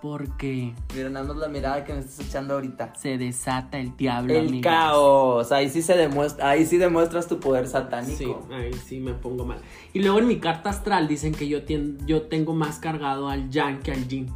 Porque 0.00 0.72
Mira, 0.94 1.10
nada 1.10 1.26
más 1.26 1.36
la 1.38 1.48
mirada 1.48 1.84
que 1.84 1.92
me 1.92 1.98
estás 2.00 2.20
echando 2.26 2.54
ahorita. 2.54 2.94
se 2.94 3.18
desata 3.18 3.78
el 3.80 3.96
diablo. 3.96 4.32
El 4.32 4.60
caos. 4.60 5.50
Ahí 5.50 5.68
sí 5.68 5.82
se 5.82 5.96
demuestra, 5.96 6.50
ahí 6.50 6.64
sí 6.66 6.76
demuestras 6.78 7.26
tu 7.26 7.40
poder 7.40 7.66
Sí, 7.66 7.72
satánico. 7.72 8.46
ahí 8.52 8.72
sí 8.74 9.00
me 9.00 9.14
pongo 9.14 9.44
mal. 9.44 9.58
Y 9.92 10.00
luego 10.00 10.18
en 10.20 10.28
mi 10.28 10.38
carta 10.38 10.70
astral 10.70 11.08
dicen 11.08 11.34
que 11.34 11.48
yo, 11.48 11.58
yo 12.06 12.22
tengo 12.22 12.54
más 12.54 12.78
cargado 12.78 13.28
al 13.28 13.50
yang 13.50 13.80
que 13.80 13.90
al 13.92 14.06
yin. 14.06 14.28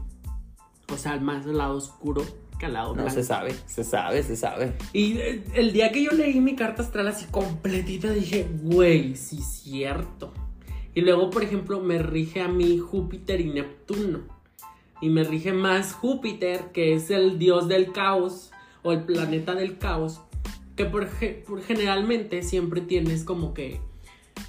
O 0.92 0.96
sea, 0.96 1.16
más 1.20 1.46
al 1.46 1.58
lado 1.58 1.76
oscuro 1.76 2.22
que 2.58 2.66
al 2.66 2.72
lado 2.74 2.88
No 2.88 2.94
blanco. 3.04 3.10
se 3.12 3.22
sabe, 3.22 3.54
se 3.66 3.84
sabe, 3.84 4.22
se 4.24 4.36
sabe. 4.36 4.72
Y 4.92 5.16
eh, 5.18 5.44
el 5.54 5.72
día 5.72 5.90
que 5.92 6.02
yo 6.04 6.10
leí 6.10 6.40
mi 6.40 6.56
carta 6.56 6.82
astral 6.82 7.06
así 7.08 7.26
completita, 7.30 8.10
dije, 8.10 8.48
güey, 8.62 9.14
sí, 9.16 9.38
cierto. 9.38 10.32
Y 10.94 11.00
luego, 11.02 11.30
por 11.30 11.42
ejemplo, 11.44 11.80
me 11.80 11.98
rige 11.98 12.40
a 12.42 12.48
mí 12.48 12.78
Júpiter 12.78 13.40
y 13.40 13.48
Neptuno. 13.50 14.41
Y 15.02 15.10
me 15.10 15.24
rige 15.24 15.52
más 15.52 15.92
Júpiter, 15.92 16.70
que 16.72 16.94
es 16.94 17.10
el 17.10 17.38
dios 17.38 17.68
del 17.68 17.92
caos, 17.92 18.50
o 18.82 18.92
el 18.92 19.02
planeta 19.04 19.54
del 19.54 19.76
caos, 19.76 20.20
que 20.76 20.86
por, 20.86 21.08
ge- 21.08 21.44
por 21.46 21.60
generalmente 21.62 22.42
siempre 22.42 22.80
tienes 22.80 23.24
como 23.24 23.52
que, 23.52 23.80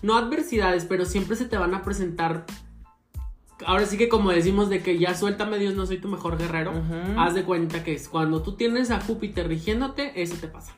no 0.01 0.15
adversidades, 0.15 0.85
pero 0.85 1.05
siempre 1.05 1.35
se 1.35 1.45
te 1.45 1.57
van 1.57 1.73
a 1.73 1.81
presentar. 1.83 2.45
Ahora 3.65 3.85
sí 3.85 3.97
que 3.97 4.09
como 4.09 4.31
decimos 4.31 4.69
de 4.69 4.81
que 4.81 4.97
ya 4.97 5.15
suéltame 5.15 5.57
Dios, 5.59 5.75
no 5.75 5.85
soy 5.85 5.97
tu 5.97 6.07
mejor 6.07 6.37
guerrero. 6.37 6.71
Haz 7.17 7.33
de 7.33 7.43
cuenta 7.43 7.83
que 7.83 7.93
es 7.93 8.07
cuando 8.09 8.41
tú 8.41 8.53
tienes 8.53 8.91
a 8.91 8.99
Júpiter 9.01 9.47
rigiéndote, 9.47 10.21
eso 10.21 10.35
te 10.39 10.47
pasa. 10.47 10.73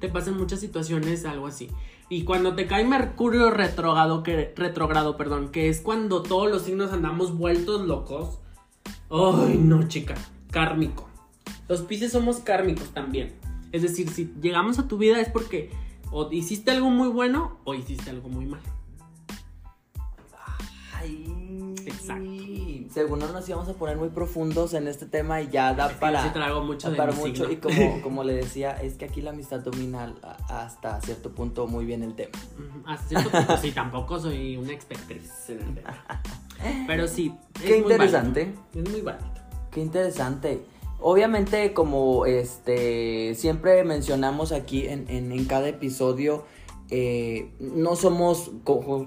Te 0.00 0.08
pasan 0.08 0.36
muchas 0.36 0.60
situaciones, 0.60 1.24
algo 1.24 1.46
así. 1.46 1.70
Y 2.08 2.24
cuando 2.24 2.54
te 2.54 2.66
cae 2.66 2.84
Mercurio 2.86 3.50
retrogrado, 3.50 4.22
que, 4.22 4.52
retrogrado, 4.56 5.16
perdón, 5.16 5.48
que 5.50 5.68
es 5.68 5.80
cuando 5.80 6.22
todos 6.22 6.50
los 6.50 6.62
signos 6.62 6.92
andamos 6.92 7.36
vueltos 7.36 7.86
locos. 7.86 8.38
Ay, 9.16 9.58
no, 9.58 9.86
chica, 9.86 10.16
kármico. 10.50 11.08
Los 11.68 11.82
Pisces 11.82 12.10
somos 12.10 12.38
kármicos 12.38 12.88
también. 12.88 13.32
Es 13.70 13.82
decir, 13.82 14.10
si 14.10 14.34
llegamos 14.42 14.80
a 14.80 14.88
tu 14.88 14.98
vida 14.98 15.20
es 15.20 15.28
porque 15.28 15.70
o 16.10 16.28
hiciste 16.32 16.72
algo 16.72 16.90
muy 16.90 17.08
bueno 17.08 17.58
o 17.62 17.74
hiciste 17.74 18.10
algo 18.10 18.28
muy 18.28 18.44
mal. 18.46 18.60
Según 22.94 23.18
no 23.18 23.26
nos 23.32 23.48
íbamos 23.48 23.68
a 23.68 23.72
poner 23.72 23.96
muy 23.96 24.08
profundos 24.10 24.72
en 24.72 24.86
este 24.86 25.04
tema 25.06 25.40
y 25.42 25.48
ya 25.48 25.74
da 25.74 25.86
Es 25.88 25.94
que 25.94 25.98
para, 25.98 26.20
yo 26.22 26.28
sí 26.28 26.32
traigo 26.32 26.62
mucho 26.62 26.94
para 26.96 27.10
mucho. 27.12 27.50
Y 27.50 27.56
como, 27.56 28.00
como 28.02 28.22
le 28.22 28.34
decía, 28.34 28.70
es 28.80 28.94
que 28.94 29.04
aquí 29.06 29.20
la 29.20 29.30
amistad 29.30 29.58
domina 29.60 30.14
hasta 30.48 31.00
cierto 31.00 31.32
punto 31.32 31.66
muy 31.66 31.84
bien 31.86 32.04
el 32.04 32.14
tema. 32.14 32.30
Hasta 32.86 33.08
cierto 33.08 33.30
punto, 33.30 33.56
sí, 33.56 33.72
tampoco 33.72 34.20
soy 34.20 34.56
una 34.56 34.72
expertriz 34.72 35.28
en 35.48 35.60
el 35.60 35.74
tema. 35.74 36.04
Pero 36.86 37.08
sí. 37.08 37.34
es 37.56 37.62
Qué 37.62 37.80
muy 37.82 37.92
interesante. 37.92 38.44
válido, 38.72 38.84
Es 38.84 38.90
muy 38.92 39.00
válido. 39.00 39.28
Qué 39.72 39.80
interesante. 39.80 40.64
Obviamente, 41.00 41.72
como 41.74 42.26
este 42.26 43.34
siempre 43.34 43.82
mencionamos 43.82 44.52
aquí 44.52 44.86
en, 44.86 45.10
en- 45.10 45.32
en 45.32 45.44
cada 45.46 45.66
episodio, 45.68 46.44
eh, 46.96 47.50
no 47.58 47.96
somos, 47.96 48.52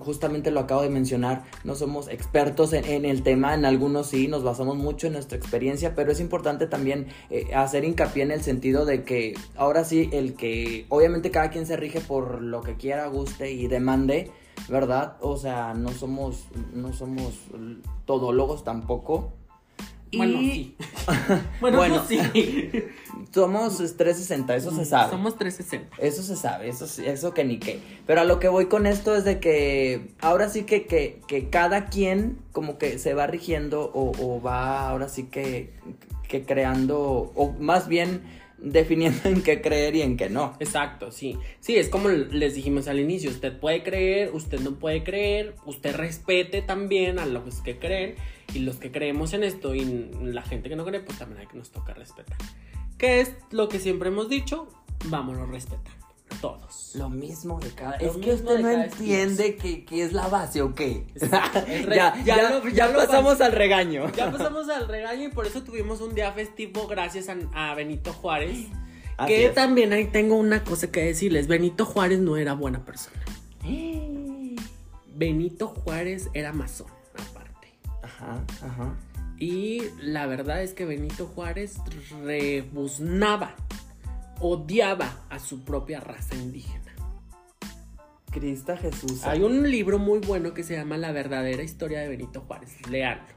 justamente 0.01 0.51
lo 0.51 0.59
acabo 0.59 0.81
de 0.81 0.89
mencionar, 0.89 1.45
no 1.63 1.73
somos 1.73 2.09
expertos 2.09 2.73
en, 2.73 2.83
en 2.83 3.05
el 3.05 3.23
tema, 3.23 3.53
en 3.53 3.63
algunos 3.63 4.07
sí, 4.07 4.27
nos 4.27 4.43
basamos 4.43 4.75
mucho 4.75 5.07
en 5.07 5.13
nuestra 5.13 5.37
experiencia, 5.37 5.95
pero 5.95 6.11
es 6.11 6.19
importante 6.19 6.67
también 6.67 7.07
eh, 7.29 7.55
hacer 7.55 7.85
hincapié 7.85 8.23
en 8.23 8.31
el 8.31 8.41
sentido 8.41 8.83
de 8.83 9.05
que 9.05 9.35
ahora 9.55 9.85
sí, 9.85 10.09
el 10.11 10.33
que 10.33 10.85
obviamente 10.89 11.31
cada 11.31 11.49
quien 11.49 11.65
se 11.65 11.77
rige 11.77 12.01
por 12.01 12.41
lo 12.41 12.61
que 12.61 12.75
quiera, 12.75 13.07
guste 13.07 13.53
y 13.53 13.67
demande, 13.67 14.31
¿verdad? 14.67 15.15
O 15.21 15.37
sea, 15.37 15.73
no 15.73 15.93
somos, 15.93 16.49
no 16.73 16.91
somos 16.91 17.35
todólogos 18.03 18.65
tampoco. 18.65 19.31
Bueno, 20.15 20.41
Y- 20.41 20.51
sí. 20.51 20.75
bueno, 21.61 21.77
Bueno. 21.77 22.05
sí. 22.07 22.19
Somos 23.33 23.77
360, 23.77 24.55
eso 24.55 24.71
se 24.71 24.85
sabe. 24.85 25.11
Somos 25.11 25.37
360. 25.37 25.97
Eso 26.01 26.23
se 26.23 26.35
sabe, 26.35 26.69
eso, 26.69 26.85
eso 27.03 27.33
que 27.33 27.43
ni 27.43 27.57
qué. 27.59 27.79
Pero 28.07 28.21
a 28.21 28.23
lo 28.23 28.39
que 28.39 28.47
voy 28.47 28.67
con 28.67 28.87
esto 28.87 29.15
es 29.15 29.25
de 29.25 29.39
que 29.39 30.11
ahora 30.21 30.49
sí 30.49 30.63
que, 30.63 30.85
que, 30.87 31.19
que 31.27 31.49
cada 31.49 31.85
quien 31.87 32.37
como 32.51 32.77
que 32.77 32.97
se 32.99 33.13
va 33.13 33.27
rigiendo 33.27 33.91
o, 33.93 34.11
o 34.19 34.41
va 34.41 34.87
ahora 34.89 35.09
sí 35.09 35.23
que, 35.23 35.71
que 36.27 36.43
creando, 36.45 37.31
o 37.35 37.53
más 37.59 37.87
bien 37.87 38.21
definiendo 38.57 39.19
en 39.29 39.43
qué 39.43 39.61
creer 39.61 39.95
y 39.97 40.01
en 40.01 40.17
qué 40.17 40.29
no. 40.29 40.55
Exacto, 40.59 41.11
sí. 41.11 41.37
Sí, 41.59 41.75
es 41.75 41.89
como 41.89 42.09
les 42.09 42.55
dijimos 42.55 42.87
al 42.87 42.99
inicio. 42.99 43.29
Usted 43.29 43.59
puede 43.59 43.83
creer, 43.83 44.31
usted 44.33 44.59
no 44.61 44.75
puede 44.79 45.03
creer. 45.03 45.53
Usted 45.65 45.95
respete 45.95 46.61
también 46.61 47.19
a 47.19 47.25
los 47.25 47.61
que 47.61 47.77
creen. 47.77 48.15
Y 48.53 48.59
los 48.59 48.77
que 48.77 48.91
creemos 48.91 49.33
en 49.33 49.43
esto 49.43 49.75
y 49.75 50.09
la 50.21 50.41
gente 50.41 50.69
que 50.69 50.75
no 50.75 50.85
cree, 50.85 51.01
pues 51.01 51.17
también 51.19 51.41
hay 51.41 51.47
que 51.47 51.57
nos 51.57 51.69
toca 51.71 51.93
respetar. 51.93 52.37
¿Qué 52.97 53.21
es 53.21 53.31
lo 53.51 53.67
que 53.69 53.79
siempre 53.79 54.09
hemos 54.09 54.29
dicho? 54.29 54.67
Vámonos 55.05 55.49
respetando. 55.49 55.91
todos. 56.41 56.91
Lo 56.95 57.09
mismo 57.09 57.59
de 57.59 57.69
cada. 57.71 57.97
Lo 57.99 58.11
es 58.11 58.17
que 58.17 58.33
usted 58.33 58.59
no 58.59 58.69
entiende 58.69 59.55
que, 59.55 59.85
que 59.85 60.03
es 60.03 60.13
la 60.13 60.27
base 60.27 60.61
o 60.61 60.73
qué. 60.75 61.05
Re- 61.15 61.29
ya, 61.95 62.15
ya 62.23 62.23
ya, 62.23 62.49
lo- 62.51 62.67
ya 62.69 62.87
lo 62.89 62.99
pasamos 62.99 63.37
pas- 63.39 63.45
al 63.45 63.51
regaño. 63.53 64.11
Ya 64.13 64.31
pasamos 64.31 64.69
al 64.69 64.87
regaño 64.87 65.23
y 65.27 65.31
por 65.31 65.45
eso 65.47 65.63
tuvimos 65.63 65.99
un 66.01 66.15
día 66.15 66.31
festivo 66.33 66.87
gracias 66.87 67.27
a, 67.29 67.35
a 67.53 67.75
Benito 67.75 68.13
Juárez. 68.13 68.67
Así 69.17 69.33
que 69.33 69.45
es. 69.47 69.53
también 69.55 69.93
ahí 69.93 70.05
tengo 70.05 70.35
una 70.35 70.63
cosa 70.63 70.91
que 70.91 71.01
decirles. 71.03 71.47
Benito 71.47 71.85
Juárez 71.85 72.19
no 72.19 72.37
era 72.37 72.53
buena 72.53 72.85
persona. 72.85 73.17
Benito 75.15 75.67
Juárez 75.69 76.29
era 76.33 76.53
masón. 76.53 76.87
Ajá, 78.19 78.43
ajá. 78.63 78.95
Y 79.39 79.83
la 80.01 80.25
verdad 80.25 80.63
es 80.63 80.73
que 80.73 80.85
Benito 80.85 81.27
Juárez 81.27 81.77
rebuznaba, 82.23 83.55
odiaba 84.39 85.25
a 85.29 85.39
su 85.39 85.63
propia 85.63 85.99
raza 85.99 86.35
indígena. 86.35 86.93
Crista 88.31 88.77
Jesús. 88.77 89.23
Hay 89.23 89.41
un 89.41 89.69
libro 89.69 89.99
muy 89.99 90.19
bueno 90.19 90.53
que 90.53 90.63
se 90.63 90.75
llama 90.75 90.97
La 90.97 91.11
verdadera 91.11 91.63
historia 91.63 91.99
de 91.99 92.09
Benito 92.09 92.41
Juárez. 92.41 92.71
Leanlo. 92.89 93.36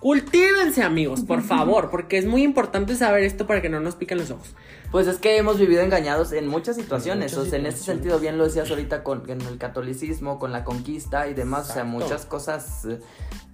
Cultívense, 0.00 0.82
amigos, 0.82 1.20
por 1.20 1.42
favor, 1.42 1.90
porque 1.90 2.16
es 2.16 2.24
muy 2.24 2.42
importante 2.42 2.96
saber 2.96 3.22
esto 3.22 3.46
para 3.46 3.60
que 3.60 3.68
no 3.68 3.80
nos 3.80 3.96
piquen 3.96 4.16
los 4.16 4.30
ojos. 4.30 4.54
Pues 4.90 5.06
es 5.06 5.18
que 5.18 5.36
hemos 5.36 5.58
vivido 5.58 5.82
engañados 5.82 6.32
en 6.32 6.48
muchas 6.48 6.76
situaciones. 6.76 7.32
muchas 7.32 7.46
o 7.46 7.50
sea, 7.50 7.58
en 7.58 7.66
este 7.66 7.80
situaciones. 7.80 8.02
sentido, 8.02 8.18
bien 8.18 8.38
lo 8.38 8.44
decías 8.44 8.70
ahorita 8.70 9.04
con, 9.04 9.28
el 9.28 9.58
catolicismo, 9.58 10.38
con 10.38 10.52
la 10.52 10.64
conquista 10.64 11.28
y 11.28 11.34
demás. 11.34 11.68
O 11.70 11.72
sea, 11.74 11.84
muchas 11.84 12.24
cosas 12.24 12.86
eh, 12.86 12.98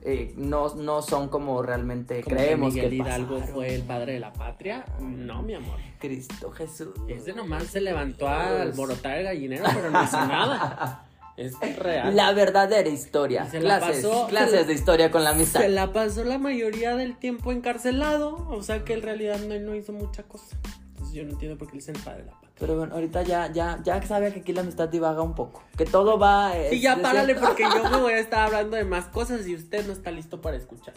eh, 0.03 0.35
no, 0.37 0.73
no 0.77 1.03
son 1.03 1.29
como 1.29 1.61
realmente 1.63 2.23
Como 2.23 2.37
creemos 2.37 2.73
que 2.73 2.81
que, 2.81 2.87
Miguel 2.91 3.07
Hidalgo 3.07 3.35
pasaron. 3.35 3.55
fue 3.55 3.75
el 3.75 3.83
padre 3.83 4.13
de 4.13 4.21
la 4.21 4.33
patria. 4.33 4.85
No, 5.01 5.43
mi 5.43 5.55
amor. 5.55 5.79
Cristo 5.99 6.53
Jesús. 6.53 6.95
Ese 7.09 7.33
nomás 7.33 7.65
se 7.65 7.81
levantó 7.81 8.29
a 8.29 8.63
alborotar 8.63 9.19
el 9.19 9.25
gallinero, 9.25 9.65
pero 9.75 9.91
no 9.91 10.05
hizo 10.05 10.17
nada. 10.27 11.03
Es 11.37 11.55
real. 11.79 12.17
La 12.17 12.33
verdadera 12.33 12.89
historia. 12.89 13.45
Y 13.47 13.51
se 13.51 13.61
la 13.61 13.79
Clases, 13.79 14.05
pasó- 14.07 14.27
clases 14.29 14.51
se 14.51 14.57
la- 14.57 14.65
de 14.65 14.73
historia 14.75 15.11
con 15.11 15.25
la 15.25 15.31
amistad. 15.31 15.61
Se 15.61 15.69
la 15.69 15.93
pasó 15.93 16.25
la 16.25 16.39
mayoría 16.39 16.97
del 16.97 17.17
tiempo 17.19 17.53
encarcelado. 17.53 18.49
O 18.49 18.63
sea 18.63 18.85
que 18.85 18.95
en 18.95 19.03
realidad 19.03 19.39
no, 19.41 19.59
no 19.59 19.75
hizo 19.75 19.93
mucha 19.93 20.23
cosa. 20.23 20.57
Entonces 20.91 21.15
yo 21.15 21.25
no 21.25 21.31
entiendo 21.33 21.59
por 21.59 21.69
qué 21.69 21.75
le 21.75 21.79
dicen 21.81 21.97
el 21.97 22.03
padre 22.03 22.25
la 22.25 22.33
patria. 22.33 22.51
Pero 22.59 22.79
bueno, 22.79 22.95
ahorita 22.95 23.21
ya, 23.23 23.53
ya, 23.53 23.79
ya 23.85 24.01
sabe 24.07 24.33
que 24.33 24.41
aquí 24.41 24.55
la 24.55 24.63
amistad 24.63 24.89
divaga 24.89 25.21
un 25.21 25.35
poco. 25.35 25.63
Que 25.77 25.85
todo 25.85 26.19
va. 26.19 26.57
eh, 26.57 26.71
Sí, 26.71 26.81
ya 26.81 26.95
es 26.95 27.01
párale 27.01 27.35
cierto. 27.35 27.47
porque 27.49 27.65
yo 27.65 27.91
me 27.91 27.99
voy 27.99 28.13
a 28.15 28.19
estar 28.19 28.47
hablando 28.47 28.77
de 28.79 28.85
más 28.85 29.05
cosas 29.09 29.47
y 29.47 29.55
usted 29.55 29.87
no 29.87 29.93
está 29.93 30.11
listo 30.11 30.41
para 30.41 30.57
escuchar. 30.57 30.95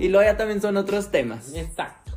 Y 0.00 0.08
luego 0.08 0.28
ya 0.28 0.36
también 0.36 0.60
son 0.60 0.76
otros 0.76 1.12
temas. 1.12 1.54
Exacto. 1.54 2.12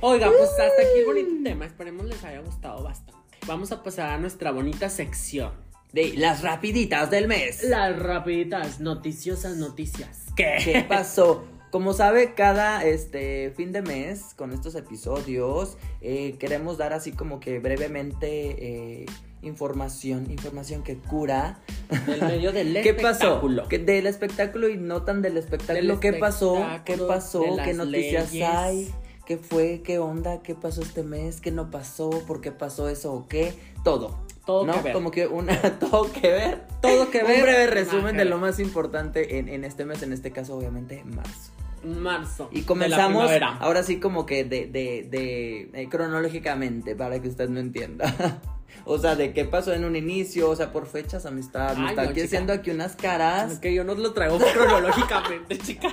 Oiga, 0.00 0.28
pues 0.28 0.50
hasta 0.50 0.64
aquí 0.64 1.00
el 1.00 1.04
bonito 1.06 1.30
tema. 1.42 1.66
Esperemos 1.66 2.06
les 2.06 2.22
haya 2.22 2.38
gustado 2.40 2.84
bastante. 2.84 3.18
Vamos 3.48 3.72
a 3.72 3.82
pasar 3.82 4.10
a 4.10 4.18
nuestra 4.18 4.52
bonita 4.52 4.88
sección. 4.88 5.50
De 5.92 6.14
las 6.16 6.42
rapiditas 6.42 7.10
del 7.10 7.28
mes. 7.28 7.62
Las 7.64 7.98
rapiditas, 7.98 8.80
noticiosas 8.80 9.56
noticias. 9.56 10.26
¿Qué? 10.36 10.56
¿Qué 10.62 10.84
pasó? 10.88 11.44
Como 11.70 11.92
sabe, 11.92 12.34
cada 12.34 12.84
este 12.84 13.52
fin 13.56 13.72
de 13.72 13.82
mes 13.82 14.34
con 14.36 14.52
estos 14.52 14.74
episodios 14.74 15.76
eh, 16.00 16.36
queremos 16.38 16.78
dar 16.78 16.94
así 16.94 17.12
como 17.12 17.40
que 17.40 17.58
brevemente 17.58 19.02
eh, 19.02 19.06
información, 19.42 20.30
información 20.30 20.82
que 20.82 20.96
cura. 20.96 21.60
Del 22.06 22.22
medio 22.22 22.52
del 22.52 22.72
¿Qué 22.82 22.94
pasó? 22.94 23.26
espectáculo. 23.26 23.68
Que 23.68 23.78
del 23.78 24.06
espectáculo 24.06 24.68
y 24.68 24.76
no 24.76 25.02
tan 25.02 25.20
del 25.20 25.36
espectáculo. 25.36 25.88
Del 25.88 26.00
¿Qué 26.00 26.12
pasó? 26.14 26.54
¿Qué 26.54 26.60
espectáculo, 26.92 27.08
pasó? 27.08 27.42
¿Qué 27.64 27.74
noticias 27.74 28.32
leyes. 28.32 28.48
hay? 28.48 28.94
¿Qué 29.26 29.36
fue? 29.36 29.82
¿Qué 29.82 29.98
onda? 29.98 30.42
¿Qué 30.42 30.54
pasó 30.54 30.80
este 30.80 31.02
mes? 31.02 31.42
¿Qué 31.42 31.50
no 31.50 31.70
pasó? 31.70 32.08
¿Por 32.26 32.40
qué 32.40 32.50
pasó 32.50 32.88
eso 32.88 33.12
o 33.12 33.28
qué? 33.28 33.52
Todo. 33.84 34.26
Todo 34.48 34.64
¿no? 34.64 34.72
que 34.72 34.80
ver. 34.80 34.92
Como 34.94 35.10
que 35.10 35.26
una 35.26 35.60
todo 35.78 36.10
que 36.10 36.30
ver. 36.30 36.62
Todo 36.80 37.10
que 37.10 37.22
ver. 37.22 37.36
Un 37.36 37.42
breve 37.42 37.66
resumen 37.66 38.16
de 38.16 38.24
lo 38.24 38.38
más 38.38 38.58
importante 38.58 39.36
en, 39.36 39.50
en 39.50 39.62
este 39.62 39.84
mes, 39.84 40.02
en 40.02 40.14
este 40.14 40.30
caso 40.30 40.56
obviamente 40.56 41.04
marzo. 41.04 41.52
Marzo. 41.84 42.48
Y 42.52 42.56
de 42.56 42.60
la 42.62 42.66
comenzamos 42.66 43.30
ahora 43.60 43.82
sí 43.82 43.98
como 44.00 44.26
que 44.26 44.44
de, 44.44 44.66
de, 44.66 45.06
de 45.10 45.70
eh, 45.74 45.88
cronológicamente 45.88 46.94
para 46.96 47.20
que 47.20 47.28
usted 47.28 47.48
no 47.48 47.60
entienda. 47.60 48.14
o 48.84 48.98
sea, 48.98 49.16
de 49.16 49.32
qué 49.32 49.44
pasó 49.44 49.72
en 49.74 49.84
un 49.84 49.96
inicio, 49.96 50.50
o 50.50 50.56
sea, 50.56 50.72
por 50.72 50.86
fechas, 50.86 51.26
amistad. 51.26 51.76
Me 51.76 51.84
Ay, 51.84 51.88
está 51.90 52.02
no, 52.04 52.08
aquí 52.10 52.14
chica. 52.20 52.26
haciendo 52.26 52.52
aquí 52.52 52.70
unas 52.70 52.96
caras. 52.96 53.52
Es 53.52 53.58
que 53.58 53.72
yo 53.74 53.84
no 53.84 53.94
lo 53.94 54.12
traigo 54.12 54.38
cronológicamente, 54.38 55.58
chica. 55.64 55.88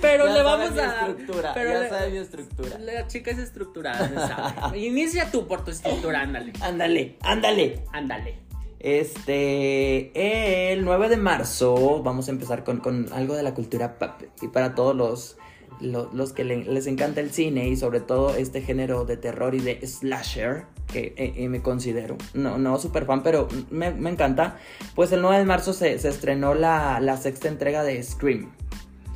Pero 0.00 0.26
Ya 0.26 0.32
le 0.34 0.42
vamos 0.42 0.70
a 0.70 0.74
dar. 0.74 1.10
estructura, 1.10 1.52
pero 1.54 1.72
ya 1.72 1.80
le- 1.80 1.88
sabe 1.88 2.10
mi 2.10 2.16
estructura. 2.18 2.78
La 2.78 3.06
chica 3.06 3.30
es 3.32 3.38
estructurada, 3.38 4.58
sabe. 4.60 4.78
Inicia 4.86 5.30
tú 5.30 5.46
por 5.46 5.64
tu 5.64 5.70
estructura, 5.70 6.20
ándale. 6.22 6.52
Ándale, 6.60 7.16
ándale. 7.22 7.84
Ándale. 7.92 8.38
Este, 8.80 10.72
el 10.72 10.84
9 10.84 11.08
de 11.08 11.16
marzo 11.16 12.02
vamos 12.02 12.28
a 12.28 12.30
empezar 12.30 12.64
con, 12.64 12.78
con 12.78 13.12
algo 13.12 13.34
de 13.36 13.42
la 13.42 13.54
cultura 13.54 13.98
pop. 13.98 14.10
Y 14.42 14.48
para 14.48 14.74
todos 14.74 14.96
los, 14.96 15.36
los, 15.80 16.12
los 16.14 16.32
que 16.32 16.44
le- 16.44 16.64
les 16.64 16.86
encanta 16.86 17.20
el 17.20 17.30
cine 17.30 17.68
y 17.68 17.76
sobre 17.76 18.00
todo 18.00 18.34
este 18.34 18.62
género 18.62 19.04
de 19.04 19.16
terror 19.16 19.54
y 19.54 19.60
de 19.60 19.86
slasher, 19.86 20.64
que 20.92 21.14
eh, 21.16 21.34
eh, 21.36 21.48
me 21.48 21.62
considero, 21.62 22.16
no, 22.34 22.58
no 22.58 22.78
super 22.78 23.04
fan, 23.06 23.22
pero 23.22 23.46
me, 23.70 23.90
me 23.92 24.10
encanta. 24.10 24.58
Pues 24.94 25.12
el 25.12 25.22
9 25.22 25.38
de 25.38 25.44
marzo 25.44 25.72
se, 25.72 25.98
se 25.98 26.08
estrenó 26.08 26.54
la, 26.54 26.98
la 27.00 27.16
sexta 27.16 27.48
entrega 27.48 27.82
de 27.84 28.02
Scream. 28.02 28.50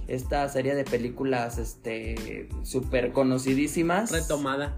Esta 0.07 0.47
serie 0.51 0.75
de 0.75 0.85
películas 0.85 1.57
este 1.59 2.49
súper 2.63 3.13
conocidísimas. 3.13 4.11
Retomada. 4.13 4.75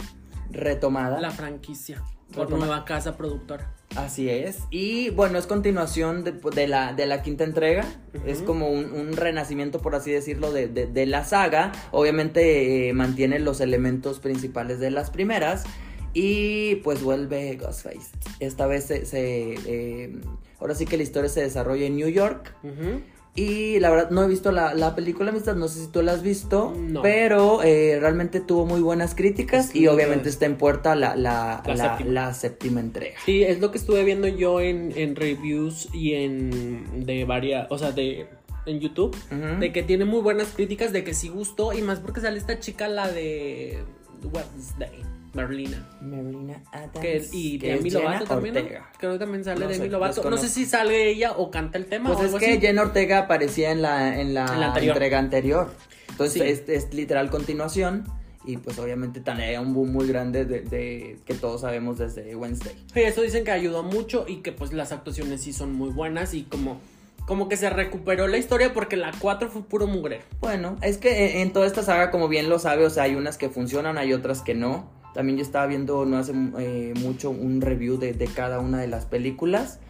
Retomada. 0.53 1.21
La 1.21 1.33
franquicia. 1.33 2.03
Por 2.37 2.47
Retoma- 2.49 2.59
nueva 2.59 2.85
casa 2.85 3.17
productora. 3.17 3.73
Así 3.97 4.29
es. 4.29 4.59
Y 4.71 5.11
bueno, 5.11 5.39
es 5.39 5.47
continuación 5.47 6.23
de, 6.23 6.33
de 6.33 6.69
la, 6.69 6.93
de 6.93 7.07
la 7.07 7.23
quinta 7.23 7.45
entrega. 7.45 7.85
Es 8.27 8.43
como 8.43 8.69
un, 8.69 8.93
un 8.93 9.17
renacimiento, 9.17 9.81
por 9.81 9.95
así 9.95 10.11
decirlo, 10.13 10.53
de, 10.53 10.69
de- 10.69 11.07
la 11.07 11.25
saga. 11.25 11.73
Obviamente 11.93 12.89
eh, 12.89 12.93
mantiene 12.93 13.39
los 13.39 13.61
elementos 13.61 14.21
principales 14.21 14.81
de 14.81 14.91
las 14.91 15.11
primeras. 15.11 15.65
Y 16.13 16.77
pues 16.77 17.03
vuelve 17.03 17.57
Ghostface. 17.57 18.11
Esta 18.41 18.67
vez 18.67 18.85
se... 18.85 19.07
se, 19.07 19.55
eh, 19.67 20.13
ahora 20.61 20.75
sí 20.75 20.85
que 20.87 20.97
la 20.97 21.03
historia 21.03 21.29
se 21.31 21.43
desarrolla 21.43 21.87
en 21.87 21.97
New 21.97 22.09
York. 22.09 22.55
Ujú. 22.63 23.01
Y 23.37 23.79
la 23.81 23.91
verdad 23.91 24.11
no 24.11 24.25
he 24.25 24.29
visto 24.29 24.51
la, 24.51 24.73
la 24.75 24.95
película, 24.95 25.31
amistad, 25.31 25.55
no 25.57 25.69
sé 25.69 25.81
si 25.81 25.89
tú 25.89 26.03
la 26.03 26.13
has 26.13 26.23
visto, 26.23 26.73
No. 26.77 27.03
pero 27.03 27.63
eh, 27.63 27.99
realmente 28.01 28.41
tuvo 28.41 28.65
muy 28.65 28.81
buenas 28.81 29.15
críticas 29.15 29.67
Sí, 29.69 29.81
y 29.81 29.87
obviamente 29.89 30.29
está 30.31 30.47
en 30.47 30.57
puerta 30.57 30.95
la, 30.97 31.15
la, 31.17 31.63
La 32.07 32.33
séptima. 32.35 32.81
entrega. 32.81 33.17
Sí, 33.27 33.43
es 33.43 33.61
lo 33.61 33.71
que 33.71 33.79
estuve 33.79 34.05
viendo 34.05 34.27
yo 34.27 34.61
en, 34.61 34.93
en 34.97 35.15
reviews 35.17 35.89
y 35.93 36.15
en 36.15 37.05
de 37.05 37.25
varias, 37.27 37.67
o 37.71 37.77
sea, 37.79 37.93
de 37.93 38.27
en 38.65 38.81
YouTube, 38.81 39.15
de 39.61 39.71
que 39.73 39.83
tiene 39.85 40.05
muy 40.07 40.21
buenas 40.23 40.49
críticas, 40.49 40.93
de 40.93 41.05
que 41.05 41.15
sí 41.15 41.29
gustó 41.29 41.73
y 41.73 41.83
más 41.83 42.01
porque 42.01 42.21
sale 42.21 42.37
esta 42.39 42.59
chica 42.59 42.89
la 42.89 43.07
de 43.13 43.85
Wednesday, 44.33 45.03
Merlina, 45.37 45.87
Marina 46.01 46.63
Adams. 46.73 46.99
que 47.01 47.23
y 47.33 47.59
que 47.59 47.75
Demi 47.77 47.91
Lovato 47.91 48.25
también, 48.25 48.55
¿no? 48.55 48.61
Creo 48.99 49.13
que 49.13 49.19
también 49.19 49.45
sale 49.45 49.61
No 49.61 49.71
sé, 49.71 49.79
Demi 49.79 49.89
Lovato. 49.91 50.29
No 50.31 50.37
sé 50.39 50.49
si 50.49 50.65
sale 50.67 51.09
ella 51.11 51.33
o 51.33 51.51
canta 51.51 51.79
el 51.79 51.87
tema 51.87 52.09
Pues 52.11 52.19
o 52.19 52.23
es 52.23 52.27
algo 52.29 52.39
que 52.39 52.53
así. 52.53 52.61
Jenna 52.61 52.83
Ortega 52.83 53.19
aparecía 53.19 53.71
en 53.71 53.83
la, 53.83 54.21
en 54.21 54.35
la, 54.35 54.47
En 54.47 54.61
la 54.61 54.67
anterior. 54.69 54.97
entrega 54.97 55.19
anterior. 55.19 55.73
Entonces 56.11 56.43
Sí. 56.43 56.49
es, 56.73 56.85
es 56.87 56.95
literal 56.95 57.31
continuación. 57.31 58.05
Y 58.49 58.59
pues 58.59 58.79
obviamente 58.79 59.21
también 59.21 59.49
hay 59.51 59.57
un 59.57 59.75
boom 59.75 59.91
muy 59.93 60.07
grande 60.07 60.45
de, 60.45 60.61
de- 60.61 61.19
que 61.27 61.35
todos 61.35 61.63
sabemos 61.63 61.99
desde 61.99 62.37
Wednesday. 62.37 62.75
Sí, 62.95 63.01
eso 63.01 63.23
dicen 63.23 63.43
que 63.45 63.51
ayudó 63.51 63.83
mucho 63.83 64.25
y 64.29 64.37
que 64.37 64.53
pues 64.53 64.73
las 64.73 64.93
actuaciones 64.93 65.43
sí 65.43 65.53
son 65.53 65.73
muy 65.73 65.91
buenas 65.91 66.33
y 66.33 66.43
como 66.45 66.81
como 67.27 67.49
que 67.49 67.57
se 67.57 67.69
recuperó 67.71 68.29
la 68.29 68.37
historia 68.39 68.73
porque 68.73 68.97
la 68.97 69.11
4 69.19 69.51
fue 69.51 69.63
puro 69.65 69.89
mugre. 69.89 70.21
Bueno, 70.41 70.77
es 70.81 70.97
que 70.97 71.43
en 71.43 71.53
toda 71.53 71.67
esta 71.67 71.83
saga, 71.83 72.13
como 72.13 72.29
bien 72.29 72.49
lo 72.49 72.61
sabe, 72.61 72.87
o 72.87 72.91
sea, 72.91 73.03
hay 73.03 73.17
unas 73.17 73.37
que 73.37 73.49
funcionan, 73.49 73.99
hay 73.99 74.13
otras 74.13 74.43
que 74.43 74.55
no. 74.55 74.89
También 75.17 75.39
yo 75.39 75.43
estaba 75.43 75.65
viendo 75.65 76.05
no 76.05 76.19
hace 76.19 76.33
eh, 76.59 76.93
mucho 77.01 77.31
un 77.31 77.63
review 77.63 77.97
de, 77.97 78.13
de 78.13 78.27
cada 78.27 78.61
una 78.61 78.79
de 78.79 78.87
las 78.87 79.07
películas. 79.07 79.81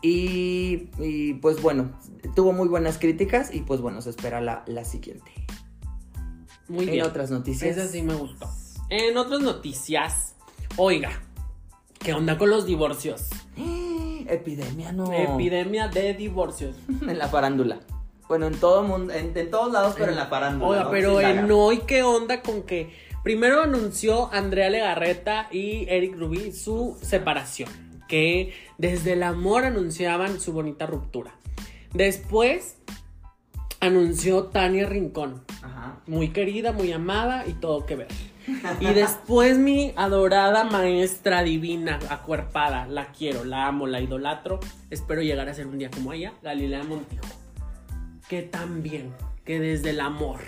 Y, 0.00 0.88
y, 0.98 1.34
pues 1.34 1.60
bueno, 1.60 1.90
tuvo 2.34 2.54
muy 2.54 2.66
buenas 2.66 2.96
críticas 2.96 3.54
y 3.54 3.60
pues 3.60 3.82
bueno, 3.82 4.00
se 4.00 4.08
espera 4.08 4.40
la, 4.40 4.64
la 4.66 4.86
siguiente. 4.86 5.30
Muy 6.68 6.86
en 6.86 6.90
bien. 6.90 7.04
otras 7.04 7.30
noticias. 7.30 7.76
Esa 7.76 7.86
sí 7.86 8.00
me 8.00 8.14
gustó. 8.14 8.48
En 8.88 9.18
otras 9.18 9.40
noticias, 9.40 10.36
oiga, 10.78 11.10
¿qué 11.98 12.14
onda 12.14 12.38
con 12.38 12.48
los 12.48 12.64
divorcios? 12.64 13.28
Epidemia, 14.26 14.90
no. 14.92 15.12
Epidemia 15.12 15.88
de 15.88 16.14
divorcios. 16.14 16.76
en 17.06 17.18
la 17.18 17.28
farándula. 17.28 17.80
Bueno, 18.26 18.46
en 18.46 18.58
todo 18.58 18.82
mundo, 18.84 19.12
en, 19.12 19.36
en 19.36 19.50
todos 19.50 19.70
lados, 19.70 19.96
pero 19.98 20.12
en 20.12 20.16
la 20.16 20.26
farándula. 20.26 20.70
Oiga, 20.70 20.84
¿no? 20.84 20.90
pero 20.90 21.18
Sí, 21.18 21.26
en 21.26 21.50
hoy, 21.50 21.82
¿qué 21.86 22.02
onda 22.02 22.40
con 22.40 22.62
que 22.62 23.05
primero 23.26 23.60
anunció 23.60 24.32
Andrea 24.32 24.70
Legarreta 24.70 25.48
y 25.50 25.84
Eric 25.88 26.14
Rubí 26.16 26.52
su 26.52 26.96
separación? 27.02 27.68
Que 28.06 28.52
desde 28.78 29.14
el 29.14 29.24
amor 29.24 29.64
anunciaban 29.64 30.38
su 30.38 30.52
bonita 30.52 30.86
ruptura. 30.86 31.34
Después 31.92 32.76
anunció 33.80 34.44
Tania 34.44 34.86
Rincón, 34.86 35.42
Ajá. 35.60 35.98
muy 36.06 36.28
querida, 36.28 36.70
muy 36.70 36.92
amada 36.92 37.48
y 37.48 37.54
todo 37.54 37.84
que 37.84 37.96
ver. 37.96 38.08
Y 38.78 38.86
después 38.94 39.58
mi 39.58 39.92
adorada 39.96 40.62
maestra 40.62 41.42
divina, 41.42 41.98
acuerpada, 42.08 42.86
la 42.86 43.10
quiero, 43.10 43.44
la 43.44 43.66
amo, 43.66 43.88
la 43.88 44.00
idolatro. 44.00 44.60
Espero 44.88 45.20
llegar 45.20 45.48
a 45.48 45.54
ser 45.54 45.66
un 45.66 45.78
día 45.78 45.90
como 45.90 46.12
ella, 46.12 46.34
Galilea 46.44 46.84
Montijo. 46.84 47.26
Que 48.28 48.42
también, 48.42 49.12
que 49.44 49.58
desde 49.58 49.90
el 49.90 49.98
amor. 49.98 50.38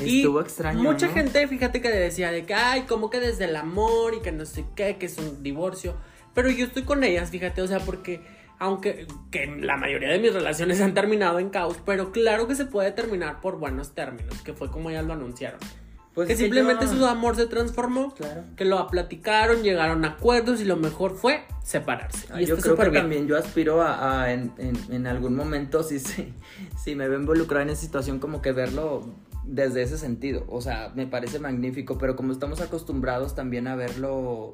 Estuvo 0.00 0.40
extraño. 0.40 0.82
Mucha 0.82 1.08
gente, 1.08 1.46
fíjate 1.46 1.80
que 1.80 1.88
decía 1.88 2.30
de 2.30 2.44
que, 2.44 2.54
ay, 2.54 2.82
como 2.82 3.10
que 3.10 3.20
desde 3.20 3.46
el 3.46 3.56
amor 3.56 4.14
y 4.14 4.20
que 4.20 4.32
no 4.32 4.44
sé 4.44 4.64
qué, 4.74 4.96
que 4.96 5.06
es 5.06 5.18
un 5.18 5.42
divorcio. 5.42 5.96
Pero 6.34 6.50
yo 6.50 6.66
estoy 6.66 6.82
con 6.82 7.04
ellas, 7.04 7.30
fíjate, 7.30 7.62
o 7.62 7.66
sea, 7.66 7.80
porque 7.80 8.20
aunque 8.58 9.06
que 9.30 9.46
la 9.46 9.76
mayoría 9.76 10.10
de 10.10 10.18
mis 10.18 10.32
relaciones 10.32 10.80
han 10.80 10.94
terminado 10.94 11.38
en 11.38 11.50
caos, 11.50 11.76
pero 11.84 12.12
claro 12.12 12.46
que 12.46 12.54
se 12.54 12.64
puede 12.64 12.92
terminar 12.92 13.40
por 13.40 13.58
buenos 13.58 13.94
términos, 13.94 14.40
que 14.42 14.52
fue 14.52 14.70
como 14.70 14.90
ellas 14.90 15.04
lo 15.04 15.12
anunciaron. 15.14 15.60
Pues 16.14 16.26
que 16.26 16.36
simplemente 16.36 16.88
su 16.88 17.06
amor 17.06 17.36
se 17.36 17.46
transformó, 17.46 18.12
claro. 18.12 18.42
que 18.56 18.64
lo 18.64 18.84
platicaron, 18.88 19.62
llegaron 19.62 20.04
a 20.04 20.08
acuerdos 20.08 20.60
y 20.60 20.64
lo 20.64 20.76
mejor 20.76 21.14
fue 21.14 21.44
separarse. 21.62 22.26
y 22.40 22.44
yo 22.44 22.56
creo 22.56 22.76
que 22.76 22.90
también 22.90 23.28
yo 23.28 23.38
aspiro 23.38 23.82
a, 23.82 24.32
en, 24.32 24.52
en, 24.58 25.06
algún 25.06 25.36
momento, 25.36 25.82
si, 25.84 26.00
si, 26.00 26.34
si 26.76 26.96
me 26.96 27.06
veo 27.06 27.20
involucrado 27.20 27.62
en 27.62 27.70
esa 27.70 27.82
situación, 27.82 28.18
como 28.18 28.42
que 28.42 28.50
verlo 28.50 29.06
desde 29.48 29.82
ese 29.82 29.98
sentido. 29.98 30.44
O 30.48 30.60
sea, 30.60 30.92
me 30.94 31.06
parece 31.06 31.38
magnífico, 31.40 31.98
pero 31.98 32.14
como 32.14 32.32
estamos 32.32 32.60
acostumbrados 32.60 33.34
también 33.34 33.66
a 33.66 33.74
verlo 33.74 34.52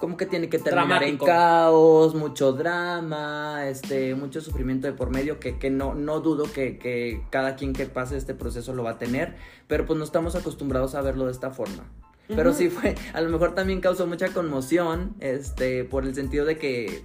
como 0.00 0.16
que 0.16 0.26
tiene 0.26 0.48
que 0.48 0.58
terminar 0.58 1.04
en 1.04 1.16
caos, 1.16 2.16
mucho 2.16 2.52
drama, 2.52 3.68
este, 3.68 4.16
mucho 4.16 4.40
sufrimiento 4.40 4.88
de 4.88 4.94
por 4.94 5.10
medio, 5.10 5.38
que, 5.38 5.58
que 5.58 5.70
no, 5.70 5.94
no 5.94 6.18
dudo 6.18 6.50
que, 6.50 6.76
que, 6.76 7.22
cada 7.30 7.54
quien 7.54 7.72
que 7.72 7.86
pase 7.86 8.16
este 8.16 8.34
proceso 8.34 8.74
lo 8.74 8.82
va 8.82 8.92
a 8.92 8.98
tener, 8.98 9.36
pero 9.68 9.86
pues 9.86 9.96
no 9.96 10.04
estamos 10.04 10.34
acostumbrados 10.34 10.96
a 10.96 11.02
verlo 11.02 11.26
de 11.26 11.32
esta 11.32 11.50
forma. 11.50 11.84
Pero 12.26 12.52
sí 12.52 12.68
fue, 12.68 12.96
a 13.12 13.20
lo 13.20 13.28
mejor 13.28 13.54
también 13.54 13.80
causó 13.80 14.06
mucha 14.08 14.28
conmoción, 14.28 15.14
este, 15.20 15.84
por 15.84 16.04
el 16.04 16.14
sentido 16.16 16.46
de 16.46 16.58
que 16.58 17.04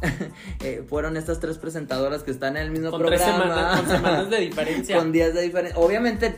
Eh, 0.60 0.82
fueron 0.88 1.16
estas 1.16 1.40
tres 1.40 1.58
presentadoras 1.58 2.22
que 2.22 2.30
están 2.30 2.56
en 2.56 2.64
el 2.64 2.70
mismo 2.70 2.90
programa. 2.96 3.76
con 3.76 3.88
semanas 3.88 4.30
de 4.30 4.40
diferencia. 4.40 4.96
con 4.96 5.12
días 5.12 5.34
de 5.34 5.42
diferencia. 5.42 5.78
Obviamente, 5.78 6.36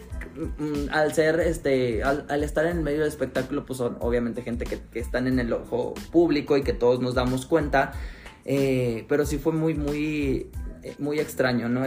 al 0.91 1.13
ser, 1.15 1.41
este, 1.41 2.03
al, 2.03 2.43
estar 2.43 2.67
en 2.67 2.79
el 2.79 2.83
medio 2.83 3.01
del 3.01 3.09
espectáculo, 3.09 3.65
pues 3.65 3.79
son 3.79 3.97
obviamente 4.01 4.43
gente 4.43 4.65
que, 4.65 4.79
que 4.93 5.01
están 5.01 5.27
en 5.27 5.39
el 5.39 5.53
ojo 5.53 5.95
público 6.11 6.57
y 6.57 6.63
que 6.63 6.73
todos 6.73 7.01
nos 7.01 7.15
damos 7.15 7.47
cuenta. 7.47 7.93
Eh, 8.45 9.05
pero 9.09 9.27
sí 9.27 9.39
fue 9.39 9.53
muy, 9.53 9.75
muy, 9.75 10.51
eh, 10.83 10.95
muy 10.99 11.19
extraño, 11.19 11.69
¿no? 11.69 11.83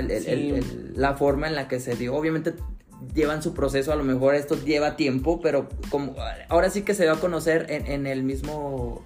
la 0.95 1.15
forma 1.15 1.47
en 1.47 1.55
la 1.55 1.67
que 1.67 1.79
se 1.79 1.95
dio. 1.95 2.15
Obviamente 2.15 2.53
llevan 3.15 3.41
su 3.41 3.53
proceso, 3.53 3.93
a 3.93 3.95
lo 3.95 4.03
mejor 4.03 4.35
esto 4.35 4.61
lleva 4.63 4.97
tiempo, 4.97 5.39
pero 5.41 5.69
como 5.89 6.15
ahora 6.49 6.69
sí 6.69 6.81
que 6.81 6.93
se 6.93 7.03
dio 7.03 7.13
a 7.13 7.19
conocer 7.19 7.65
en, 7.69 7.87
en 7.87 8.07
el 8.07 8.23
mismo 8.23 9.05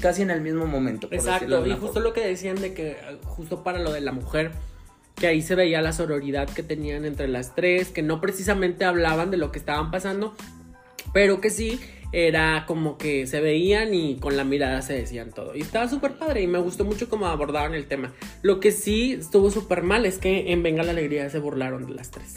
casi 0.00 0.22
en 0.22 0.30
el 0.30 0.40
mismo 0.40 0.66
momento. 0.66 1.08
Exacto, 1.10 1.66
y 1.66 1.72
justo 1.72 2.00
lo 2.00 2.12
que 2.12 2.26
decían 2.26 2.56
de 2.56 2.72
que 2.72 2.96
justo 3.24 3.62
para 3.62 3.78
lo 3.78 3.92
de 3.92 4.00
la 4.00 4.12
mujer, 4.12 4.52
que 5.20 5.26
ahí 5.26 5.42
se 5.42 5.54
veía 5.54 5.82
la 5.82 5.92
sororidad 5.92 6.48
que 6.48 6.62
tenían 6.62 7.04
entre 7.04 7.28
las 7.28 7.54
tres, 7.54 7.90
que 7.90 8.02
no 8.02 8.20
precisamente 8.20 8.84
hablaban 8.84 9.30
de 9.30 9.36
lo 9.36 9.52
que 9.52 9.58
estaban 9.58 9.90
pasando, 9.90 10.34
pero 11.12 11.40
que 11.40 11.50
sí 11.50 11.78
era 12.12 12.64
como 12.66 12.98
que 12.98 13.26
se 13.26 13.40
veían 13.40 13.94
y 13.94 14.16
con 14.16 14.36
la 14.36 14.44
mirada 14.44 14.82
se 14.82 14.94
decían 14.94 15.30
todo. 15.30 15.54
Y 15.54 15.60
estaba 15.60 15.88
súper 15.88 16.12
padre 16.12 16.42
y 16.42 16.46
me 16.46 16.58
gustó 16.58 16.84
mucho 16.84 17.08
cómo 17.08 17.26
abordaban 17.26 17.74
el 17.74 17.86
tema. 17.86 18.12
Lo 18.42 18.60
que 18.60 18.72
sí 18.72 19.12
estuvo 19.12 19.50
súper 19.50 19.82
mal 19.82 20.06
es 20.06 20.18
que 20.18 20.52
en 20.52 20.62
Venga 20.62 20.82
la 20.82 20.90
Alegría 20.90 21.28
se 21.30 21.38
burlaron 21.38 21.86
de 21.86 21.94
las 21.94 22.10
tres. 22.10 22.36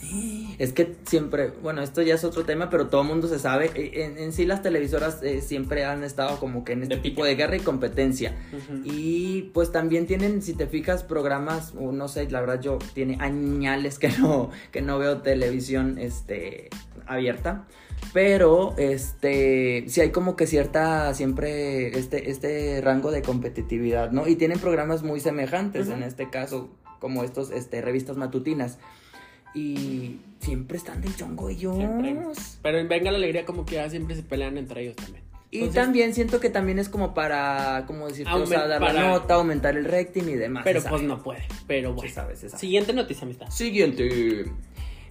Es 0.60 0.74
que 0.74 0.96
siempre, 1.06 1.52
bueno, 1.62 1.82
esto 1.82 2.02
ya 2.02 2.16
es 2.16 2.24
otro 2.24 2.46
tema, 2.46 2.70
pero 2.70 2.88
todo 2.88 3.02
el 3.02 3.08
mundo 3.08 3.28
se 3.28 3.40
sabe. 3.40 3.72
Eh, 3.76 4.16
en, 4.18 4.34
sí 4.34 4.46
las 4.46 4.62
televisoras 4.62 5.24
eh, 5.24 5.42
siempre 5.42 5.86
han 5.86 6.04
estado 6.04 6.40
como 6.40 6.64
que 6.64 6.74
en 6.74 6.84
este 6.84 6.98
tipo 6.98 7.26
de 7.26 7.36
guerra 7.36 7.56
y 7.56 7.60
competencia. 7.60 8.36
Y 8.84 9.44
pues 9.54 9.72
también 9.72 10.06
tienen, 10.06 10.42
si 10.42 10.54
te 10.54 10.68
fijas, 10.68 11.04
programas, 11.04 11.74
o 11.80 11.92
no 11.92 12.08
sé, 12.08 12.30
la 12.30 12.42
verdad 12.42 12.62
yo 12.62 12.78
tiene 12.94 13.18
añales 13.20 14.00
que 14.00 14.10
no, 14.20 14.52
que 14.72 14.82
no 14.82 15.00
veo 15.00 15.22
televisión 15.22 15.98
este, 15.98 16.70
abierta. 17.06 17.66
Pero, 18.12 18.76
este, 18.78 19.86
sí 19.88 20.02
hay 20.02 20.12
como 20.12 20.36
que 20.36 20.48
cierta, 20.48 21.14
siempre, 21.14 21.98
este, 21.98 22.30
este 22.30 22.82
rango 22.82 23.12
de 23.12 23.22
competitividad, 23.22 24.12
¿no? 24.12 24.28
Y 24.28 24.36
tienen 24.36 24.60
programas 24.60 25.04
muy 25.04 25.20
semejantes, 25.20 25.88
en 25.90 26.04
este 26.04 26.30
caso, 26.30 26.70
como 27.00 27.24
estos, 27.24 27.52
este, 27.52 27.82
revistas 27.82 28.18
matutinas. 28.18 28.80
Y 29.56 30.20
siempre 30.40 30.78
están 30.78 31.02
de 31.02 31.16
chongo 31.16 31.50
ellos. 31.50 31.78
Pero 32.62 32.80
en 32.80 32.88
Venga 32.88 33.12
la 33.12 33.18
Alegría 33.18 33.46
como 33.46 33.66
que 33.66 33.76
ya 33.76 33.90
siempre 33.90 34.16
se 34.16 34.24
pelean 34.24 34.58
entre 34.58 34.82
ellos 34.82 34.96
también. 34.96 35.24
Y 35.54 35.68
también 35.68 36.16
siento 36.16 36.40
que 36.40 36.50
también 36.50 36.80
es 36.80 36.90
como 36.90 37.14
para, 37.14 37.84
como 37.86 38.08
decir, 38.08 38.28
o 38.28 38.46
sea, 38.48 38.68
dar 38.68 38.82
la 38.82 38.94
nota, 38.94 39.36
aumentar 39.36 39.78
el 39.78 39.86
rating 39.86 40.24
y 40.24 40.34
demás. 40.34 40.64
Pero 40.64 40.82
pues 40.82 41.04
no 41.04 41.22
puede, 41.22 41.44
pero 41.68 41.94
bueno. 41.94 42.12
sabes, 42.12 42.40
Siguiente 42.58 42.92
noticia, 42.92 43.26
amistad. 43.26 43.50
Siguiente. 43.52 44.46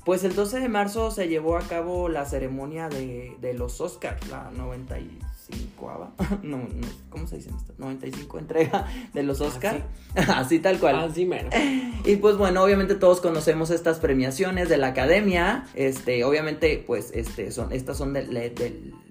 Pues 0.04 0.24
el 0.24 0.34
12 0.34 0.60
de 0.60 0.68
marzo 0.68 1.10
se 1.10 1.28
llevó 1.28 1.56
a 1.56 1.62
cabo 1.62 2.08
la 2.08 2.24
ceremonia 2.26 2.88
de, 2.88 3.36
de 3.40 3.54
los 3.54 3.80
Oscars, 3.80 4.28
la 4.28 4.50
95 4.50 5.32
no, 6.42 6.58
no, 6.58 6.66
¿cómo 7.10 7.26
se 7.26 7.36
dice 7.36 7.50
esto? 7.50 7.74
95 7.78 8.38
entrega 8.38 8.86
de 9.12 9.22
los 9.22 9.40
Oscars. 9.40 9.82
Así. 10.14 10.58
tal 10.58 10.78
cual. 10.78 10.96
Así 10.96 11.24
mero. 11.24 11.50
Y 12.04 12.16
pues 12.16 12.36
bueno, 12.36 12.64
obviamente 12.64 12.96
todos 12.96 13.20
conocemos 13.20 13.70
estas 13.70 14.00
premiaciones 14.00 14.68
de 14.68 14.76
la 14.76 14.88
academia. 14.88 15.66
Este, 15.74 16.24
obviamente, 16.24 16.82
pues, 16.84 17.12
este, 17.14 17.52
son, 17.52 17.72
estas 17.72 17.96
son 17.96 18.12
del, 18.12 18.28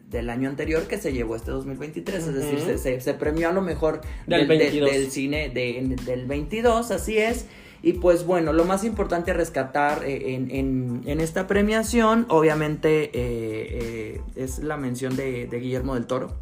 del, 0.10 0.30
año 0.30 0.50
anterior 0.50 0.84
que 0.88 0.98
se 0.98 1.14
llevó 1.14 1.38
este 1.38 1.52
2023. 1.52 2.28
Es 2.28 2.34
decir, 2.34 2.80
se, 2.80 3.00
se, 3.00 3.14
premió 3.14 3.48
a 3.48 3.54
lo 3.54 3.62
mejor 3.62 4.02
del, 4.28 4.46
del 4.46 5.10
cine 5.10 5.50
de, 5.50 5.96
del 6.06 6.26
22, 6.26 6.92
así 6.92 7.18
es. 7.18 7.46
Y 7.84 7.94
pues 7.94 8.26
bueno, 8.26 8.54
lo 8.54 8.66
más 8.66 8.84
importante 8.84 9.32
a 9.32 9.34
rescatar 9.34 10.04
eh, 10.04 10.36
en, 10.36 11.20
esta 11.20 11.48
premiación, 11.48 12.28
obviamente, 12.30 13.06
eh, 13.06 13.12
eh, 13.14 14.22
es 14.36 14.60
la 14.60 14.78
mención 14.78 15.16
de, 15.16 15.48
Guillermo 15.52 15.96
del 15.96 16.06
Toro, 16.06 16.36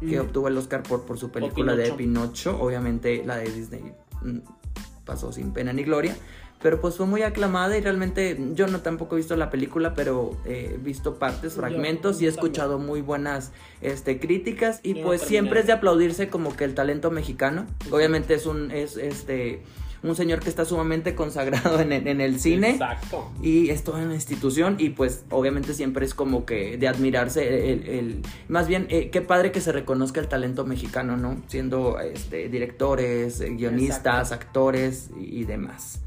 que 0.00 0.20
obtuvo 0.20 0.48
el 0.48 0.58
Oscar 0.58 0.82
por, 0.82 1.04
por 1.04 1.18
su 1.18 1.30
película 1.30 1.74
de 1.74 1.92
Pinocho. 1.92 2.60
Obviamente 2.60 3.24
la 3.24 3.38
de 3.38 3.50
Disney 3.50 3.92
mm, 4.22 4.38
pasó 5.04 5.32
sin 5.32 5.52
pena 5.52 5.72
ni 5.72 5.82
gloria. 5.82 6.16
Pero 6.62 6.80
pues 6.80 6.96
fue 6.96 7.04
muy 7.04 7.22
aclamada 7.22 7.76
y 7.76 7.80
realmente 7.82 8.38
yo 8.54 8.66
no 8.68 8.80
tampoco 8.80 9.16
he 9.16 9.18
visto 9.18 9.36
la 9.36 9.50
película, 9.50 9.92
pero 9.92 10.38
he 10.46 10.78
visto 10.80 11.18
partes, 11.18 11.54
fragmentos 11.54 12.22
y 12.22 12.26
he 12.26 12.28
escuchado 12.28 12.78
muy 12.78 13.02
buenas 13.02 13.52
este, 13.82 14.18
críticas. 14.18 14.80
Y 14.82 14.94
pues 14.94 15.20
siempre 15.20 15.60
es 15.60 15.66
de 15.66 15.72
aplaudirse 15.72 16.30
como 16.30 16.56
que 16.56 16.64
el 16.64 16.74
talento 16.74 17.10
mexicano. 17.10 17.66
Obviamente 17.90 18.32
es 18.32 18.46
un, 18.46 18.70
es 18.70 18.96
este 18.96 19.60
un 20.04 20.14
señor 20.14 20.40
que 20.40 20.50
está 20.50 20.64
sumamente 20.64 21.14
consagrado 21.14 21.80
en, 21.80 21.92
el 21.92 22.38
cine. 22.38 22.70
Exacto. 22.70 23.30
Y 23.42 23.70
es 23.70 23.82
toda 23.82 24.02
una 24.02 24.14
institución 24.14 24.76
y 24.78 24.90
pues 24.90 25.24
obviamente 25.30 25.74
siempre 25.74 26.04
es 26.04 26.14
como 26.14 26.44
que 26.44 26.76
de 26.76 26.86
admirarse 26.86 27.72
el, 27.72 28.22
más 28.48 28.68
bien 28.68 28.86
eh, 28.90 29.10
qué 29.10 29.22
padre 29.22 29.50
que 29.50 29.60
se 29.60 29.72
reconozca 29.72 30.20
el 30.20 30.28
talento 30.28 30.64
mexicano, 30.64 31.16
¿no? 31.16 31.36
Siendo 31.48 31.98
este, 31.98 32.48
directores, 32.48 33.40
eh, 33.40 33.50
guionistas, 33.50 34.30
actores 34.30 35.10
y 35.18 35.44
demás. 35.44 36.00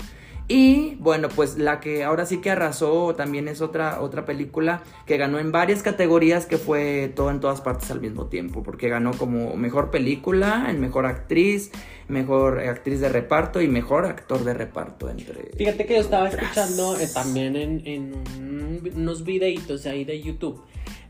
Y 0.50 0.96
bueno, 0.96 1.28
pues 1.28 1.58
la 1.58 1.82
que 1.82 2.06
ahora 2.06 2.26
sí 2.26 2.38
que 2.38 2.52
arrasó 2.52 3.14
también 3.16 3.50
es 3.50 3.60
otra, 3.60 4.02
otra 4.02 4.26
película 4.26 4.82
que 5.06 5.18
ganó 5.18 5.40
en 5.40 5.52
varias 5.52 5.84
categorías 5.84 6.46
que 6.46 6.58
fue 6.58 7.12
todo 7.14 7.32
en 7.32 7.42
todas 7.42 7.60
partes 7.60 7.92
al 7.92 8.00
mismo 8.00 8.28
tiempo, 8.28 8.64
porque 8.64 8.88
ganó 8.88 9.12
como 9.12 9.58
mejor 9.58 9.92
película, 9.92 10.68
en 10.70 10.80
mejor 10.80 11.06
actriz, 11.06 11.72
mejor 12.08 12.60
actriz 12.60 13.02
de 13.02 13.10
reparto 13.10 13.62
y 13.62 13.68
mejor 13.68 14.06
actor 14.06 14.46
de 14.46 14.54
reparto 14.54 15.10
entre... 15.10 15.52
Fíjate 15.58 15.86
que 15.86 15.96
yo 15.96 16.02
estaba 16.02 16.30
escuchando 16.30 16.98
eh, 16.98 17.10
también 17.14 17.58
en, 17.58 17.82
en 17.86 18.94
unos 18.96 19.26
videitos 19.26 19.86
ahí 19.86 20.06
de 20.06 20.22
YouTube 20.22 20.62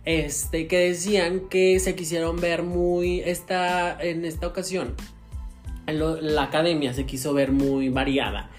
este, 0.07 0.67
que 0.67 0.77
decían 0.77 1.41
que 1.49 1.81
se 1.81 1.93
quisieron 1.93 2.39
ver 2.39 2.63
muy 2.63 3.19
esta, 3.19 4.01
en 4.01 4.23
esta 4.23 4.47
ocasión. 4.47 4.95
la 5.85 6.43
academia 6.43 6.93
se 6.93 7.05
quiso 7.05 7.33
ver 7.33 7.51
muy 7.51 7.89
variada 7.89 8.49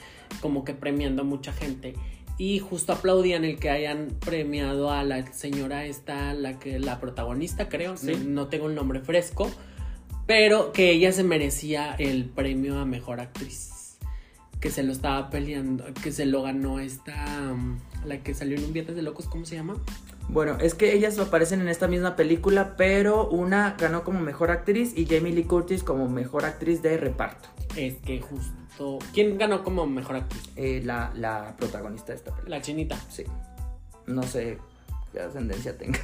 como 0.41 0.65
que 0.65 0.75
premiando 0.75 1.23
a 1.23 1.25
mucha 1.25 1.53
gente. 1.53 1.95
Y 2.39 2.61
justo 2.61 2.93
aplaudían 2.93 3.45
el 3.45 3.59
que 3.59 3.69
hayan 3.69 4.09
premiado 4.21 4.93
a 4.93 5.03
la 5.03 5.27
señora 5.33 5.87
esta, 5.87 6.33
la 6.35 6.61
que 6.61 6.79
la 6.79 7.01
protagonista, 7.01 7.69
creo. 7.69 7.97
No, 8.27 8.47
tengo 8.47 8.69
el 8.69 8.77
nombre 8.77 9.01
fresco. 9.01 9.51
Pero 10.27 10.73
que 10.73 10.93
ella 10.93 11.11
se 11.11 11.25
merecía 11.25 11.95
el 11.99 12.27
premio 12.27 12.79
a 12.79 12.85
mejor 12.85 13.21
actriz. 13.21 13.99
Que 14.61 14.71
se 14.71 14.85
lo 14.85 14.93
estaba 14.93 15.31
peleando. 15.31 15.85
Que 16.01 16.13
se 16.13 16.27
lo 16.27 16.43
ganó 16.43 16.79
esta. 16.79 17.51
Um, 17.53 17.79
la 18.05 18.23
que 18.23 18.35
salió 18.35 18.57
en 18.57 18.65
un 18.65 18.73
Viernes 18.73 18.95
de 18.95 19.03
Locos, 19.03 19.27
¿cómo 19.27 19.45
se 19.45 19.57
llama? 19.57 19.75
Bueno, 20.29 20.59
es 20.61 20.75
que 20.75 20.95
ellas 20.95 21.19
aparecen 21.19 21.61
en 21.61 21.69
esta 21.69 21.89
misma 21.89 22.15
película, 22.15 22.77
pero 22.77 23.29
una 23.29 23.75
ganó 23.79 24.05
como 24.05 24.21
mejor 24.21 24.51
actriz 24.51 24.93
y 24.97 25.07
Jamie 25.07 25.33
Lee 25.33 25.45
Curtis 25.45 25.83
como 25.83 26.09
mejor 26.09 26.45
actriz 26.45 26.83
de 26.83 26.99
reparto. 26.99 27.49
Es 27.77 27.97
que 27.97 28.21
justo 28.21 28.58
¿Quién 29.13 29.39
ganó 29.39 29.65
como 29.65 29.87
mejor 29.87 30.17
actriz? 30.17 30.43
Eh, 30.57 30.83
la, 30.85 31.55
protagonista 31.59 32.13
de 32.13 32.19
esta 32.19 32.31
película. 32.33 32.57
La 32.57 32.63
chinita. 32.63 32.97
Sí. 33.11 33.25
No 34.07 34.23
sé 34.23 34.59
qué 35.13 35.21
ascendencia 35.21 35.77
tenga. 35.77 36.01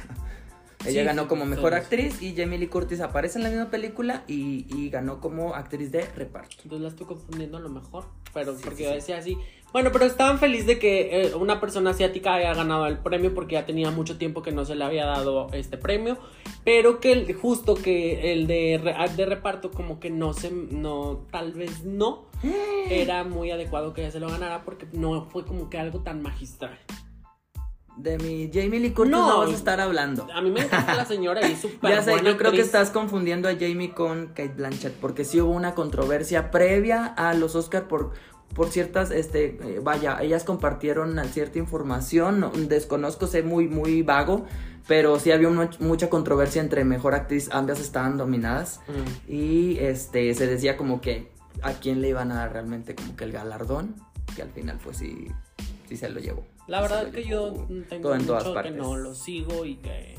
Ella 0.85 1.01
Sí, 1.01 1.05
ganó 1.05 1.27
como 1.27 1.45
mejor 1.45 1.73
actriz 1.73 2.21
y 2.21 2.35
Jamie 2.35 2.59
Lee 2.59 2.67
Curtis 2.67 2.99
aparece 3.01 3.39
en 3.39 3.43
la 3.43 3.49
misma 3.49 3.71
película 3.71 4.23
y, 4.27 4.67
y 4.69 4.89
ganó 4.89 5.19
como 5.19 5.55
actriz 5.55 5.91
de 5.91 6.05
reparto. 6.11 6.57
Entonces 6.63 6.81
la 6.81 6.89
estoy 6.89 7.07
confundiendo 7.07 7.57
a 7.57 7.61
lo 7.61 7.69
mejor. 7.69 8.05
Pero 8.33 8.55
Sí, 8.55 8.61
porque 8.63 8.87
sí. 8.87 8.93
decía 8.93 9.17
así. 9.17 9.37
Bueno, 9.75 9.89
pero 9.91 10.05
estaban 10.05 10.39
felices 10.39 10.67
de 10.67 10.79
que 10.79 11.23
eh, 11.23 11.35
una 11.35 11.59
persona 11.59 11.89
asiática 11.89 12.35
haya 12.35 12.53
ganado 12.53 12.87
el 12.87 12.97
premio 12.97 13.33
porque 13.33 13.55
ya 13.55 13.65
tenía 13.65 13.91
mucho 13.91 14.17
tiempo 14.17 14.41
que 14.41 14.53
no 14.53 14.63
se 14.63 14.73
le 14.73 14.85
había 14.85 15.05
dado 15.05 15.49
este 15.51 15.77
premio. 15.77 16.17
Pero 16.63 17.01
que 17.01 17.11
el- 17.11 17.33
justo 17.35 17.75
que 17.75 18.31
el 18.31 18.47
de, 18.47 18.79
re- 18.81 18.95
de 19.17 19.25
reparto 19.25 19.71
como 19.71 19.99
que 19.99 20.09
no 20.09 20.31
se... 20.31 20.49
No, 20.49 21.25
tal 21.29 21.51
vez 21.51 21.83
no. 21.83 22.29
Era 22.89 23.25
muy 23.25 23.51
adecuado 23.51 23.93
que 23.93 24.03
ella 24.03 24.11
se 24.11 24.21
lo 24.21 24.29
ganara 24.29 24.63
porque 24.63 24.87
no 24.93 25.25
fue 25.25 25.43
como 25.43 25.69
que 25.69 25.77
algo 25.77 25.99
tan 25.99 26.21
magistral. 26.21 26.79
De 27.97 28.17
mi 28.17 28.49
Jamie 28.53 28.79
Lee 28.79 28.91
Curtis 28.91 29.11
no, 29.11 29.27
No. 29.27 29.39
vas 29.39 29.49
a 29.49 29.55
estar 29.55 29.81
hablando. 29.81 30.25
A 30.33 30.41
mí 30.41 30.51
me 30.51 30.61
encanta 30.61 30.95
la 30.95 31.03
señora 31.05 31.45
y 31.49 31.53
súper 31.57 31.89
Ya 31.95 32.01
sé, 32.01 32.11
buena 32.11 32.29
yo 32.29 32.37
creo 32.37 32.53
que 32.53 32.61
estás 32.61 32.91
confundiendo 32.91 33.49
a 33.49 33.53
Jamie 33.59 33.91
con 33.91 34.27
Kate 34.27 34.53
Blanchett, 34.55 34.93
porque 35.01 35.25
sí 35.25 35.41
hubo 35.41 35.51
una 35.51 35.75
controversia 35.75 36.49
previa 36.49 37.05
a 37.07 37.33
los 37.33 37.55
Oscar 37.55 37.89
por, 37.89 38.11
por 38.53 38.69
ciertas, 38.69 39.11
este, 39.11 39.57
eh, 39.61 39.79
vaya, 39.83 40.17
ellas 40.21 40.43
compartieron 40.43 41.19
cierta 41.29 41.57
información, 41.59 42.39
no- 42.39 42.51
desconozco, 42.51 43.27
sé 43.27 43.43
muy, 43.43 43.67
muy 43.67 44.01
vago, 44.01 44.45
pero 44.87 45.19
sí 45.19 45.31
había 45.31 45.49
mucha 45.79 46.09
controversia 46.09 46.61
entre 46.61 46.85
mejor 46.85 47.15
actriz, 47.15 47.49
ambas 47.51 47.79
estaban 47.79 48.17
dominadas, 48.17 48.79
Mm. 48.87 49.31
y 49.31 49.77
este, 49.79 50.33
se 50.35 50.47
decía 50.47 50.77
como 50.77 51.01
que 51.01 51.31
a 51.63 51.73
quién 51.73 52.01
le 52.01 52.09
iban 52.09 52.31
a 52.31 52.35
dar 52.35 52.53
realmente 52.53 52.95
como 52.95 53.15
que 53.15 53.23
el 53.23 53.31
galardón, 53.31 53.95
que 54.35 54.41
al 54.41 54.49
final 54.51 54.77
pues 54.83 54.97
sí, 54.97 55.27
sí 55.89 55.97
se 55.97 56.09
lo 56.09 56.19
llevó. 56.19 56.45
La 56.67 56.81
verdad 56.81 57.07
es 57.07 57.13
que 57.13 57.23
llevó. 57.23 57.67
yo 57.67 57.83
tengo 57.89 58.01
Todo 58.03 58.15
en 58.15 58.25
todas 58.25 58.43
mucho 58.43 58.53
que 58.53 58.55
partes. 58.55 58.75
no 58.75 58.95
lo 58.97 59.13
sigo 59.15 59.65
y 59.65 59.75
que... 59.77 60.15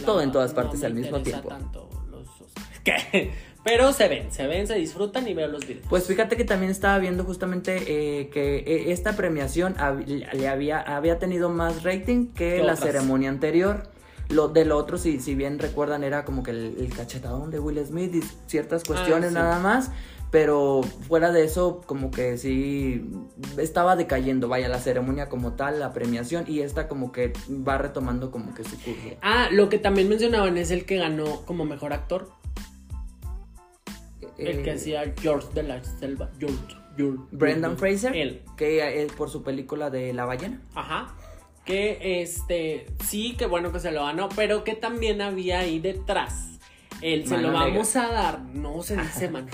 la 0.00 0.06
Todo 0.06 0.20
en 0.22 0.32
todas 0.32 0.52
partes 0.54 0.80
me 0.80 0.86
al 0.86 0.94
mismo 0.94 1.20
tiempo. 1.22 1.48
tanto 1.48 1.88
los. 2.10 2.26
¿Qué? 2.84 3.32
Pero 3.62 3.92
se 3.92 4.08
ven, 4.08 4.32
se 4.32 4.46
ven, 4.46 4.66
se 4.66 4.74
disfrutan 4.76 5.28
y 5.28 5.34
veo 5.34 5.46
los 5.48 5.66
videos. 5.66 5.86
Pues 5.88 6.06
fíjate 6.06 6.36
que 6.36 6.44
también 6.44 6.70
estaba 6.70 6.98
viendo 6.98 7.24
justamente 7.24 7.76
eh, 7.86 8.30
que 8.30 8.56
eh, 8.58 8.92
esta 8.92 9.14
premiación 9.16 9.74
hab- 9.76 10.04
le 10.06 10.48
había, 10.48 10.80
había 10.80 11.18
tenido 11.18 11.50
más 11.50 11.82
rating 11.82 12.28
que 12.32 12.58
la 12.58 12.72
otras. 12.74 12.80
ceremonia 12.80 13.28
anterior. 13.28 13.90
Lo, 14.30 14.48
de 14.48 14.64
lo 14.64 14.76
otro, 14.76 14.96
si, 14.96 15.20
si 15.20 15.34
bien 15.34 15.58
recuerdan, 15.58 16.04
era 16.04 16.24
como 16.24 16.42
que 16.42 16.52
el, 16.52 16.76
el 16.78 16.88
cachetadón 16.94 17.50
de 17.50 17.58
Will 17.58 17.84
Smith 17.84 18.14
y 18.14 18.22
ciertas 18.46 18.84
cuestiones 18.84 19.30
sí. 19.30 19.34
nada 19.34 19.58
más. 19.58 19.90
Pero 20.30 20.82
fuera 21.08 21.32
de 21.32 21.42
eso, 21.42 21.80
como 21.84 22.12
que 22.12 22.38
sí 22.38 23.04
estaba 23.58 23.96
decayendo, 23.96 24.46
vaya, 24.46 24.68
la 24.68 24.78
ceremonia 24.78 25.28
como 25.28 25.54
tal, 25.54 25.80
la 25.80 25.92
premiación, 25.92 26.44
y 26.46 26.60
esta 26.60 26.86
como 26.86 27.10
que 27.10 27.32
va 27.50 27.78
retomando 27.78 28.30
como 28.30 28.54
que 28.54 28.62
su 28.62 28.78
curso. 28.80 29.00
Ah, 29.22 29.48
lo 29.50 29.68
que 29.68 29.78
también 29.80 30.08
mencionaban 30.08 30.56
es 30.56 30.70
el 30.70 30.84
que 30.86 30.98
ganó 30.98 31.44
como 31.46 31.64
mejor 31.64 31.92
actor. 31.92 32.30
El 34.46 34.62
que 34.62 34.70
Eh, 34.70 34.74
hacía 34.74 35.14
George 35.20 35.48
de 35.54 35.62
la 35.62 35.82
Selva. 35.84 36.30
George. 36.38 36.56
George 36.96 37.22
Brendan 37.30 37.78
Fraser, 37.78 38.14
Él. 38.16 38.42
que 38.56 39.02
es 39.02 39.12
por 39.12 39.30
su 39.30 39.42
película 39.42 39.90
de 39.90 40.12
La 40.12 40.24
ballena. 40.24 40.60
Ajá. 40.74 41.14
Que 41.64 42.20
este, 42.22 42.86
sí, 43.04 43.34
que 43.36 43.46
bueno 43.46 43.70
que 43.72 43.80
se 43.80 43.92
lo 43.92 44.04
ganó, 44.04 44.28
pero 44.34 44.64
que 44.64 44.74
también 44.74 45.20
había 45.22 45.60
ahí 45.60 45.78
detrás. 45.78 46.58
El 47.00 47.26
se 47.26 47.36
Mano 47.36 47.48
lo 47.48 47.52
negra. 47.54 47.66
vamos 47.72 47.96
a 47.96 48.08
dar. 48.08 48.40
No 48.40 48.82
se 48.82 48.96
dice 48.96 49.30
mano. 49.30 49.48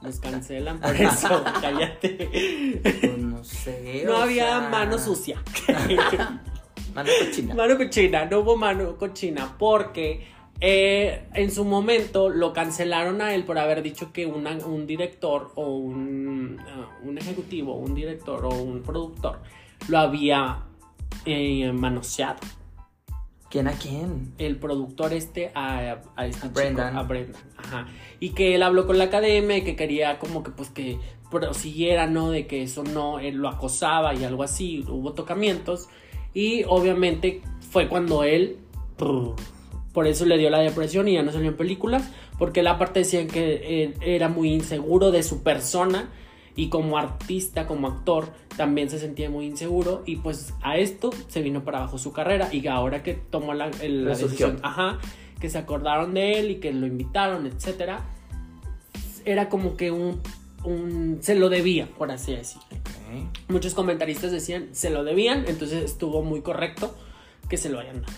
Nos 0.00 0.18
cancelan 0.18 0.80
por 0.80 0.96
eso, 1.00 1.44
cállate. 1.60 2.80
Pues 2.82 3.18
no 3.18 3.44
sé. 3.44 4.02
No 4.06 4.16
había 4.16 4.46
sea, 4.58 4.68
mano 4.70 4.98
sucia. 4.98 5.42
Mano 6.94 7.10
cochina. 7.24 7.54
Mano 7.54 7.76
cochina, 7.78 8.24
no 8.26 8.40
hubo 8.40 8.56
mano 8.56 8.96
cochina 8.98 9.56
porque 9.58 10.26
eh, 10.60 11.24
en 11.34 11.50
su 11.50 11.64
momento 11.64 12.28
lo 12.28 12.52
cancelaron 12.52 13.20
a 13.20 13.34
él 13.34 13.44
por 13.44 13.58
haber 13.58 13.82
dicho 13.82 14.12
que 14.12 14.26
una- 14.26 14.56
un 14.64 14.86
director 14.86 15.50
o 15.56 15.74
un, 15.76 16.58
ah, 16.68 16.88
un 17.02 17.18
ejecutivo, 17.18 17.74
un 17.74 17.94
director 17.94 18.44
o 18.44 18.50
un 18.50 18.82
productor 18.82 19.40
lo 19.88 19.98
había 19.98 20.64
eh, 21.26 21.72
manoseado. 21.72 22.38
¿Quién 23.50 23.68
a 23.68 23.72
quién? 23.72 24.32
El 24.38 24.56
productor 24.56 25.12
este 25.12 25.50
a, 25.54 26.00
a 26.16 26.26
este 26.26 26.38
A 26.46 26.48
chico, 26.48 26.54
Brendan. 26.54 26.96
a 26.96 27.02
Brendan, 27.02 27.42
ajá. 27.58 27.86
Y 28.18 28.30
que 28.30 28.54
él 28.54 28.62
habló 28.62 28.86
con 28.86 28.96
la 28.96 29.04
academia 29.04 29.58
y 29.58 29.62
que 29.62 29.76
quería 29.76 30.18
como 30.18 30.42
que 30.42 30.50
pues 30.52 30.70
que 30.70 30.98
prosiguiera, 31.30 32.06
¿no? 32.06 32.30
De 32.30 32.46
que 32.46 32.62
eso 32.62 32.82
no, 32.82 33.18
él 33.18 33.36
lo 33.36 33.48
acosaba 33.48 34.14
y 34.14 34.24
algo 34.24 34.42
así, 34.42 34.84
hubo 34.88 35.12
tocamientos. 35.12 35.88
Y 36.32 36.64
obviamente 36.64 37.42
fue 37.70 37.88
cuando 37.88 38.24
él, 38.24 38.56
prr, 38.96 39.34
por 39.92 40.06
eso 40.06 40.24
le 40.24 40.38
dio 40.38 40.48
la 40.50 40.58
depresión 40.60 41.08
y 41.08 41.14
ya 41.14 41.22
no 41.22 41.32
salió 41.32 41.48
en 41.50 41.56
películas, 41.56 42.08
porque 42.38 42.62
la 42.62 42.78
parte 42.78 43.00
decían 43.00 43.28
que 43.28 43.82
él 43.84 43.94
era 44.00 44.28
muy 44.28 44.52
inseguro 44.52 45.10
de 45.10 45.22
su 45.22 45.42
persona 45.42 46.08
y 46.56 46.68
como 46.68 46.98
artista, 46.98 47.66
como 47.66 47.88
actor, 47.88 48.28
también 48.56 48.90
se 48.90 48.98
sentía 48.98 49.30
muy 49.30 49.46
inseguro 49.46 50.02
y 50.06 50.16
pues 50.16 50.52
a 50.62 50.76
esto 50.76 51.10
se 51.28 51.40
vino 51.42 51.64
para 51.64 51.78
abajo 51.78 51.98
su 51.98 52.12
carrera 52.12 52.48
y 52.52 52.66
ahora 52.66 53.02
que 53.02 53.14
tomó 53.14 53.54
la, 53.54 53.70
el- 53.80 54.04
la 54.04 54.10
Resurgió. 54.10 54.48
decisión, 54.48 54.58
ajá, 54.62 54.98
que 55.40 55.48
se 55.50 55.58
acordaron 55.58 56.14
de 56.14 56.38
él 56.40 56.50
y 56.50 56.56
que 56.56 56.72
lo 56.72 56.86
invitaron, 56.86 57.46
etcétera, 57.46 58.02
era 59.24 59.48
como 59.48 59.76
que 59.76 59.90
un, 59.90 60.20
un 60.64 61.18
se 61.20 61.34
lo 61.34 61.48
debía, 61.48 61.86
por 61.96 62.10
así 62.10 62.32
decirlo. 62.34 62.64
Muchos 63.48 63.74
comentaristas 63.74 64.30
decían 64.32 64.68
se 64.72 64.88
lo 64.90 65.04
debían, 65.04 65.44
entonces 65.48 65.82
estuvo 65.84 66.22
muy 66.22 66.40
correcto 66.40 66.94
que 67.48 67.56
se 67.56 67.68
lo 67.68 67.78
hayan 67.80 68.02
dado. 68.02 68.12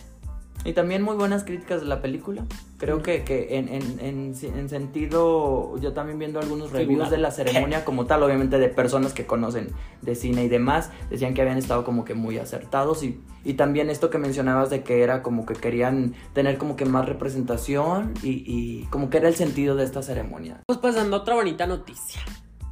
Y 0.65 0.73
también 0.73 1.03
muy 1.03 1.15
buenas 1.15 1.45
críticas 1.45 1.83
de 1.83 1.87
la 1.87 2.01
película. 2.01 2.45
Creo 2.79 3.03
que, 3.03 3.23
que 3.23 3.59
en, 3.59 3.69
en, 3.69 4.01
en, 4.01 4.35
en 4.43 4.69
sentido, 4.71 5.79
yo 5.79 5.93
también 5.93 6.19
viendo 6.19 6.41
algunos 6.41 6.73
reviews 6.73 7.11
de 7.11 7.19
la 7.19 7.31
ceremonia 7.31 7.85
como 7.85 8.07
tal, 8.07 8.23
obviamente 8.23 8.59
de 8.59 8.69
personas 8.69 9.13
que 9.13 9.27
conocen 9.27 9.69
de 10.01 10.15
cine 10.15 10.45
y 10.45 10.49
demás, 10.49 10.91
decían 11.11 11.35
que 11.35 11.43
habían 11.43 11.59
estado 11.59 11.85
como 11.85 12.05
que 12.07 12.15
muy 12.15 12.39
acertados 12.39 13.03
y, 13.03 13.21
y 13.45 13.55
también 13.55 13.91
esto 13.91 14.09
que 14.09 14.17
mencionabas 14.17 14.71
de 14.71 14.83
que 14.83 15.03
era 15.03 15.23
como 15.23 15.45
que 15.45 15.55
querían 15.55 16.15
tener 16.33 16.57
como 16.57 16.77
que 16.77 16.87
más 16.87 17.07
representación 17.07 18.15
y, 18.23 18.43
y 18.47 18.85
como 18.87 19.11
que 19.11 19.19
era 19.19 19.29
el 19.29 19.35
sentido 19.35 19.77
de 19.77 19.85
esta 19.85 20.03
ceremonia. 20.03 20.63
Pues 20.67 20.79
pasando 20.79 21.17
a 21.17 21.21
otra 21.21 21.35
bonita 21.35 21.67
noticia. 21.67 22.23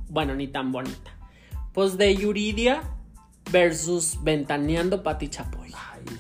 Bueno, 0.09 0.35
ni 0.35 0.49
tan 0.49 0.73
bonita. 0.73 1.11
Pues 1.75 1.99
de 1.99 2.15
Yuridia 2.15 2.83
versus 3.51 4.19
Ventaneando 4.23 5.03
Pati 5.03 5.29
Chapoy. 5.29 5.73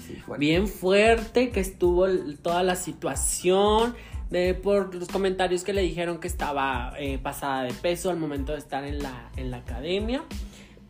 Sí. 0.07 0.23
Bien 0.39 0.69
fuerte 0.69 1.51
que 1.51 1.61
estuvo 1.61 2.07
toda 2.43 2.63
la 2.63 2.77
situación. 2.77 3.95
De, 4.31 4.55
por 4.55 4.95
los 4.95 5.09
comentarios 5.09 5.63
que 5.63 5.75
le 5.75 5.83
dijeron 5.83 6.19
que 6.19 6.27
estaba 6.27 6.95
eh, 6.99 7.19
pasada 7.19 7.65
de 7.65 7.75
peso 7.75 8.09
al 8.09 8.17
momento 8.17 8.53
de 8.53 8.59
estar 8.59 8.83
en 8.85 9.03
la, 9.03 9.31
en 9.37 9.51
la 9.51 9.59
academia. 9.59 10.23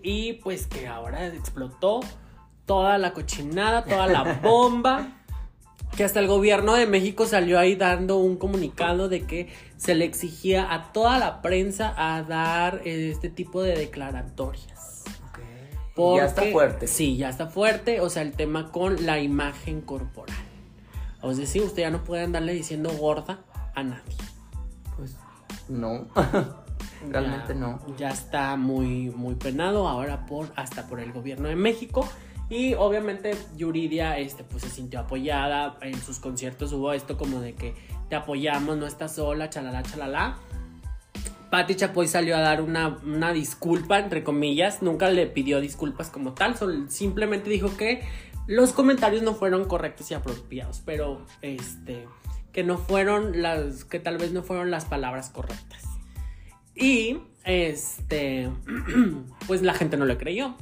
Y 0.01 0.35
pues 0.35 0.69
que 0.69 0.87
ahora 0.87 1.27
explotó 1.27 2.01
toda 2.67 2.99
la 2.99 3.13
cochinada, 3.13 3.85
toda 3.85 4.07
la 4.07 4.23
bomba. 4.43 5.09
que 5.97 6.05
hasta 6.05 6.21
el 6.21 6.27
gobierno 6.27 6.75
de 6.75 6.87
México 6.87 7.27
salió 7.27 7.59
ahí 7.59 7.75
dando 7.75 8.17
un 8.17 8.37
comunicado 8.37 9.09
de 9.09 9.27
que 9.27 9.53
se 9.77 9.95
le 9.95 10.05
exigía 10.05 10.73
a 10.73 10.93
toda 10.93 11.19
la 11.19 11.43
prensa 11.43 11.93
a 11.97 12.23
dar 12.23 12.81
eh, 12.85 13.11
este 13.11 13.29
tipo 13.29 13.63
de 13.63 13.77
declaratorias. 13.77 14.72
Ya 15.97 16.25
está 16.25 16.43
fuerte. 16.53 16.87
Sí, 16.87 17.17
ya 17.17 17.29
está 17.29 17.47
fuerte. 17.49 18.01
O 18.01 18.09
sea, 18.11 18.23
el 18.23 18.33
tema 18.33 18.71
con 18.71 19.05
la 19.07 19.21
imagen 19.21 19.81
corporal. 19.81 20.37
O 21.21 21.35
sea, 21.35 21.47
sí, 21.47 21.61
usted 21.61 21.83
ya 21.83 21.91
no 21.91 22.03
puede 22.05 22.25
andarle 22.25 22.53
diciendo 22.55 22.91
gorda 22.91 23.41
a 23.75 23.83
nadie. 23.83 24.17
Pues 24.97 25.17
no. 25.69 26.07
Realmente 27.11 27.55
Ya- 27.55 27.61
no. 27.61 27.81
Ya 27.97 28.09
está 28.11 28.57
muy, 28.57 29.11
muy 29.11 29.35
penado 29.35 29.89
ahora 29.89 30.27
por 30.27 30.53
hasta 30.57 30.87
por 30.87 31.01
el 31.01 31.13
gobierno 31.13 31.49
de 31.49 31.57
México. 31.57 32.09
Y 32.49 32.75
obviamente 32.75 33.35
Yuridia 33.57 34.19
este, 34.19 34.45
pues, 34.45 34.63
se 34.65 34.71
sintió 34.71 35.01
apoyada. 35.01 35.77
En 35.81 36.01
sus 36.01 36.19
conciertos 36.19 36.73
hubo 36.73 36.93
esto 36.93 37.17
como 37.17 37.41
de 37.41 37.55
que 37.55 37.75
te 38.09 38.17
apoyamos, 38.17 38.77
no 38.77 38.87
estás 38.87 39.15
sola, 39.15 39.49
chalala, 39.49 39.83
chalala. 39.83 40.39
Patti 41.53 41.75
Chapoy 41.75 42.09
salió 42.09 42.35
a 42.35 42.41
dar 42.41 42.63
una, 42.63 42.97
una 43.05 43.31
disculpa, 43.35 43.99
entre 43.99 44.25
comillas. 44.25 44.81
Nunca 44.81 45.11
le 45.11 45.27
pidió 45.27 45.61
disculpas 45.61 46.09
como 46.09 46.33
tal. 46.33 46.57
sol- 46.57 46.87
simplemente 46.89 47.51
dijo 47.51 47.77
que 47.77 48.03
los 48.47 48.73
comentarios 48.73 49.23
no 49.23 49.35
fueron 49.35 49.67
correctos 49.67 50.11
y 50.11 50.15
apropiados. 50.15 50.81
Pero 50.87 51.27
este. 51.43 52.09
Que 52.55 52.65
no 52.65 52.79
fueron 52.79 53.43
las. 53.43 53.85
Que 53.85 54.01
tal 54.01 54.17
vez 54.17 54.33
no 54.33 54.43
fueron 54.43 54.71
las 54.71 54.87
palabras 54.87 55.29
correctas. 55.29 55.83
Y 56.75 57.19
este, 57.45 58.49
pues 59.47 59.61
la 59.61 59.75
gente 59.75 59.99
no 59.99 60.07
le 60.07 60.17
creyó. 60.17 60.55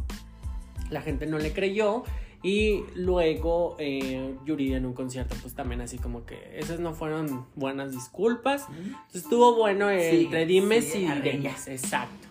La 0.91 1.03
gente 1.03 1.25
no 1.27 1.39
le 1.39 1.53
creyó. 1.53 2.03
Y 2.43 2.85
luego 2.95 3.77
eh, 3.79 4.35
Yuridia 4.47 4.79
en 4.79 4.87
un 4.87 4.95
concierto, 4.95 5.37
pues 5.43 5.55
también 5.55 5.83
así 5.83 5.99
como 5.99 6.25
que 6.25 6.59
esas 6.59 6.81
no 6.81 6.95
fueron 6.95 7.47
buenas 7.55 7.93
disculpas. 7.93 8.67
Entonces 8.71 9.23
estuvo 9.25 9.57
bueno 9.57 9.91
el 9.91 10.25
entre 10.25 10.47
dimes 10.47 10.87
sí, 10.87 11.07
y 11.07 11.21
dimes, 11.21 11.69
exacto. 11.69 12.29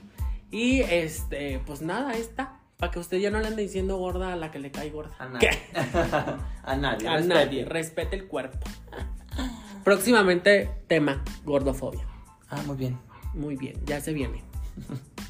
Y 0.51 0.82
este, 0.82 1.60
pues 1.66 1.82
nada, 1.82 2.14
está. 2.14 2.60
Para 2.78 2.91
que 2.91 2.99
usted 2.99 3.18
ya 3.18 3.30
no 3.30 3.39
le 3.39 3.47
ande 3.47 3.62
diciendo 3.62 3.97
gorda 3.97 4.34
a 4.34 4.36
la 4.36 4.51
que 4.51 4.57
le 4.60 4.72
cae 4.72 4.89
gorda. 4.89 5.14
A 5.20 5.28
nadie. 5.28 5.49
a 6.64 6.76
nadie. 6.76 7.07
A 7.07 7.18
respete. 7.18 7.34
nadie. 7.34 7.66
Respete 7.66 8.16
el 8.16 8.28
cuerpo. 8.28 8.57
Próximamente, 9.84 10.72
tema, 10.88 11.24
gordofobia. 11.45 12.07
Ah, 12.49 12.62
muy 12.66 12.78
bien. 12.78 12.97
Muy 13.34 13.55
bien, 13.57 13.76
ya 13.86 14.01
se 14.01 14.14
viene. 14.14 14.43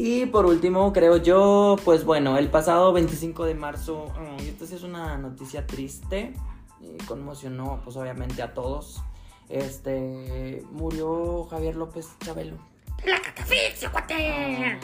Y 0.00 0.26
por 0.26 0.46
último, 0.46 0.92
creo 0.92 1.16
yo, 1.16 1.74
pues 1.84 2.04
bueno, 2.04 2.38
el 2.38 2.48
pasado 2.48 2.92
25 2.92 3.44
de 3.44 3.54
marzo, 3.54 4.06
ay, 4.16 4.48
esta 4.48 4.64
sí 4.64 4.76
es 4.76 4.84
una 4.84 5.18
noticia 5.18 5.66
triste 5.66 6.34
y 6.80 6.96
conmocionó 7.04 7.80
pues 7.82 7.96
obviamente 7.96 8.40
a 8.40 8.54
todos. 8.54 9.02
Este, 9.48 10.62
murió 10.70 11.42
Javier 11.50 11.74
López 11.74 12.08
Chabelo. 12.24 12.56
¡La 13.04 13.20
catafixia, 13.20 13.90
cuate! 13.90 14.78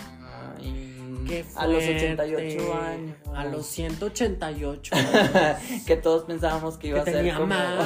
Qué 1.28 1.44
a 1.54 1.66
los 1.68 1.84
fuerte. 1.84 2.12
88 2.12 2.74
años. 2.74 3.16
A 3.32 3.44
los 3.44 3.66
188. 3.66 4.96
que 5.86 5.96
todos 5.96 6.24
pensábamos 6.24 6.76
que 6.76 6.88
iba 6.88 7.00
a 7.00 7.04
ser 7.04 7.34
como 7.34 7.46
más. 7.46 7.84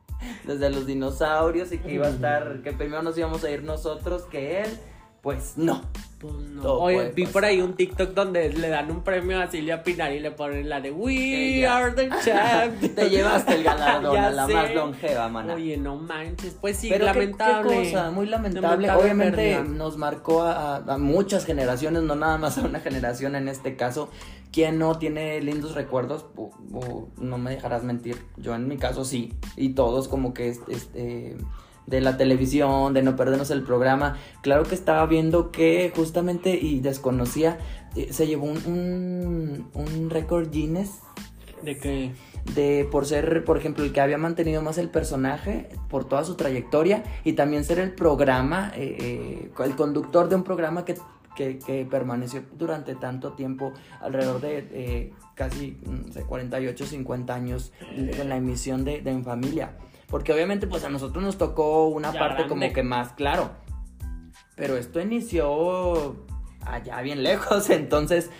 desde 0.44 0.68
los 0.68 0.86
dinosaurios 0.86 1.72
y 1.72 1.78
que 1.78 1.94
iba 1.94 2.06
a 2.06 2.10
estar, 2.10 2.62
que 2.62 2.72
primero 2.72 3.02
nos 3.02 3.16
íbamos 3.16 3.44
a 3.44 3.50
ir 3.50 3.62
nosotros 3.62 4.24
que 4.24 4.60
él. 4.60 4.78
Pues 5.26 5.54
no. 5.58 5.82
Pues 6.20 6.34
no. 6.34 6.72
Oye, 6.74 7.10
vi 7.10 7.26
por 7.26 7.44
ahí 7.44 7.60
un 7.60 7.74
TikTok 7.74 8.10
donde 8.14 8.48
le 8.48 8.68
dan 8.68 8.92
un 8.92 9.02
premio 9.02 9.40
a 9.40 9.50
Silvia 9.50 9.82
Pinar 9.82 10.12
y 10.12 10.20
le 10.20 10.30
ponen 10.30 10.68
la 10.68 10.80
de 10.80 10.92
We 10.92 11.56
Ella. 11.58 11.76
are 11.78 11.90
the 11.90 12.08
champions. 12.24 12.94
Te 12.94 13.10
llevaste 13.10 13.54
el 13.56 13.64
galardón 13.64 14.16
a 14.16 14.30
la 14.30 14.46
sé. 14.46 14.54
más 14.54 14.72
longeva, 14.72 15.28
mana. 15.28 15.54
Oye, 15.54 15.76
no 15.78 15.96
manches. 15.96 16.56
Pues 16.60 16.76
sí, 16.76 16.90
Pero 16.90 17.06
lamentable. 17.06 17.70
Qué, 17.76 17.90
cosa, 17.90 18.12
muy 18.12 18.26
lamentable. 18.26 18.68
Lamentable 18.68 19.02
Obviamente 19.02 19.36
pérdida. 19.36 19.64
nos 19.64 19.96
marcó 19.96 20.42
a, 20.44 20.76
a 20.76 20.96
muchas 20.96 21.44
generaciones, 21.44 22.04
no 22.04 22.14
nada 22.14 22.38
más 22.38 22.56
a 22.58 22.62
una 22.62 22.78
generación 22.78 23.34
en 23.34 23.48
este 23.48 23.74
caso. 23.74 24.08
¿Quién 24.52 24.78
no 24.78 24.96
tiene 24.96 25.40
lindos 25.40 25.74
recuerdos? 25.74 26.26
No 27.18 27.36
me 27.38 27.50
dejarás 27.50 27.82
mentir. 27.82 28.16
Yo 28.36 28.54
en 28.54 28.68
mi 28.68 28.76
caso 28.76 29.04
sí. 29.04 29.34
Y 29.56 29.70
todos 29.70 30.06
como 30.06 30.32
que 30.34 30.50
es- 30.50 30.60
este 30.68 31.36
de 31.86 32.00
la 32.00 32.16
televisión, 32.16 32.94
de 32.94 33.02
no 33.02 33.16
perdernos 33.16 33.50
el 33.50 33.62
programa. 33.62 34.16
Claro 34.42 34.64
que 34.64 34.74
estaba 34.74 35.06
viendo 35.06 35.50
que 35.50 35.92
justamente 35.94 36.58
y 36.60 36.80
desconocía, 36.80 37.58
eh, 37.94 38.08
se 38.12 38.26
llevó 38.26 38.46
un, 38.46 38.58
un, 38.66 39.70
un 39.74 40.10
récord 40.10 40.50
Guinness 40.50 41.00
De 41.62 41.78
que. 41.78 42.12
de 42.54 42.86
por 42.90 43.06
ser, 43.06 43.44
por 43.44 43.56
ejemplo, 43.56 43.84
el 43.84 43.92
que 43.92 44.00
había 44.00 44.18
mantenido 44.18 44.62
más 44.62 44.78
el 44.78 44.90
personaje 44.90 45.68
por 45.88 46.04
toda 46.04 46.24
su 46.24 46.34
trayectoria 46.34 47.02
y 47.24 47.32
también 47.32 47.64
ser 47.64 47.78
el 47.78 47.92
programa, 47.92 48.72
eh, 48.76 48.96
eh, 49.00 49.64
el 49.64 49.76
conductor 49.76 50.28
de 50.28 50.36
un 50.36 50.44
programa 50.44 50.84
que, 50.84 50.96
que, 51.34 51.58
que 51.58 51.84
permaneció 51.84 52.42
durante 52.58 52.94
tanto 52.94 53.32
tiempo, 53.32 53.72
alrededor 54.00 54.40
de 54.40 54.68
eh, 54.72 55.12
casi 55.34 55.78
no 55.86 56.12
sé, 56.12 56.22
48, 56.22 56.86
50 56.86 57.34
años 57.34 57.72
en 57.94 58.28
la 58.28 58.36
emisión 58.36 58.84
de, 58.84 59.00
de 59.00 59.10
En 59.10 59.24
Familia. 59.24 59.76
Porque 60.08 60.32
obviamente 60.32 60.66
pues 60.66 60.84
a 60.84 60.88
nosotros 60.88 61.22
nos 61.24 61.36
tocó 61.38 61.88
una 61.88 62.12
Ya 62.12 62.18
parte 62.20 62.44
grande. 62.44 62.48
como 62.48 62.72
que 62.72 62.82
más, 62.82 63.12
claro. 63.12 63.50
Pero 64.54 64.76
esto 64.76 65.00
inició 65.00 66.16
allá 66.64 67.00
bien 67.02 67.22
lejos, 67.22 67.68
entonces 67.70 68.30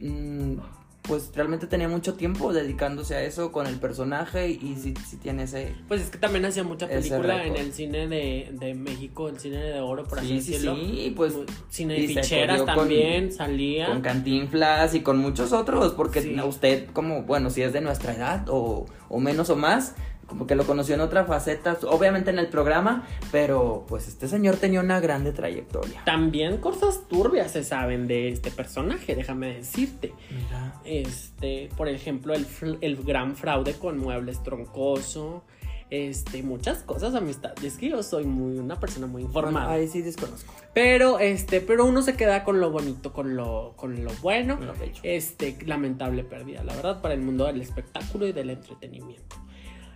mm, 0.00 0.54
pues 1.02 1.30
realmente 1.34 1.66
tenía 1.66 1.86
mucho 1.88 2.14
tiempo 2.14 2.52
dedicándose 2.54 3.14
a 3.14 3.22
eso 3.22 3.52
con 3.52 3.66
el 3.66 3.78
personaje 3.78 4.48
y 4.48 4.76
sí, 4.80 4.94
sí 5.06 5.18
tiene 5.18 5.42
ese... 5.42 5.74
Pues 5.86 6.00
es 6.00 6.08
que 6.10 6.16
también 6.16 6.46
hacía 6.46 6.64
mucha 6.64 6.88
película 6.88 7.44
en 7.44 7.56
el 7.56 7.74
cine 7.74 8.06
de, 8.08 8.48
de 8.58 8.72
México, 8.74 9.28
el 9.28 9.38
cine 9.38 9.58
de 9.58 9.80
oro, 9.80 10.04
por 10.04 10.18
así 10.20 10.28
Sí, 10.28 10.40
sí, 10.40 10.52
decirlo. 10.52 10.76
sí, 10.76 11.12
pues, 11.14 11.34
Cine 11.68 11.94
de 12.00 12.06
ficheras 12.08 12.58
con- 12.62 12.66
también 12.74 13.32
salía. 13.32 13.86
Con 13.88 14.00
Cantinflas 14.00 14.94
y 14.94 15.00
con 15.02 15.18
muchos 15.18 15.52
otros, 15.52 15.92
porque 15.92 16.22
Sí. 16.22 16.36
usted 16.40 16.88
como, 16.94 17.22
bueno, 17.24 17.50
si 17.50 17.60
es 17.60 17.74
de 17.74 17.82
nuestra 17.82 18.14
edad 18.14 18.46
o, 18.48 18.86
o 19.10 19.20
menos 19.20 19.50
o 19.50 19.56
más, 19.56 19.94
como 20.26 20.46
que 20.46 20.54
lo 20.54 20.64
conoció 20.64 20.94
en 20.94 21.00
otra 21.00 21.24
faceta, 21.24 21.78
obviamente 21.88 22.30
en 22.30 22.38
el 22.38 22.48
programa, 22.48 23.06
pero 23.32 23.84
pues 23.88 24.08
este 24.08 24.28
señor 24.28 24.56
tenía 24.56 24.80
una 24.80 25.00
grande 25.00 25.32
trayectoria. 25.32 26.02
También 26.04 26.58
cosas 26.58 27.08
turbias 27.08 27.52
se 27.52 27.64
saben 27.64 28.06
de 28.06 28.28
este 28.28 28.50
personaje, 28.50 29.14
déjame 29.14 29.54
decirte. 29.54 30.12
Mira. 30.30 30.80
Este, 30.84 31.70
por 31.76 31.88
ejemplo, 31.88 32.34
el, 32.34 32.46
el 32.80 32.96
gran 33.02 33.36
fraude 33.36 33.74
con 33.74 33.98
muebles 33.98 34.42
troncoso. 34.42 35.44
Este, 35.90 36.42
muchas 36.42 36.82
cosas, 36.82 37.14
amistad. 37.14 37.52
Es 37.62 37.76
que 37.76 37.90
yo 37.90 38.02
soy 38.02 38.24
muy 38.24 38.58
una 38.58 38.80
persona 38.80 39.06
muy 39.06 39.22
informada. 39.22 39.70
ahí 39.70 39.86
sí 39.86 40.00
desconozco. 40.02 40.52
Pero, 40.72 41.20
este, 41.20 41.60
pero 41.60 41.84
uno 41.84 42.02
se 42.02 42.16
queda 42.16 42.42
con 42.42 42.58
lo 42.58 42.70
bonito, 42.70 43.12
con 43.12 43.36
lo, 43.36 43.74
con 43.76 44.02
lo 44.02 44.10
bueno. 44.22 44.58
Lo. 44.60 44.74
Este, 45.02 45.56
lamentable 45.64 46.24
pérdida, 46.24 46.64
la 46.64 46.74
verdad, 46.74 47.00
para 47.00 47.14
el 47.14 47.20
mundo 47.20 47.46
del 47.46 47.60
espectáculo 47.60 48.26
y 48.26 48.32
del 48.32 48.50
entretenimiento. 48.50 49.36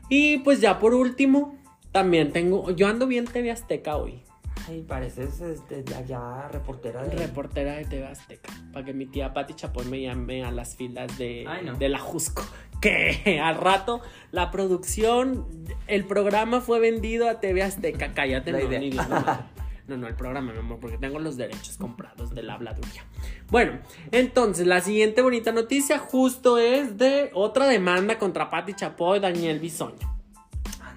Y 0.09 0.39
pues 0.39 0.61
ya 0.61 0.79
por 0.79 0.95
último, 0.95 1.57
también 1.93 2.33
tengo, 2.33 2.71
yo 2.71 2.89
ando 2.89 3.07
bien 3.07 3.27
TV 3.27 3.51
Azteca 3.51 3.97
hoy, 3.97 4.23
Ay, 4.69 4.83
pareces 4.83 5.41
este, 5.41 5.83
allá 5.95 6.49
reportera 6.49 7.03
de... 7.05 7.17
reportera 7.17 7.77
de 7.77 7.85
TV 7.87 8.07
Azteca, 8.07 8.51
para 8.73 8.85
que 8.85 8.93
mi 8.93 9.07
tía 9.07 9.33
Pati 9.33 9.55
Chapoy 9.55 9.87
me 9.87 10.03
llame 10.03 10.45
a 10.45 10.51
las 10.51 10.77
filas 10.77 11.17
de, 11.17 11.47
Ay, 11.49 11.65
no. 11.65 11.75
de 11.77 11.89
la 11.89 11.99
Jusco. 11.99 12.43
Que 12.81 13.41
al 13.43 13.57
rato 13.57 14.03
la 14.31 14.53
producción, 14.53 15.49
el 15.89 16.05
programa 16.05 16.61
fue 16.61 16.79
vendido 16.79 17.29
a 17.29 17.41
TV 17.41 17.63
Azteca. 17.65 18.13
Cállate, 18.15 18.53
La 18.53 18.59
no, 18.61 18.65
idea. 18.69 18.79
ni 18.79 18.91
Dios, 18.91 19.05
no, 19.89 19.97
no. 19.97 20.07
El 20.07 20.15
programa, 20.15 20.53
mi 20.53 20.59
amor, 20.59 20.79
porque 20.81 20.99
tengo 20.99 21.19
los 21.19 21.37
derechos 21.37 21.77
comprados 21.77 22.35
de 22.35 22.43
la 22.43 22.55
habladuría. 22.55 23.05
Bueno, 23.51 23.79
entonces, 24.13 24.67
la 24.67 24.81
siguiente 24.81 25.23
bonita 25.23 25.51
noticia 25.53 25.99
justo 25.99 26.59
es 26.59 26.99
de 26.99 27.31
otra 27.35 27.67
demanda 27.67 28.19
contra 28.19 28.51
Patti 28.51 28.75
Chapoy 28.75 29.19
y 29.19 29.21
Daniel 29.23 29.59
Bisoño. 29.59 30.19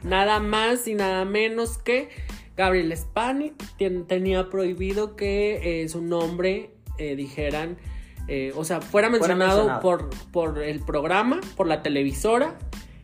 Nada 0.04 0.40
más 0.40 0.88
y 0.88 0.96
nada 0.96 1.26
menos 1.26 1.78
que 1.78 2.10
Gabriel 2.58 2.96
Spani 2.96 3.54
tenía 4.08 4.50
prohibido 4.50 5.16
que 5.16 5.84
eh, 5.84 5.90
su 5.90 6.02
nombre 6.02 6.72
eh, 6.98 7.16
dijeran, 7.16 7.78
eh, 8.28 8.52
o 8.56 8.64
sea, 8.66 8.82
fuera 8.82 9.08
Fuera 9.08 9.10
mencionado, 9.10 9.68
mencionado. 9.68 9.82
Por, 9.82 10.10
por 10.32 10.60
el 10.62 10.80
programa, 10.82 11.40
por 11.56 11.68
la 11.68 11.82
televisora 11.82 12.58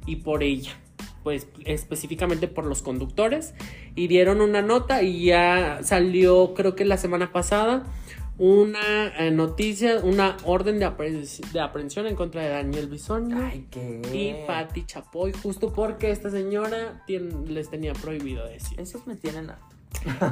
y 0.05 0.17
por 0.17 0.43
ella. 0.43 0.73
Pues 1.24 1.47
específicamente 1.65 2.47
por 2.47 2.65
los 2.65 2.82
conductores. 2.82 3.53
Y 3.95 4.07
dieron 4.07 4.41
una 4.41 4.61
nota 4.61 5.03
y 5.03 5.26
ya 5.26 5.80
salió, 5.84 6.53
creo 6.53 6.76
que 6.76 6.86
la 6.86 6.97
semana 6.97 7.32
pasada, 7.32 7.84
una 8.38 9.07
eh, 9.18 9.32
noticia, 9.32 9.99
una 10.03 10.38
orden 10.45 10.80
de, 10.80 10.88
apre- 10.88 11.51
de 11.51 11.59
aprehensión 11.59 12.05
en 12.05 12.15
contra 12.15 12.43
de 12.43 12.49
Daniel 12.49 12.88
Bisoño 12.88 13.38
Ay, 13.43 13.65
qué... 13.72 14.01
y 14.13 14.45
Patti 14.45 14.86
Chapoy, 14.86 15.34
justo 15.34 15.74
porque 15.74 16.11
esta 16.11 16.30
señora 16.30 17.03
les 17.07 17.70
tenía 17.70 17.93
prohibido 17.93 18.45
decir. 18.45 18.80
Esos 18.80 19.07
me 19.07 19.15
tienen 19.15 19.49
harto. 19.49 19.76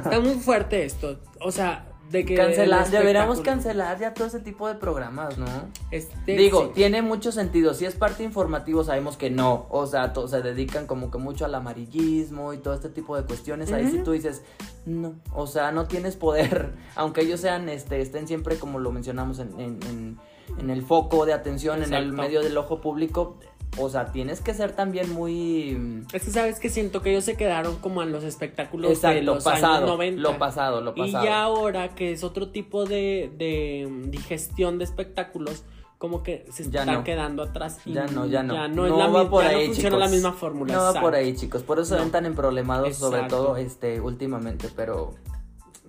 Está 0.04 0.20
muy 0.20 0.34
fuerte 0.34 0.84
esto. 0.84 1.18
O 1.40 1.50
sea, 1.50 1.86
de 2.10 2.24
que. 2.24 2.34
Cancelar, 2.34 2.90
deberíamos 2.90 3.40
cancelar 3.40 3.98
ya 3.98 4.14
todo 4.14 4.26
ese 4.28 4.40
tipo 4.40 4.68
de 4.68 4.74
programas, 4.76 5.38
¿no? 5.38 5.46
Este, 5.90 6.36
Digo, 6.36 6.66
sí. 6.66 6.70
tiene 6.74 7.02
mucho 7.02 7.32
sentido. 7.32 7.74
Si 7.74 7.84
es 7.84 7.94
parte 7.94 8.22
informativo, 8.22 8.84
sabemos 8.84 9.16
que 9.16 9.30
no. 9.30 9.66
O 9.70 9.86
sea, 9.86 10.12
to- 10.12 10.28
se 10.28 10.42
dedican 10.42 10.86
como 10.86 11.10
que 11.10 11.18
mucho 11.18 11.44
al 11.44 11.54
amarillismo 11.54 12.52
y 12.52 12.58
todo 12.58 12.74
este 12.74 12.88
tipo 12.88 13.16
de 13.16 13.24
cuestiones. 13.24 13.72
Ahí 13.72 13.88
sí 13.88 13.96
Ujú. 13.96 14.04
tú 14.04 14.12
dices, 14.12 14.42
no. 14.84 15.14
O 15.32 15.46
sea, 15.46 15.72
no 15.72 15.86
tienes 15.86 16.16
poder. 16.16 16.74
Aunque 16.96 17.22
ellos 17.22 17.40
sean, 17.40 17.68
este, 17.68 18.00
estén 18.00 18.26
siempre, 18.28 18.56
como 18.56 18.78
lo 18.78 18.92
mencionamos, 18.92 19.38
en, 19.38 19.58
en- 19.60 19.78
en- 19.90 20.18
en 20.58 20.70
el 20.70 20.82
foco 20.82 21.26
de 21.26 21.32
atención, 21.32 21.82
en 21.82 21.92
el 21.92 22.12
medio 22.12 22.40
del 22.40 22.56
ojo 22.56 22.80
público. 22.80 23.38
O 23.78 23.88
sea, 23.90 24.12
tienes 24.12 24.40
que 24.40 24.54
ser 24.54 24.72
también 24.72 25.12
muy. 25.12 26.02
Es 26.12 26.24
que 26.24 26.30
sabes 26.30 26.58
que 26.60 26.68
siento 26.70 27.02
que 27.02 27.10
ellos 27.10 27.24
se 27.24 27.36
quedaron 27.36 27.76
como 27.76 28.02
en 28.02 28.10
los 28.12 28.24
espectáculos 28.24 28.88
de 28.88 28.94
Exacto, 28.94 29.22
los 29.22 29.44
pasado. 29.44 29.74
años 29.74 29.88
90. 29.90 30.22
Lo 30.22 30.38
pasado, 30.38 30.80
lo 30.80 30.92
Y 30.96 31.00
pasado. 31.12 31.24
ya 31.24 31.42
ahora 31.42 31.94
que 31.94 32.12
es 32.12 32.24
otro 32.24 32.48
tipo 32.50 32.84
de, 32.86 33.30
de 33.36 33.86
mm, 33.90 34.10
digestión 34.10 34.78
de 34.78 34.84
espectáculos, 34.84 35.64
como 35.98 36.22
que 36.22 36.46
se 36.50 36.70
Ya 36.70 36.80
están 36.80 36.94
no. 36.96 37.04
quedando 37.04 37.42
atrás. 37.42 37.78
y 37.86 37.92
Ya 37.92 38.06
no, 38.06 38.26
ya 38.26 38.42
no. 38.42 38.54
Ya 38.54 38.68
no, 38.68 38.86
es 38.86 38.92
la 38.92 39.06
va 39.08 39.28
por 39.30 39.44
ya 39.44 39.52
no 39.52 39.58
ahí, 39.58 39.66
funciona 39.66 39.88
chicos. 39.96 40.00
la 40.00 40.08
misma 40.14 40.32
fórmula. 40.32 40.74
No 40.74 40.80
va 40.82 41.00
por 41.00 41.14
ahí, 41.14 41.34
chicos. 41.34 41.62
Por 41.62 41.78
eso 41.78 41.88
se 41.90 41.94
ven 41.96 42.04
No. 42.06 42.10
tan 42.10 42.26
emproblemados, 42.26 42.96
sobre 42.96 43.22
todo 43.24 43.56
este 43.56 44.00
últimamente, 44.00 44.68
pero. 44.74 45.14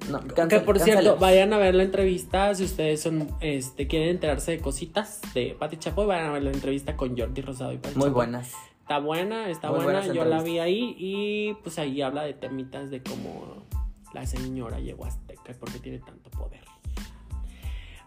No, 0.09 0.19
que 0.21 0.33
cancel- 0.35 0.63
por 0.63 0.79
cierto, 0.79 1.17
vayan 1.17 1.51
a 1.53 1.57
ver 1.57 1.75
la 1.75 1.83
entrevista 1.83 2.53
si 2.55 2.63
ustedes 2.63 3.01
son, 3.01 3.29
este, 3.41 3.87
quieren 3.87 4.09
enterarse 4.09 4.51
de 4.51 4.59
cositas 4.59 5.21
de 5.33 5.55
Pati 5.59 5.77
Chapoy, 5.77 6.05
vayan 6.05 6.27
a 6.27 6.31
ver 6.33 6.43
la 6.43 6.51
entrevista 6.51 6.95
con 6.95 7.17
Jordi 7.17 7.41
Rosado 7.41 7.73
y 7.73 7.77
Pati 7.77 7.95
Muy 7.95 8.03
Chapoy. 8.03 8.13
buenas. 8.13 8.51
Está 8.81 8.99
buena, 8.99 9.49
está 9.49 9.69
Muy 9.71 9.83
buena. 9.83 10.05
Yo 10.13 10.23
la 10.23 10.41
vi 10.41 10.59
ahí 10.59 10.95
y 10.97 11.53
pues 11.63 11.77
ahí 11.77 12.01
habla 12.01 12.23
de 12.23 12.33
temitas 12.33 12.89
de 12.89 13.03
cómo 13.03 13.65
la 14.13 14.25
señora 14.25 14.79
llegó 14.79 15.03
a 15.03 15.09
Azteca 15.09 15.51
y 15.51 15.55
por 15.55 15.69
qué 15.73 15.79
tiene 15.79 15.99
tanto 15.99 16.29
poder. 16.29 16.61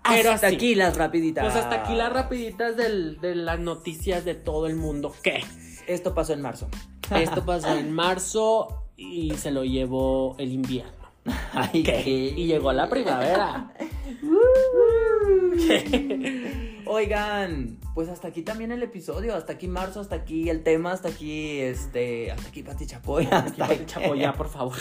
Pero 0.09 0.31
hasta 0.33 0.47
así. 0.47 0.57
aquí 0.57 0.75
las 0.75 0.97
rapiditas. 0.97 1.45
Pues 1.45 1.57
hasta 1.57 1.83
aquí 1.83 1.95
las 1.95 2.11
rapiditas 2.13 2.77
del- 2.77 3.21
de 3.21 3.35
las 3.35 3.61
noticias 3.61 4.25
de 4.25 4.35
todo 4.35 4.67
el 4.67 4.75
mundo. 4.77 5.13
¿Qué? 5.23 5.43
Esto 5.87 6.15
pasó 6.15 6.33
en 6.33 6.41
marzo. 6.41 6.69
Esto 7.15 7.45
pasó 7.45 7.75
en 7.77 7.93
marzo 7.93 8.87
y 8.97 9.33
se 9.35 9.51
lo 9.51 9.65
llevó 9.65 10.35
el 10.39 10.53
invierno. 10.53 11.00
Ay, 11.53 11.83
¿Qué? 11.83 12.03
qué- 12.05 12.35
Y 12.37 12.47
llegó 12.47 12.73
la 12.73 12.89
primavera. 12.89 13.73
Oigan, 16.87 17.79
pues 17.95 18.09
hasta 18.09 18.29
aquí 18.29 18.43
también 18.43 18.73
el 18.73 18.83
episodio, 18.83 19.35
hasta 19.37 19.53
aquí 19.53 19.69
marzo, 19.69 20.01
hasta 20.01 20.17
aquí 20.17 20.49
el 20.51 20.63
tema, 20.63 20.93
hasta 20.93 21.09
aquí 21.09 21.61
este, 21.61 22.33
hasta 22.33 22.49
aquí 22.49 22.63
Pati 22.63 22.87
Chapoy, 22.87 23.29
hasta 23.31 23.67
Pati 23.69 23.87
Chapoy, 23.87 24.19
ya, 24.19 24.33
por 24.33 24.49
favor. 24.49 24.75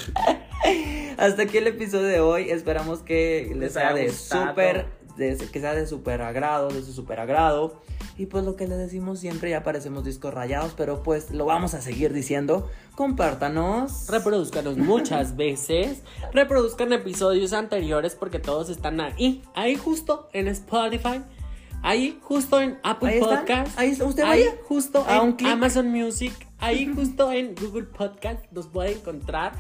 hasta 1.17 1.43
aquí 1.43 1.57
el 1.57 1.67
episodio 1.67 2.07
de 2.07 2.19
hoy. 2.19 2.49
Esperamos 2.49 2.99
que 2.99 3.47
les, 3.49 3.57
Les 3.59 3.73
sea 3.73 3.89
haya 3.89 3.99
de 4.01 4.09
súper, 4.11 4.87
de- 5.19 5.37
que 5.37 5.59
sea 5.59 5.75
de 5.75 5.85
súper 5.85 6.21
agrado, 6.23 6.69
de 6.69 6.81
su 6.81 6.93
súper 6.93 7.19
agrado. 7.19 7.79
Y 8.17 8.25
pues 8.25 8.43
lo 8.43 8.55
que 8.57 8.67
les 8.67 8.77
decimos 8.77 9.19
siempre, 9.19 9.49
ya 9.49 9.63
parecemos 9.63 10.03
discos 10.03 10.33
rayados, 10.33 10.73
pero 10.75 11.03
pues 11.03 11.31
lo 11.31 11.45
vamos 11.45 11.73
a 11.73 11.81
seguir 11.81 12.11
diciendo. 12.11 12.69
Compártanos. 12.95 14.07
Reproduzcanos 14.09 14.77
muchas 14.77 15.35
veces. 15.37 16.01
Reproduzcan 16.33 16.91
episodios 16.93 17.53
anteriores 17.53 18.15
porque 18.15 18.39
todos 18.39 18.69
están 18.69 18.99
ahí. 19.01 19.43
Ahí 19.55 19.75
justo 19.75 20.29
en 20.33 20.47
Spotify. 20.47 21.21
Ahí 21.81 22.19
justo 22.21 22.59
en 22.59 22.77
Apple 22.83 23.09
Ahí. 23.09 23.19
Podcast. 23.19 23.79
Ahí. 23.79 23.91
Usted 24.01 24.23
Ahí 24.23 24.43
vaya. 24.43 24.55
justo 24.67 25.05
A 25.07 25.17
en. 25.17 25.45
Amazon 25.47 25.87
Music. 25.89 26.33
Ahí 26.59 26.91
justo 26.95 27.31
en 27.31 27.55
Google 27.55 27.83
Podcast 27.85 28.43
nos 28.51 28.67
puede 28.67 28.91
encontrar. 28.93 29.53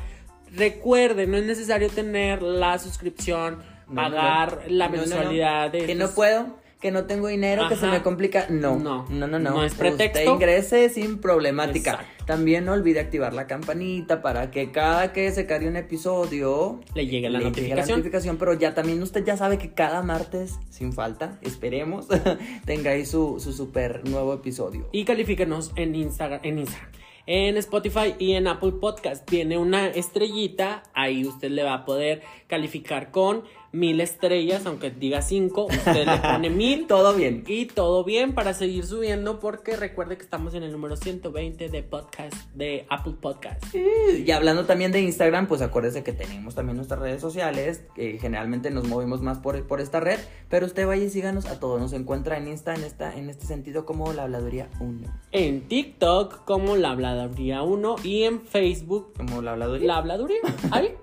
Recuerden, 0.53 1.31
no 1.31 1.37
es 1.37 1.45
necesario 1.45 1.89
tener 1.89 2.41
la 2.41 2.77
suscripción, 2.79 3.59
pagar 3.93 4.63
la 4.67 4.87
No, 4.87 4.95
no, 4.95 5.01
no. 5.01 5.07
mensualidad 5.07 5.71
de 5.71 5.85
Que 5.85 5.95
no 5.95 6.09
puedo, 6.09 6.57
que 6.81 6.91
no 6.91 7.05
tengo 7.05 7.27
dinero, 7.27 7.67
que 7.67 7.75
se 7.75 7.85
Ajá. 7.85 7.95
me 7.97 8.01
complica. 8.01 8.45
No, 8.49 8.77
No. 8.79 9.05
no, 9.09 9.27
no, 9.27 9.39
no. 9.39 9.49
No 9.51 9.63
es 9.65 9.73
pretexto. 9.75 10.19
Usted 10.19 10.31
ingrese 10.33 10.89
sin 10.89 11.19
problemática. 11.19 11.91
Exacto. 11.91 12.23
También 12.25 12.63
no 12.65 12.73
olvide 12.73 12.99
activar 12.99 13.33
la 13.33 13.47
campanita 13.47 14.21
para 14.21 14.51
que 14.51 14.71
cada 14.71 15.11
que 15.11 15.31
se 15.31 15.45
cargue 15.47 15.67
un 15.67 15.75
episodio 15.77 16.79
Le 16.93 17.07
llegue 17.07 17.29
la 17.29 17.39
le 17.39 17.45
notificación. 17.45 17.97
notificación. 17.97 18.37
Pero 18.37 18.53
ya 18.53 18.73
también 18.75 19.01
usted 19.01 19.25
ya 19.25 19.35
sabe 19.35 19.57
que 19.57 19.73
cada 19.73 20.03
martes, 20.03 20.59
sin 20.69 20.93
falta, 20.93 21.37
esperemos, 21.41 22.07
tenga 22.65 22.91
ahí 22.91 23.05
su, 23.05 23.39
su 23.39 23.51
super 23.51 24.07
nuevo 24.07 24.33
episodio. 24.33 24.87
Y 24.91 25.03
califíquenos 25.05 25.71
en 25.75 25.95
Instagram, 25.95 26.39
en 26.43 26.59
Instagram. 26.59 26.91
En 27.31 27.57
Spotify 27.57 28.15
y 28.17 28.33
en 28.33 28.47
Apple 28.47 28.71
Podcast 28.81 29.29
viene 29.29 29.57
una 29.59 29.87
estrellita. 29.87 30.81
Ahí 30.95 31.25
usted 31.25 31.51
le 31.51 31.61
va 31.63 31.73
a 31.75 31.85
poder 31.85 32.23
calificar 32.47 33.11
con 33.11 33.43
mil 33.71 34.01
estrellas, 34.01 34.65
aunque 34.65 34.89
diga 34.91 35.21
cinco, 35.21 35.65
usted 35.65 36.05
le 36.05 36.17
pone 36.17 36.49
mil. 36.51 36.87
Todo 36.87 37.13
bien. 37.13 37.43
Y 37.47 37.65
todo 37.65 38.03
bien 38.03 38.33
para 38.33 38.53
seguir 38.53 38.85
subiendo 38.85 39.39
porque 39.39 39.75
recuerde 39.75 40.17
que 40.17 40.23
estamos 40.23 40.53
en 40.53 40.63
el 40.63 40.71
número 40.71 40.95
120 40.95 41.69
de 41.69 41.83
podcast 41.83 42.35
de 42.53 42.85
Apple 42.89 43.15
Podcast. 43.19 43.63
Y 43.73 44.29
hablando 44.31 44.65
también 44.65 44.91
de 44.91 45.01
Instagram, 45.01 45.47
pues 45.47 45.61
acuérdese 45.61 46.03
que 46.03 46.13
tenemos 46.13 46.55
también 46.55 46.77
nuestras 46.77 46.99
redes 46.99 47.21
sociales, 47.21 47.83
que 47.95 48.17
generalmente 48.19 48.71
nos 48.71 48.87
movemos 48.87 49.21
más 49.21 49.39
por, 49.39 49.65
por 49.67 49.81
esta 49.81 49.99
red, 49.99 50.19
pero 50.49 50.65
usted 50.65 50.87
vaya 50.87 51.03
y 51.03 51.09
síganos 51.09 51.45
a 51.45 51.59
todos, 51.59 51.79
nos 51.79 51.93
encuentra 51.93 52.37
en 52.37 52.47
Insta 52.47 52.73
en, 52.73 52.83
esta, 52.83 53.15
en 53.15 53.29
este 53.29 53.45
sentido 53.45 53.85
como 53.85 54.13
la 54.13 54.23
habladuría 54.23 54.69
1, 54.79 55.07
En 55.31 55.67
TikTok 55.67 56.45
como 56.45 56.75
la 56.75 56.91
habladuría 56.91 57.61
1 57.61 57.95
y 58.03 58.23
en 58.23 58.41
Facebook 58.41 59.13
como 59.15 59.41
la 59.41 59.51
habladuría. 59.51 59.87
La 59.87 59.97
habladuría. 59.97 60.39
Ahí. 60.71 60.95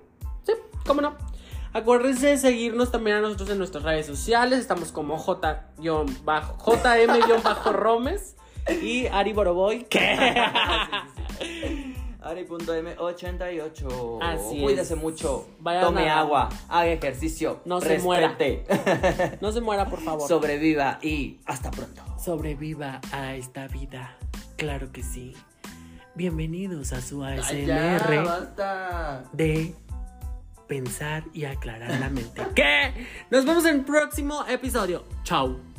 Sí, 0.45 0.53
cómo 0.87 1.01
no. 1.01 1.36
Acuérdense 1.77 2.29
de 2.29 2.39
seguirnos 2.39 2.91
también 2.91 3.19
a 3.19 3.21
nosotros 3.21 3.51
en 3.51 3.59
nuestras 3.59 3.85
redes 3.85 4.07
sociales. 4.07 4.61
Estamos 4.61 4.93
como 4.93 5.19
JM-Romes 5.23 5.85
y 8.81 9.07
Ari 9.09 9.35
Boroboy. 9.35 9.85
¿Qué? 9.85 10.17
Ari.m88. 12.23 14.19
Así 14.23 14.57
es. 14.57 14.63
Cuídese 14.63 14.97
mucho. 14.97 15.47
Vayan 15.61 15.83
tome 15.83 16.09
agua. 16.09 16.49
Haga 16.71 16.87
ejercicio. 16.87 17.61
No 17.67 17.83
se 17.83 17.99
muera. 17.99 18.39
No 19.43 19.53
se 19.53 19.61
muera, 19.61 19.85
por 19.91 20.01
favor. 20.01 20.27
Sobreviva 20.27 20.99
y 21.03 21.41
hasta 21.45 21.71
pronto. 21.71 22.03
Sobreviva 22.19 23.03
a 23.13 23.35
esta 23.35 23.69
vida. 23.69 24.17
Claro 24.57 24.93
que 24.93 25.03
sí. 25.03 25.35
Bienvenidos 26.15 26.95
a 26.95 27.03
su 27.03 27.23
Ay, 27.23 27.39
ASMR 27.39 27.67
ya, 27.67 28.23
basta. 28.25 29.25
de 29.35 29.75
pensar 30.67 31.25
y 31.33 31.45
aclarar 31.45 31.99
la 32.01 32.11
mente. 32.11 32.43
¿Qué? 32.55 33.07
Nos 33.31 33.45
vemos 33.45 33.65
en 33.67 33.77
el 33.77 33.85
próximo 33.85 34.45
episodio. 34.47 35.05
Chao. 35.23 35.76